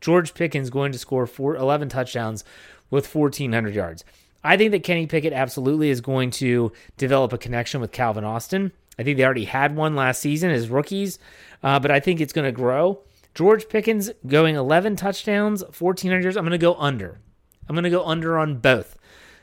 George 0.00 0.32
Pickens 0.32 0.70
going 0.70 0.92
to 0.92 0.98
score 0.98 1.26
four, 1.26 1.56
11 1.56 1.90
touchdowns 1.90 2.42
with 2.90 3.14
1400 3.14 3.74
yards? 3.74 4.02
I 4.42 4.56
think 4.56 4.70
that 4.70 4.82
Kenny 4.82 5.06
Pickett 5.06 5.34
absolutely 5.34 5.90
is 5.90 6.00
going 6.00 6.30
to 6.32 6.72
develop 6.96 7.34
a 7.34 7.38
connection 7.38 7.82
with 7.82 7.92
Calvin 7.92 8.24
Austin. 8.24 8.72
I 8.98 9.02
think 9.02 9.18
they 9.18 9.24
already 9.24 9.44
had 9.44 9.76
one 9.76 9.94
last 9.94 10.22
season 10.22 10.50
as 10.50 10.70
rookies, 10.70 11.18
uh, 11.62 11.78
but 11.78 11.90
I 11.90 12.00
think 12.00 12.20
it's 12.20 12.32
going 12.32 12.46
to 12.46 12.52
grow. 12.52 13.00
George 13.34 13.68
Pickens 13.68 14.10
going 14.26 14.56
11 14.56 14.96
touchdowns, 14.96 15.62
1400 15.62 16.22
yards. 16.22 16.36
I'm 16.36 16.44
going 16.44 16.52
to 16.52 16.58
go 16.58 16.74
under. 16.74 17.20
I'm 17.68 17.74
going 17.74 17.84
to 17.84 17.90
go 17.90 18.04
under 18.04 18.38
on 18.38 18.58
both. 18.58 18.96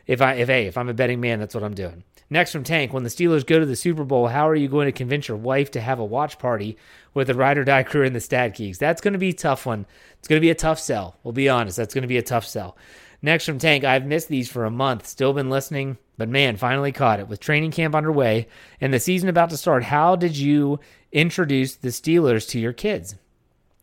If 0.06 0.22
I 0.22 0.34
if 0.34 0.50
a 0.50 0.68
if 0.68 0.78
I'm 0.78 0.90
a 0.90 0.94
betting 0.94 1.20
man, 1.20 1.40
that's 1.40 1.56
what 1.56 1.64
I'm 1.64 1.74
doing. 1.74 2.04
Next 2.30 2.52
from 2.52 2.66
Tank, 2.66 2.92
when 2.92 3.04
the 3.04 3.10
Steelers 3.10 3.46
go 3.46 3.58
to 3.58 3.66
the 3.66 3.76
Super 3.76 4.04
Bowl, 4.04 4.28
how 4.28 4.50
are 4.50 4.56
you 4.56 4.68
going 4.68 4.88
to 4.88 4.92
convince 4.92 5.30
your 5.30 5.38
wife 5.38 5.72
to 5.72 5.82
have 5.82 6.00
a 6.00 6.06
watch 6.06 6.38
party 6.40 6.78
with 7.14 7.28
the 7.28 7.34
ride 7.34 7.58
or 7.58 7.64
die 7.64 7.84
crew 7.84 8.04
and 8.04 8.14
the 8.14 8.20
Stat 8.20 8.56
Geeks? 8.56 8.78
That's 8.78 9.00
going 9.00 9.14
to 9.14 9.20
be 9.20 9.30
a 9.30 9.34
tough 9.34 9.66
one. 9.66 9.86
It's 10.20 10.28
going 10.28 10.38
to 10.38 10.46
be 10.46 10.50
a 10.50 10.56
tough 10.56 10.80
sell. 10.80 11.16
We'll 11.24 11.32
be 11.32 11.48
honest. 11.48 11.78
That's 11.78 11.94
going 11.94 12.02
to 12.02 12.08
be 12.08 12.18
a 12.18 12.24
tough 12.24 12.46
sell. 12.46 12.78
Next 13.22 13.46
from 13.46 13.60
Tank, 13.60 13.86
I've 13.86 14.06
missed 14.06 14.28
these 14.28 14.50
for 14.50 14.66
a 14.66 14.72
month. 14.72 15.08
Still 15.08 15.32
been 15.32 15.50
listening, 15.50 15.98
but 16.18 16.28
man, 16.28 16.58
finally 16.58 16.92
caught 16.92 17.22
it. 17.22 17.30
With 17.30 17.40
training 17.40 17.72
camp 17.72 17.96
underway 17.96 18.48
and 18.82 18.94
the 18.94 19.00
season 19.00 19.30
about 19.30 19.50
to 19.52 19.58
start, 19.58 19.84
how 19.84 20.18
did 20.18 20.38
you 20.38 20.82
introduce 21.14 21.76
the 21.76 21.90
Steelers 21.90 22.48
to 22.50 22.60
your 22.60 22.74
kids? 22.74 23.16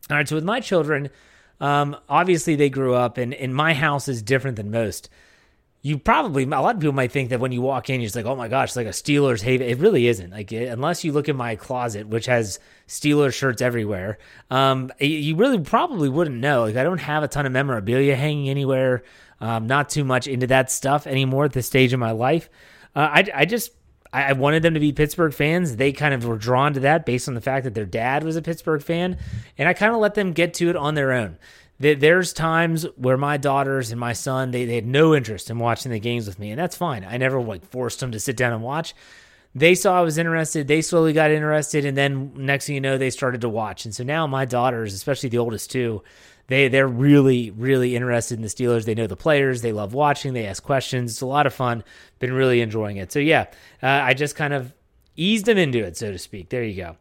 All 0.09 0.17
right, 0.17 0.27
so 0.27 0.35
with 0.35 0.43
my 0.43 0.59
children, 0.59 1.09
um, 1.59 1.95
obviously 2.07 2.55
they 2.55 2.69
grew 2.69 2.93
up, 2.93 3.17
and, 3.17 3.55
my 3.55 3.73
house 3.73 4.07
is 4.07 4.21
different 4.21 4.57
than 4.57 4.69
most. 4.69 5.09
you 5.81 5.97
probably 5.97 6.43
a 6.43 6.47
lot 6.47 6.75
of 6.75 6.81
people 6.81 6.93
might 6.93 7.11
think 7.11 7.29
that 7.29 7.39
when 7.39 7.51
you 7.51 7.61
walk 7.61 7.89
in, 7.89 8.01
you're 8.01 8.07
just 8.07 8.15
like, 8.15 8.25
oh 8.25 8.35
my 8.35 8.47
gosh, 8.47 8.69
it's 8.69 8.75
like 8.75 8.87
a 8.87 8.89
Steelers 8.89 9.41
haven. 9.41 9.67
It 9.67 9.77
really 9.77 10.07
isn't. 10.07 10.31
Like 10.31 10.51
unless 10.51 11.03
you 11.03 11.11
look 11.11 11.29
in 11.29 11.35
my 11.35 11.55
closet, 11.55 12.07
which 12.07 12.25
has 12.25 12.59
Steelers 12.87 13.33
shirts 13.33 13.61
everywhere, 13.61 14.17
um, 14.49 14.91
you 14.99 15.35
really 15.35 15.59
probably 15.59 16.09
wouldn't 16.09 16.37
know. 16.37 16.63
Like 16.63 16.75
I 16.75 16.83
don't 16.83 16.97
have 16.97 17.21
a 17.21 17.27
ton 17.27 17.45
of 17.45 17.51
memorabilia 17.51 18.15
hanging 18.15 18.49
anywhere. 18.49 19.03
Um, 19.39 19.67
not 19.67 19.89
too 19.89 20.03
much 20.03 20.27
into 20.27 20.47
that 20.47 20.71
stuff 20.71 21.05
anymore 21.05 21.45
at 21.45 21.53
this 21.53 21.67
stage 21.67 21.93
of 21.93 21.99
my 21.99 22.11
life. 22.11 22.49
Uh, 22.95 23.09
I 23.11 23.27
I 23.35 23.45
just 23.45 23.71
I 24.23 24.33
wanted 24.33 24.63
them 24.63 24.73
to 24.75 24.79
be 24.79 24.93
Pittsburgh 24.93 25.33
fans. 25.33 25.75
They 25.75 25.91
kind 25.91 26.13
of 26.13 26.25
were 26.25 26.37
drawn 26.37 26.73
to 26.73 26.79
that 26.81 27.05
based 27.05 27.27
on 27.27 27.33
the 27.33 27.41
fact 27.41 27.65
that 27.65 27.73
their 27.73 27.85
dad 27.85 28.23
was 28.23 28.35
a 28.35 28.41
Pittsburgh 28.41 28.81
fan, 28.81 29.17
and 29.57 29.67
I 29.67 29.73
kind 29.73 29.93
of 29.93 29.99
let 29.99 30.15
them 30.15 30.31
get 30.31 30.53
to 30.55 30.69
it 30.69 30.75
on 30.75 30.95
their 30.95 31.11
own. 31.11 31.37
There's 31.77 32.31
times 32.31 32.85
where 32.95 33.17
my 33.17 33.35
daughters 33.35 33.91
and 33.91 33.99
my 33.99 34.13
son 34.13 34.51
they, 34.51 34.63
they 34.63 34.75
had 34.75 34.85
no 34.85 35.13
interest 35.13 35.49
in 35.49 35.59
watching 35.59 35.91
the 35.91 35.99
games 35.99 36.25
with 36.25 36.39
me 36.39 36.51
and 36.51 36.59
that's 36.59 36.77
fine. 36.77 37.03
I 37.03 37.17
never 37.17 37.41
like 37.41 37.65
forced 37.65 37.99
them 37.99 38.13
to 38.13 38.19
sit 38.19 38.37
down 38.37 38.53
and 38.53 38.63
watch. 38.63 38.95
They 39.53 39.75
saw 39.75 39.99
i 39.99 40.01
was 40.01 40.17
interested. 40.17 40.67
They 40.67 40.81
slowly 40.81 41.11
got 41.11 41.31
interested 41.31 41.83
and 41.83 41.97
then 41.97 42.31
next 42.37 42.67
thing 42.67 42.75
you 42.75 42.81
know 42.81 42.97
they 42.97 43.09
started 43.09 43.41
to 43.41 43.49
watch. 43.49 43.83
And 43.83 43.93
so 43.93 44.05
now 44.05 44.25
my 44.25 44.45
daughters 44.45 44.93
especially 44.93 45.27
the 45.27 45.39
oldest 45.39 45.69
two 45.69 46.01
they 46.47 46.67
they're 46.67 46.87
really 46.87 47.51
really 47.51 47.95
interested 47.95 48.35
in 48.35 48.41
the 48.41 48.47
steelers 48.47 48.85
they 48.85 48.95
know 48.95 49.07
the 49.07 49.15
players 49.15 49.61
they 49.61 49.71
love 49.71 49.93
watching 49.93 50.33
they 50.33 50.45
ask 50.45 50.63
questions 50.63 51.11
it's 51.11 51.21
a 51.21 51.25
lot 51.25 51.47
of 51.47 51.53
fun 51.53 51.83
been 52.19 52.33
really 52.33 52.61
enjoying 52.61 52.97
it 52.97 53.11
so 53.11 53.19
yeah 53.19 53.45
uh, 53.83 53.87
i 53.87 54.13
just 54.13 54.35
kind 54.35 54.53
of 54.53 54.73
eased 55.15 55.45
them 55.45 55.57
into 55.57 55.79
it 55.79 55.97
so 55.97 56.11
to 56.11 56.17
speak 56.17 56.49
there 56.49 56.63
you 56.63 56.75
go 56.75 56.95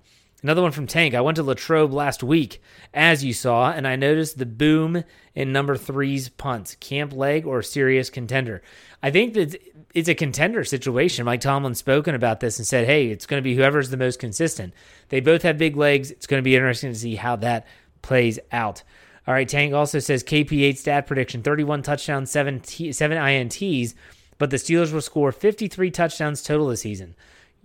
Another 0.44 0.60
one 0.60 0.72
from 0.72 0.86
Tank. 0.86 1.14
I 1.14 1.22
went 1.22 1.36
to 1.36 1.42
Latrobe 1.42 1.94
last 1.94 2.22
week, 2.22 2.60
as 2.92 3.24
you 3.24 3.32
saw, 3.32 3.70
and 3.70 3.88
I 3.88 3.96
noticed 3.96 4.36
the 4.36 4.44
boom 4.44 5.02
in 5.34 5.52
number 5.52 5.74
three's 5.74 6.28
punts. 6.28 6.74
Camp 6.74 7.14
leg 7.14 7.46
or 7.46 7.62
serious 7.62 8.10
contender? 8.10 8.60
I 9.02 9.10
think 9.10 9.32
that 9.32 9.58
it's 9.94 10.10
a 10.10 10.14
contender 10.14 10.62
situation. 10.62 11.24
Mike 11.24 11.40
Tomlin's 11.40 11.78
spoken 11.78 12.14
about 12.14 12.40
this 12.40 12.58
and 12.58 12.66
said, 12.66 12.84
hey, 12.84 13.08
it's 13.08 13.24
going 13.24 13.42
to 13.42 13.42
be 13.42 13.54
whoever's 13.54 13.88
the 13.88 13.96
most 13.96 14.18
consistent. 14.18 14.74
They 15.08 15.20
both 15.20 15.40
have 15.44 15.56
big 15.56 15.78
legs. 15.78 16.10
It's 16.10 16.26
going 16.26 16.42
to 16.42 16.44
be 16.44 16.56
interesting 16.56 16.92
to 16.92 16.98
see 16.98 17.14
how 17.14 17.36
that 17.36 17.66
plays 18.02 18.38
out. 18.52 18.82
All 19.26 19.34
right, 19.34 19.48
Tank 19.48 19.72
also 19.72 19.98
says 19.98 20.22
KP8 20.22 20.76
stat 20.76 21.06
prediction 21.06 21.42
31 21.42 21.82
touchdowns, 21.82 22.30
7, 22.30 22.60
T- 22.60 22.92
7 22.92 23.16
INTs, 23.16 23.94
but 24.38 24.50
the 24.50 24.56
Steelers 24.58 24.92
will 24.92 25.00
score 25.00 25.32
53 25.32 25.90
touchdowns 25.90 26.42
total 26.42 26.68
this 26.68 26.82
season. 26.82 27.14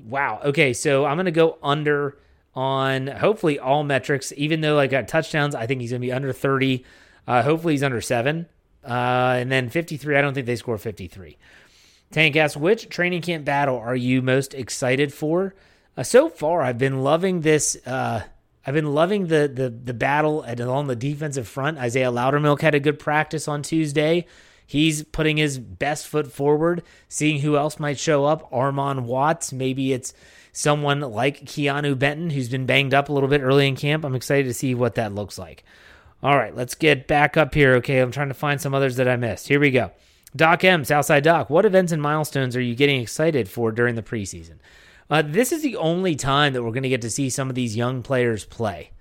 Wow. 0.08 0.40
Okay, 0.46 0.74
so 0.74 1.06
I'm 1.06 1.18
going 1.18 1.26
to 1.26 1.32
go 1.32 1.58
under 1.62 2.18
on 2.56 3.08
hopefully 3.08 3.60
all 3.60 3.84
metrics. 3.84 4.32
Even 4.38 4.62
though 4.62 4.80
I 4.80 4.88
got 4.88 5.08
touchdowns, 5.08 5.54
I 5.54 5.66
think 5.68 5.82
he's 5.82 5.92
going 5.92 6.02
to 6.02 6.08
be 6.08 6.14
under 6.14 6.32
30. 6.32 6.86
Uh, 7.28 7.44
hopefully 7.44 7.74
he's 7.74 7.84
under 7.84 8.02
seven. 8.02 8.48
Uh, 8.84 9.36
and 9.38 9.52
then 9.52 9.70
53, 9.70 10.16
I 10.16 10.22
don't 10.22 10.34
think 10.34 10.46
they 10.46 10.56
score 10.56 10.78
53. 10.78 11.38
Tank 12.12 12.36
asks, 12.36 12.58
which 12.58 12.90
training 12.90 13.22
camp 13.22 13.46
battle 13.46 13.78
are 13.78 13.96
you 13.96 14.22
most 14.22 14.54
excited 14.54 15.14
for? 15.14 15.54
Uh, 15.98 16.04
so 16.04 16.30
far, 16.30 16.62
I've 16.62 16.78
been 16.78 17.04
loving 17.04 17.42
this. 17.42 17.76
Uh, 17.86 18.24
I've 18.70 18.76
been 18.76 18.94
loving 18.94 19.26
the 19.26 19.52
the 19.52 19.72
the 19.72 19.96
battle 19.96 20.46
at, 20.46 20.60
along 20.60 20.86
the 20.86 20.96
defensive 20.96 21.48
front. 21.48 21.80
Isaiah 21.80 22.12
Loudermilk 22.12 22.62
had 22.62 22.76
a 22.76 22.80
good 22.80 23.00
practice 23.00 23.48
on 23.48 23.64
Tuesday. 23.64 24.28
He's 24.64 25.02
putting 25.06 25.38
his 25.38 25.58
best 25.58 26.06
foot 26.06 26.32
forward, 26.32 26.84
seeing 27.08 27.40
who 27.40 27.58
else 27.58 27.80
might 27.80 27.98
show 27.98 28.26
up. 28.26 28.52
Armon 28.52 29.06
Watts, 29.06 29.52
maybe 29.52 29.92
it's 29.92 30.14
someone 30.52 31.00
like 31.00 31.46
Keanu 31.46 31.98
Benton, 31.98 32.30
who's 32.30 32.48
been 32.48 32.68
banged 32.68 32.94
up 32.94 33.10
a 33.10 33.12
little 33.12 33.28
bit 33.28 33.42
early 33.42 33.68
in 33.68 33.76
camp. 33.76 34.06
I'm 34.06 34.14
excited 34.14 34.46
to 34.46 34.54
see 34.54 34.76
what 34.76 34.94
that 34.94 35.16
looks 35.16 35.40
like. 35.40 35.64
All 36.22 36.38
right, 36.38 36.56
let's 36.56 36.76
get 36.76 37.08
back 37.08 37.38
up 37.38 37.56
here. 37.56 37.74
Okay, 37.78 37.98
I'm 37.98 38.12
trying 38.12 38.28
to 38.28 38.36
find 38.36 38.62
some 38.62 38.76
others 38.76 38.98
that 38.98 39.08
I 39.08 39.16
missed. 39.16 39.48
Here 39.48 39.60
we 39.60 39.72
go. 39.72 39.90
Doc 40.36 40.64
M, 40.64 40.86
Southside 40.86 41.24
Doc, 41.24 41.50
what 41.50 41.66
events 41.66 41.92
and 41.92 42.04
milestones 42.04 42.56
are 42.56 42.62
you 42.62 42.76
getting 42.76 43.02
excited 43.02 43.50
for 43.50 43.72
during 43.72 43.96
the 43.96 44.04
preseason? 44.04 44.60
Uh, 45.10 45.24
this 45.24 45.52
is 45.52 45.64
the 45.64 45.76
only 45.76 46.16
time 46.16 46.54
that 46.54 46.62
we're 46.62 46.72
going 46.72 46.84
to 46.84 46.90
get 46.90 47.02
to 47.02 47.10
see 47.10 47.30
some 47.30 47.50
of 47.50 47.56
these 47.56 47.76
young 47.76 48.04
players 48.04 48.46
play. 48.46 48.92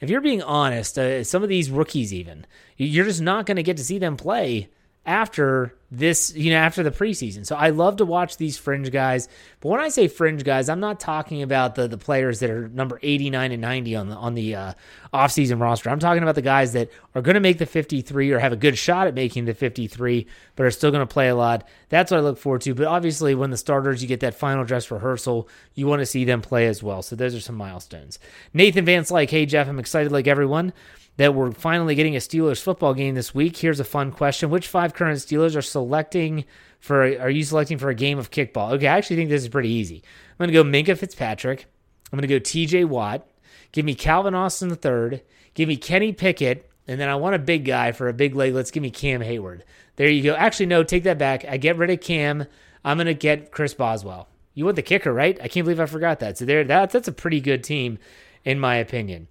If 0.00 0.08
you're 0.08 0.20
being 0.20 0.42
honest, 0.42 0.98
uh, 0.98 1.24
some 1.24 1.42
of 1.42 1.48
these 1.48 1.70
rookies, 1.70 2.14
even, 2.14 2.46
you're 2.76 3.04
just 3.04 3.20
not 3.20 3.46
going 3.46 3.56
to 3.56 3.62
get 3.62 3.76
to 3.76 3.84
see 3.84 3.98
them 3.98 4.16
play 4.16 4.68
after 5.08 5.74
this, 5.90 6.34
you 6.36 6.50
know, 6.50 6.58
after 6.58 6.82
the 6.82 6.90
preseason. 6.90 7.46
So 7.46 7.56
I 7.56 7.70
love 7.70 7.96
to 7.96 8.04
watch 8.04 8.36
these 8.36 8.58
fringe 8.58 8.90
guys. 8.90 9.26
But 9.60 9.70
when 9.70 9.80
I 9.80 9.88
say 9.88 10.06
fringe 10.06 10.44
guys, 10.44 10.68
I'm 10.68 10.80
not 10.80 11.00
talking 11.00 11.42
about 11.42 11.76
the 11.76 11.88
the 11.88 11.96
players 11.96 12.40
that 12.40 12.50
are 12.50 12.68
number 12.68 13.00
89 13.02 13.52
and 13.52 13.62
90 13.62 13.96
on 13.96 14.08
the 14.10 14.14
on 14.14 14.34
the 14.34 14.54
uh, 14.54 14.72
offseason 15.14 15.62
roster. 15.62 15.88
I'm 15.88 15.98
talking 15.98 16.22
about 16.22 16.34
the 16.34 16.42
guys 16.42 16.74
that 16.74 16.90
are 17.14 17.22
going 17.22 17.36
to 17.36 17.40
make 17.40 17.56
the 17.56 17.64
53 17.64 18.30
or 18.32 18.38
have 18.38 18.52
a 18.52 18.56
good 18.56 18.76
shot 18.76 19.06
at 19.06 19.14
making 19.14 19.46
the 19.46 19.54
53, 19.54 20.26
but 20.56 20.66
are 20.66 20.70
still 20.70 20.90
going 20.90 21.06
to 21.06 21.12
play 21.12 21.28
a 21.28 21.34
lot. 21.34 21.66
That's 21.88 22.10
what 22.10 22.18
I 22.18 22.22
look 22.22 22.36
forward 22.36 22.60
to. 22.62 22.74
But 22.74 22.86
obviously, 22.86 23.34
when 23.34 23.50
the 23.50 23.56
starters, 23.56 24.02
you 24.02 24.08
get 24.08 24.20
that 24.20 24.34
final 24.34 24.64
dress 24.64 24.90
rehearsal, 24.90 25.48
you 25.74 25.86
want 25.86 26.00
to 26.00 26.06
see 26.06 26.26
them 26.26 26.42
play 26.42 26.66
as 26.66 26.82
well. 26.82 27.00
So 27.00 27.16
those 27.16 27.34
are 27.34 27.40
some 27.40 27.56
milestones. 27.56 28.18
Nathan 28.52 28.84
Vance, 28.84 29.10
like, 29.10 29.30
hey 29.30 29.46
Jeff, 29.46 29.66
I'm 29.66 29.78
excited 29.78 30.12
like 30.12 30.26
everyone 30.26 30.74
that 31.18 31.34
we're 31.34 31.52
finally 31.52 31.94
getting 31.94 32.16
a 32.16 32.20
Steelers 32.20 32.62
football 32.62 32.94
game 32.94 33.14
this 33.14 33.34
week. 33.34 33.58
Here's 33.58 33.78
a 33.78 33.84
fun 33.84 34.10
question: 34.10 34.48
Which 34.48 34.66
five 34.66 34.94
current 34.94 35.18
Steelers 35.18 35.54
are 35.54 35.62
selecting 35.62 36.46
for? 36.80 37.02
Are 37.02 37.30
you 37.30 37.44
selecting 37.44 37.76
for 37.76 37.90
a 37.90 37.94
game 37.94 38.18
of 38.18 38.30
kickball? 38.30 38.72
Okay, 38.72 38.88
I 38.88 38.96
actually 38.96 39.16
think 39.16 39.28
this 39.28 39.42
is 39.42 39.48
pretty 39.48 39.70
easy. 39.70 40.02
I'm 40.38 40.48
going 40.48 40.48
to 40.48 40.54
go 40.54 40.64
Minkah 40.64 40.98
Fitzpatrick. 40.98 41.66
I'm 42.10 42.18
going 42.18 42.28
to 42.28 42.34
go 42.34 42.38
T.J. 42.38 42.84
Watt. 42.84 43.28
Give 43.72 43.84
me 43.84 43.94
Calvin 43.94 44.34
Austin 44.34 44.68
the 44.68 44.76
third. 44.76 45.20
Give 45.52 45.68
me 45.68 45.76
Kenny 45.76 46.12
Pickett, 46.12 46.70
and 46.86 47.00
then 47.00 47.08
I 47.08 47.16
want 47.16 47.34
a 47.34 47.40
big 47.40 47.64
guy 47.64 47.92
for 47.92 48.08
a 48.08 48.14
big 48.14 48.34
leg. 48.34 48.54
Let's 48.54 48.70
give 48.70 48.82
me 48.82 48.90
Cam 48.90 49.20
Heyward. 49.20 49.62
There 49.96 50.08
you 50.08 50.22
go. 50.22 50.34
Actually, 50.34 50.66
no, 50.66 50.84
take 50.84 51.02
that 51.02 51.18
back. 51.18 51.44
I 51.44 51.56
get 51.56 51.76
rid 51.76 51.90
of 51.90 52.00
Cam. 52.00 52.46
I'm 52.84 52.96
going 52.96 53.06
to 53.08 53.14
get 53.14 53.50
Chris 53.50 53.74
Boswell. 53.74 54.28
You 54.54 54.64
want 54.64 54.76
the 54.76 54.82
kicker, 54.82 55.12
right? 55.12 55.38
I 55.42 55.48
can't 55.48 55.64
believe 55.64 55.80
I 55.80 55.86
forgot 55.86 56.20
that. 56.20 56.38
So 56.38 56.44
there, 56.44 56.64
that, 56.64 56.90
that's 56.90 57.08
a 57.08 57.12
pretty 57.12 57.40
good 57.40 57.62
team, 57.62 57.98
in 58.44 58.58
my 58.58 58.76
opinion. 58.76 59.28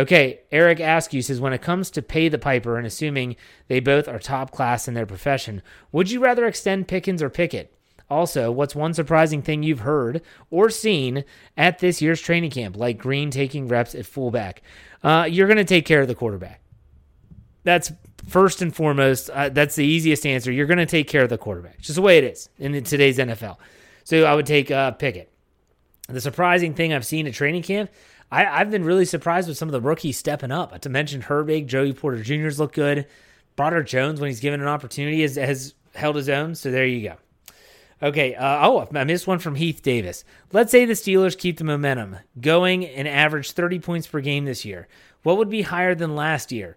Okay, 0.00 0.40
Eric 0.50 0.80
Askew 0.80 1.20
says 1.20 1.42
when 1.42 1.52
it 1.52 1.60
comes 1.60 1.90
to 1.90 2.00
pay 2.00 2.30
the 2.30 2.38
piper 2.38 2.78
and 2.78 2.86
assuming 2.86 3.36
they 3.68 3.80
both 3.80 4.08
are 4.08 4.18
top 4.18 4.50
class 4.50 4.88
in 4.88 4.94
their 4.94 5.04
profession, 5.04 5.60
would 5.92 6.10
you 6.10 6.20
rather 6.20 6.46
extend 6.46 6.88
Pickens 6.88 7.22
or 7.22 7.28
Pickett? 7.28 7.76
Also, 8.08 8.50
what's 8.50 8.74
one 8.74 8.94
surprising 8.94 9.42
thing 9.42 9.62
you've 9.62 9.80
heard 9.80 10.22
or 10.50 10.70
seen 10.70 11.22
at 11.54 11.80
this 11.80 12.00
year's 12.00 12.22
training 12.22 12.50
camp, 12.50 12.78
like 12.78 12.96
Green 12.96 13.30
taking 13.30 13.68
reps 13.68 13.94
at 13.94 14.06
fullback? 14.06 14.62
Uh, 15.02 15.28
you're 15.30 15.46
going 15.46 15.58
to 15.58 15.64
take 15.64 15.84
care 15.84 16.00
of 16.00 16.08
the 16.08 16.14
quarterback. 16.14 16.62
That's 17.64 17.92
first 18.26 18.62
and 18.62 18.74
foremost. 18.74 19.28
Uh, 19.28 19.50
that's 19.50 19.74
the 19.74 19.84
easiest 19.84 20.24
answer. 20.24 20.50
You're 20.50 20.66
going 20.66 20.78
to 20.78 20.86
take 20.86 21.08
care 21.08 21.24
of 21.24 21.28
the 21.28 21.36
quarterback. 21.36 21.74
It's 21.76 21.88
just 21.88 21.96
the 21.96 22.02
way 22.02 22.16
it 22.16 22.24
is 22.24 22.48
in 22.58 22.82
today's 22.84 23.18
NFL. 23.18 23.58
So 24.04 24.24
I 24.24 24.34
would 24.34 24.46
take 24.46 24.70
uh, 24.70 24.92
Pickett. 24.92 25.30
The 26.08 26.22
surprising 26.22 26.72
thing 26.72 26.94
I've 26.94 27.04
seen 27.04 27.26
at 27.26 27.34
training 27.34 27.64
camp 27.64 27.90
I, 28.30 28.44
have 28.44 28.70
been 28.70 28.84
really 28.84 29.04
surprised 29.04 29.48
with 29.48 29.58
some 29.58 29.68
of 29.68 29.72
the 29.72 29.80
rookies 29.80 30.18
stepping 30.18 30.52
up. 30.52 30.78
To 30.80 30.88
mention 30.88 31.22
Herbig, 31.22 31.66
Joey 31.66 31.92
Porter 31.92 32.22
Jr.'s 32.22 32.60
look 32.60 32.72
good. 32.72 33.06
Broderick 33.56 33.88
Jones, 33.88 34.20
when 34.20 34.28
he's 34.30 34.40
given 34.40 34.60
an 34.60 34.68
opportunity, 34.68 35.22
has, 35.22 35.36
has 35.36 35.74
held 35.94 36.16
his 36.16 36.28
own. 36.28 36.54
So 36.54 36.70
there 36.70 36.86
you 36.86 37.08
go. 37.08 37.16
Okay. 38.02 38.34
Uh, 38.34 38.66
oh, 38.68 38.88
I 38.94 39.04
missed 39.04 39.26
one 39.26 39.40
from 39.40 39.56
Heath 39.56 39.82
Davis. 39.82 40.24
Let's 40.52 40.70
say 40.70 40.84
the 40.84 40.92
Steelers 40.94 41.36
keep 41.36 41.58
the 41.58 41.64
momentum 41.64 42.16
going 42.40 42.86
and 42.86 43.08
average 43.08 43.52
30 43.52 43.80
points 43.80 44.06
per 44.06 44.20
game 44.20 44.44
this 44.44 44.64
year. 44.64 44.88
What 45.22 45.36
would 45.36 45.50
be 45.50 45.62
higher 45.62 45.94
than 45.94 46.14
last 46.14 46.52
year? 46.52 46.76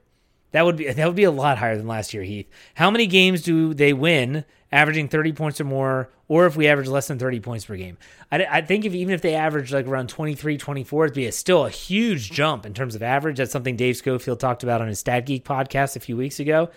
That 0.51 0.66
would 0.66 0.76
be 0.76 0.91
that 0.91 1.08
would 1.08 1.16
be 1.16 1.24
a 1.24 1.32
lot 1.32 1.58
higher 1.58 1.76
than 1.76 1.88
last 1.88 2.14
year, 2.14 2.22
Heath. 2.22 2.47
How 2.76 2.91
many 2.91 3.08
games 3.08 3.41
do 3.41 3.74
they 3.74 3.91
win 3.91 4.45
averaging 4.74 5.07
30 5.07 5.34
points 5.34 5.61
or 5.61 5.65
more, 5.65 6.09
or 6.28 6.45
if 6.47 6.57
we 6.57 6.67
average 6.67 6.88
less 6.88 7.07
than 7.07 7.19
30 7.19 7.39
points 7.39 7.65
per 7.65 7.78
game? 7.78 7.97
I, 8.32 8.45
I 8.49 8.61
think 8.61 8.86
if 8.86 8.93
even 8.93 9.13
if 9.13 9.21
they 9.21 9.36
average 9.36 9.71
like 9.71 9.86
around 9.86 10.09
23, 10.09 10.57
24, 10.57 11.05
it'd 11.05 11.15
be 11.15 11.28
a, 11.28 11.32
still 11.32 11.65
a 11.65 11.69
huge 11.69 12.32
jump 12.32 12.65
in 12.65 12.74
terms 12.74 12.95
of 12.95 13.03
average. 13.03 13.38
That's 13.38 13.51
something 13.51 13.76
Dave 13.76 13.95
Schofield 13.95 14.39
talked 14.39 14.63
about 14.63 14.82
on 14.82 14.88
his 14.88 14.99
Stat 14.99 15.26
Geek 15.26 15.45
podcast 15.45 15.95
a 15.95 15.99
few 15.99 16.17
weeks 16.17 16.39
ago. 16.39 16.69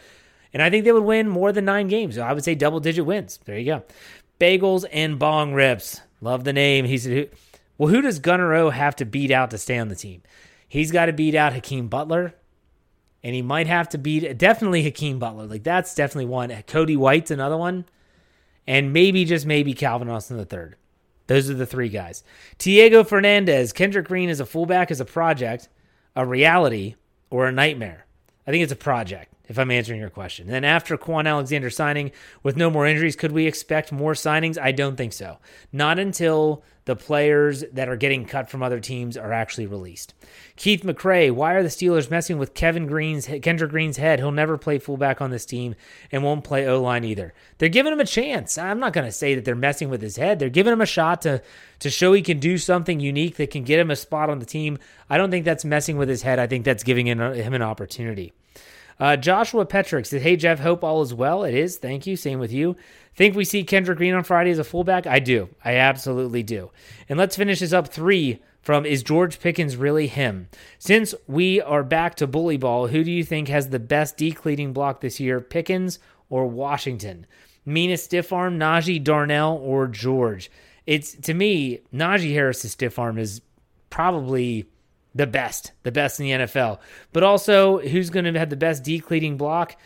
And 0.52 0.62
I 0.62 0.70
think 0.70 0.84
they 0.84 0.92
would 0.92 1.02
win 1.02 1.28
more 1.28 1.52
than 1.52 1.64
nine 1.64 1.88
games. 1.88 2.18
I 2.18 2.32
would 2.32 2.44
say 2.44 2.54
double 2.54 2.80
digit 2.80 3.06
wins. 3.06 3.40
There 3.44 3.58
you 3.58 3.64
go. 3.64 3.82
Bagels 4.38 4.84
and 4.92 5.18
bong 5.18 5.54
rips. 5.54 6.02
Love 6.20 6.44
the 6.44 6.52
name. 6.52 6.84
He 6.84 6.92
He's 6.92 7.28
well. 7.78 7.90
Who 7.90 8.00
does 8.00 8.18
Gunnar 8.18 8.54
O 8.54 8.70
have 8.70 8.96
to 8.96 9.04
beat 9.04 9.30
out 9.30 9.50
to 9.50 9.58
stay 9.58 9.78
on 9.78 9.88
the 9.88 9.96
team? 9.96 10.22
He's 10.68 10.92
got 10.92 11.06
to 11.06 11.12
beat 11.12 11.34
out 11.34 11.52
Hakeem 11.52 11.88
Butler 11.88 12.34
and 13.26 13.34
he 13.34 13.42
might 13.42 13.66
have 13.66 13.88
to 13.88 13.98
beat 13.98 14.38
definitely 14.38 14.84
Hakeem 14.84 15.18
Butler. 15.18 15.46
Like 15.46 15.64
that's 15.64 15.96
definitely 15.96 16.26
one. 16.26 16.54
Cody 16.68 16.96
White's 16.96 17.32
another 17.32 17.56
one, 17.56 17.84
and 18.68 18.92
maybe 18.92 19.24
just 19.24 19.44
maybe 19.44 19.74
Calvin 19.74 20.08
Austin 20.08 20.36
the 20.36 20.44
third. 20.44 20.76
Those 21.26 21.50
are 21.50 21.54
the 21.54 21.66
three 21.66 21.88
guys. 21.88 22.22
Diego 22.56 23.02
Fernandez, 23.02 23.72
Kendrick 23.72 24.06
Green 24.06 24.28
is 24.28 24.38
a 24.38 24.46
fullback 24.46 24.92
is 24.92 25.00
a 25.00 25.04
project, 25.04 25.68
a 26.14 26.24
reality, 26.24 26.94
or 27.28 27.48
a 27.48 27.52
nightmare. 27.52 28.06
I 28.46 28.52
think 28.52 28.62
it's 28.62 28.72
a 28.72 28.76
project. 28.76 29.34
If 29.48 29.58
I'm 29.58 29.70
answering 29.70 30.00
your 30.00 30.10
question. 30.10 30.48
Then 30.48 30.64
after 30.64 30.96
Kwon 30.96 31.28
Alexander 31.28 31.70
signing 31.70 32.10
with 32.42 32.56
no 32.56 32.70
more 32.70 32.86
injuries, 32.86 33.16
could 33.16 33.32
we 33.32 33.46
expect 33.46 33.92
more 33.92 34.14
signings? 34.14 34.60
I 34.60 34.72
don't 34.72 34.96
think 34.96 35.12
so. 35.12 35.38
Not 35.72 35.98
until 35.98 36.64
the 36.84 36.96
players 36.96 37.64
that 37.72 37.88
are 37.88 37.96
getting 37.96 38.24
cut 38.24 38.48
from 38.48 38.62
other 38.62 38.78
teams 38.78 39.16
are 39.16 39.32
actually 39.32 39.66
released. 39.66 40.14
Keith 40.54 40.82
McRae, 40.82 41.32
why 41.32 41.54
are 41.54 41.62
the 41.62 41.68
Steelers 41.68 42.10
messing 42.10 42.38
with 42.38 42.54
Kevin 42.54 42.86
Green's 42.86 43.26
Kendrick 43.26 43.70
Green's 43.70 43.96
head? 43.96 44.20
He'll 44.20 44.30
never 44.30 44.56
play 44.56 44.78
fullback 44.78 45.20
on 45.20 45.30
this 45.30 45.44
team 45.44 45.74
and 46.12 46.22
won't 46.22 46.44
play 46.44 46.66
O 46.66 46.80
line 46.80 47.04
either. 47.04 47.34
They're 47.58 47.68
giving 47.68 47.92
him 47.92 48.00
a 48.00 48.06
chance. 48.06 48.56
I'm 48.56 48.78
not 48.78 48.92
going 48.92 49.06
to 49.06 49.12
say 49.12 49.34
that 49.34 49.44
they're 49.44 49.56
messing 49.56 49.90
with 49.90 50.00
his 50.00 50.16
head. 50.16 50.38
They're 50.38 50.48
giving 50.48 50.72
him 50.72 50.80
a 50.80 50.86
shot 50.86 51.22
to 51.22 51.42
to 51.80 51.90
show 51.90 52.12
he 52.12 52.22
can 52.22 52.38
do 52.38 52.56
something 52.56 53.00
unique 53.00 53.36
that 53.36 53.50
can 53.50 53.64
get 53.64 53.80
him 53.80 53.90
a 53.90 53.96
spot 53.96 54.30
on 54.30 54.38
the 54.38 54.46
team. 54.46 54.78
I 55.10 55.18
don't 55.18 55.30
think 55.30 55.44
that's 55.44 55.64
messing 55.64 55.96
with 55.98 56.08
his 56.08 56.22
head. 56.22 56.38
I 56.38 56.46
think 56.46 56.64
that's 56.64 56.84
giving 56.84 57.06
him 57.06 57.20
an 57.20 57.62
opportunity. 57.62 58.32
Uh, 58.98 59.16
Joshua 59.16 59.66
Petrick 59.66 60.06
said, 60.06 60.22
Hey, 60.22 60.36
Jeff, 60.36 60.60
hope 60.60 60.82
all 60.82 61.02
is 61.02 61.12
well. 61.12 61.44
It 61.44 61.54
is. 61.54 61.76
Thank 61.76 62.06
you. 62.06 62.16
Same 62.16 62.38
with 62.38 62.52
you. 62.52 62.76
Think 63.14 63.34
we 63.34 63.44
see 63.44 63.64
Kendrick 63.64 63.98
Green 63.98 64.14
on 64.14 64.24
Friday 64.24 64.50
as 64.50 64.58
a 64.58 64.64
fullback? 64.64 65.06
I 65.06 65.18
do. 65.18 65.48
I 65.64 65.76
absolutely 65.76 66.42
do. 66.42 66.70
And 67.08 67.18
let's 67.18 67.36
finish 67.36 67.60
this 67.60 67.72
up 67.72 67.88
three 67.88 68.42
from 68.60 68.84
Is 68.84 69.02
George 69.02 69.40
Pickens 69.40 69.76
really 69.76 70.06
him? 70.06 70.48
Since 70.78 71.14
we 71.26 71.60
are 71.60 71.82
back 71.82 72.16
to 72.16 72.26
bully 72.26 72.56
ball, 72.56 72.88
who 72.88 73.04
do 73.04 73.10
you 73.10 73.24
think 73.24 73.48
has 73.48 73.68
the 73.70 73.78
best 73.78 74.16
decleating 74.16 74.72
block 74.72 75.00
this 75.00 75.20
year, 75.20 75.40
Pickens 75.40 75.98
or 76.28 76.46
Washington? 76.46 77.26
Mina 77.64 77.96
stiff 77.96 78.32
arm, 78.32 78.58
Najee, 78.58 79.02
Darnell, 79.02 79.58
or 79.62 79.88
George? 79.88 80.50
It's 80.86 81.14
to 81.16 81.34
me, 81.34 81.80
Najee 81.92 82.32
Harris's 82.32 82.72
stiff 82.72 82.98
arm 82.98 83.18
is 83.18 83.40
probably 83.90 84.66
the 85.16 85.26
best, 85.26 85.72
the 85.82 85.92
best 85.92 86.20
in 86.20 86.26
the 86.26 86.46
NFL. 86.46 86.78
But 87.12 87.22
also, 87.22 87.78
who's 87.78 88.10
going 88.10 88.32
to 88.32 88.38
have 88.38 88.50
the 88.50 88.56
best 88.56 88.84
decleating 88.84 89.36
block? 89.36 89.76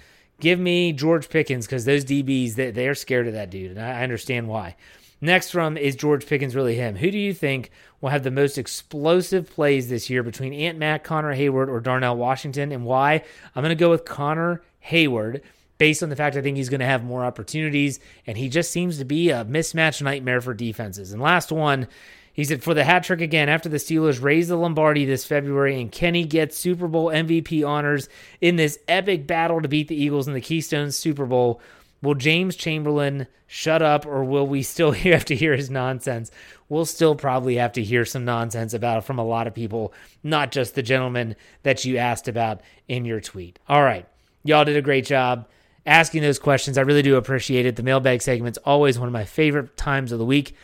Give 0.40 0.58
me 0.58 0.92
George 0.92 1.28
Pickens 1.28 1.66
because 1.66 1.84
those 1.84 2.04
DBs 2.04 2.54
they, 2.54 2.70
they're 2.70 2.94
scared 2.94 3.26
of 3.26 3.34
that 3.34 3.50
dude, 3.50 3.72
and 3.72 3.80
I 3.80 4.02
understand 4.02 4.48
why. 4.48 4.76
Next 5.20 5.50
from 5.50 5.76
is 5.76 5.96
George 5.96 6.26
Pickens 6.26 6.56
really 6.56 6.74
him? 6.74 6.96
Who 6.96 7.10
do 7.10 7.18
you 7.18 7.34
think 7.34 7.70
will 8.00 8.08
have 8.08 8.22
the 8.22 8.30
most 8.30 8.56
explosive 8.56 9.50
plays 9.50 9.88
this 9.88 10.08
year 10.08 10.22
between 10.22 10.54
Ant 10.54 10.78
Mac, 10.78 11.04
Connor 11.04 11.36
Heyward, 11.36 11.68
or 11.68 11.80
Darnell 11.80 12.16
Washington, 12.16 12.72
and 12.72 12.84
why? 12.84 13.22
I'm 13.54 13.62
going 13.62 13.68
to 13.68 13.74
go 13.74 13.90
with 13.90 14.06
Connor 14.06 14.62
Heyward 14.88 15.42
based 15.80 16.02
on 16.02 16.10
the 16.10 16.16
fact 16.16 16.36
I 16.36 16.42
think 16.42 16.58
he's 16.58 16.68
going 16.68 16.80
to 16.80 16.86
have 16.86 17.02
more 17.02 17.24
opportunities, 17.24 18.00
and 18.26 18.36
he 18.36 18.50
just 18.50 18.70
seems 18.70 18.98
to 18.98 19.04
be 19.06 19.30
a 19.30 19.46
mismatch 19.46 20.02
nightmare 20.02 20.42
for 20.42 20.52
defenses. 20.52 21.10
And 21.12 21.22
last 21.22 21.50
one 21.50 21.88
he 22.32 22.44
said, 22.44 22.62
for 22.62 22.74
the 22.74 22.84
hat 22.84 23.04
trick 23.04 23.20
again, 23.20 23.48
after 23.48 23.68
the 23.68 23.78
Steelers 23.78 24.22
raise 24.22 24.48
the 24.48 24.56
Lombardi 24.56 25.04
this 25.04 25.24
February 25.24 25.80
and 25.80 25.90
Kenny 25.90 26.24
gets 26.24 26.56
Super 26.56 26.86
Bowl 26.86 27.06
MVP 27.06 27.66
honors 27.66 28.08
in 28.40 28.56
this 28.56 28.78
epic 28.88 29.26
battle 29.26 29.60
to 29.60 29.68
beat 29.68 29.88
the 29.88 30.00
Eagles 30.00 30.28
in 30.28 30.34
the 30.34 30.40
Keystone 30.40 30.92
Super 30.92 31.26
Bowl, 31.26 31.60
will 32.02 32.14
James 32.14 32.56
Chamberlain 32.56 33.26
shut 33.46 33.82
up 33.82 34.06
or 34.06 34.22
will 34.22 34.46
we 34.46 34.62
still 34.62 34.92
have 34.92 35.24
to 35.26 35.34
hear 35.34 35.56
his 35.56 35.70
nonsense? 35.70 36.30
We'll 36.68 36.84
still 36.84 37.16
probably 37.16 37.56
have 37.56 37.72
to 37.72 37.82
hear 37.82 38.04
some 38.04 38.24
nonsense 38.24 38.74
about 38.74 39.04
from 39.04 39.18
a 39.18 39.24
lot 39.24 39.48
of 39.48 39.54
people, 39.54 39.92
not 40.22 40.52
just 40.52 40.76
the 40.76 40.82
gentleman 40.82 41.34
that 41.64 41.84
you 41.84 41.96
asked 41.96 42.28
about 42.28 42.60
in 42.86 43.04
your 43.04 43.20
tweet. 43.20 43.58
All 43.68 43.82
right. 43.82 44.06
Y'all 44.44 44.64
did 44.64 44.76
a 44.76 44.82
great 44.82 45.04
job 45.04 45.46
asking 45.86 46.22
those 46.22 46.38
questions. 46.38 46.78
I 46.78 46.82
really 46.82 47.02
do 47.02 47.16
appreciate 47.16 47.66
it. 47.66 47.76
The 47.76 47.82
mailbag 47.82 48.22
segment's 48.22 48.58
always 48.58 48.98
one 48.98 49.08
of 49.08 49.12
my 49.12 49.24
favorite 49.24 49.76
times 49.76 50.12
of 50.12 50.18
the 50.18 50.24
week. 50.24 50.54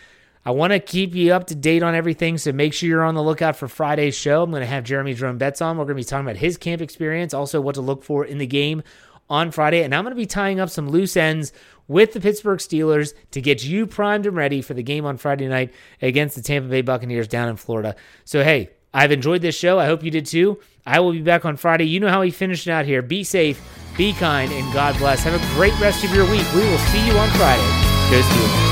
I 0.45 0.51
want 0.51 0.73
to 0.73 0.79
keep 0.79 1.14
you 1.14 1.33
up 1.33 1.49
to 1.49 1.57
date 1.57 1.83
on 1.83 1.97
everything, 1.97 2.39
so 2.39 2.53
make 2.53 2.73
sure 2.73 2.89
you're 2.89 3.03
on 3.03 3.17
the 3.17 3.23
lookout 3.23 3.57
for 3.57 3.67
Friday's 3.67 4.14
show. 4.14 4.45
I'm 4.45 4.51
going 4.51 4.61
to 4.61 4.67
have 4.67 4.85
Jeremy 4.85 5.14
Jerome 5.14 5.39
Betts 5.39 5.61
on. 5.61 5.77
We're 5.77 5.87
going 5.87 5.97
to 5.97 6.01
be 6.01 6.05
talking 6.05 6.25
about 6.25 6.37
his 6.37 6.57
camp 6.57 6.81
experience, 6.81 7.35
also 7.35 7.61
what 7.61 7.75
to 7.75 7.81
look 7.81 8.05
for 8.05 8.25
in 8.25 8.39
the 8.39 8.47
game 8.47 8.85
on 9.29 9.51
Friday. 9.51 9.83
And 9.83 9.93
I'm 9.93 10.05
going 10.05 10.14
to 10.14 10.17
be 10.17 10.27
tying 10.27 10.61
up 10.61 10.71
some 10.71 10.89
loose 10.89 11.17
ends 11.17 11.53
with 11.89 12.12
the 12.12 12.21
Pittsburgh 12.21 12.61
Steelers 12.61 13.12
to 13.33 13.41
get 13.41 13.64
you 13.64 13.89
primed 13.89 14.25
and 14.25 14.37
ready 14.37 14.62
for 14.62 14.75
the 14.75 14.85
game 14.85 15.05
on 15.05 15.17
Friday 15.17 15.49
night 15.49 15.75
against 16.01 16.37
the 16.37 16.43
Tampa 16.43 16.69
Bay 16.69 16.83
Buccaneers 16.83 17.27
down 17.27 17.49
in 17.49 17.57
Florida. 17.57 17.97
So, 18.25 18.45
hey, 18.45 18.71
I've 18.95 19.12
enjoyed 19.12 19.43
this 19.43 19.57
show. 19.57 19.81
I 19.81 19.87
hope 19.87 20.05
you 20.05 20.12
did 20.12 20.27
too. 20.27 20.61
I 20.87 21.01
will 21.01 21.12
be 21.12 21.20
back 21.20 21.45
on 21.45 21.57
Friday. 21.57 21.84
You 21.84 22.01
know 22.01 22.09
how 22.09 22.20
we 22.20 22.30
finished 22.30 22.68
out 22.68 22.87
here. 22.87 23.03
Be 23.03 23.24
safe, 23.24 23.61
be 23.97 24.12
kind, 24.12 24.53
and 24.53 24.72
God 24.72 24.97
bless. 24.99 25.24
Have 25.24 25.34
a 25.34 25.55
great 25.55 25.78
rest 25.80 26.05
of 26.05 26.14
your 26.14 26.30
week. 26.30 26.47
We 26.55 26.61
will 26.61 26.78
see 26.78 27.05
you 27.07 27.12
on 27.18 27.28
Friday. 27.30 27.62
Go 28.11 28.20
Steelers. 28.20 28.66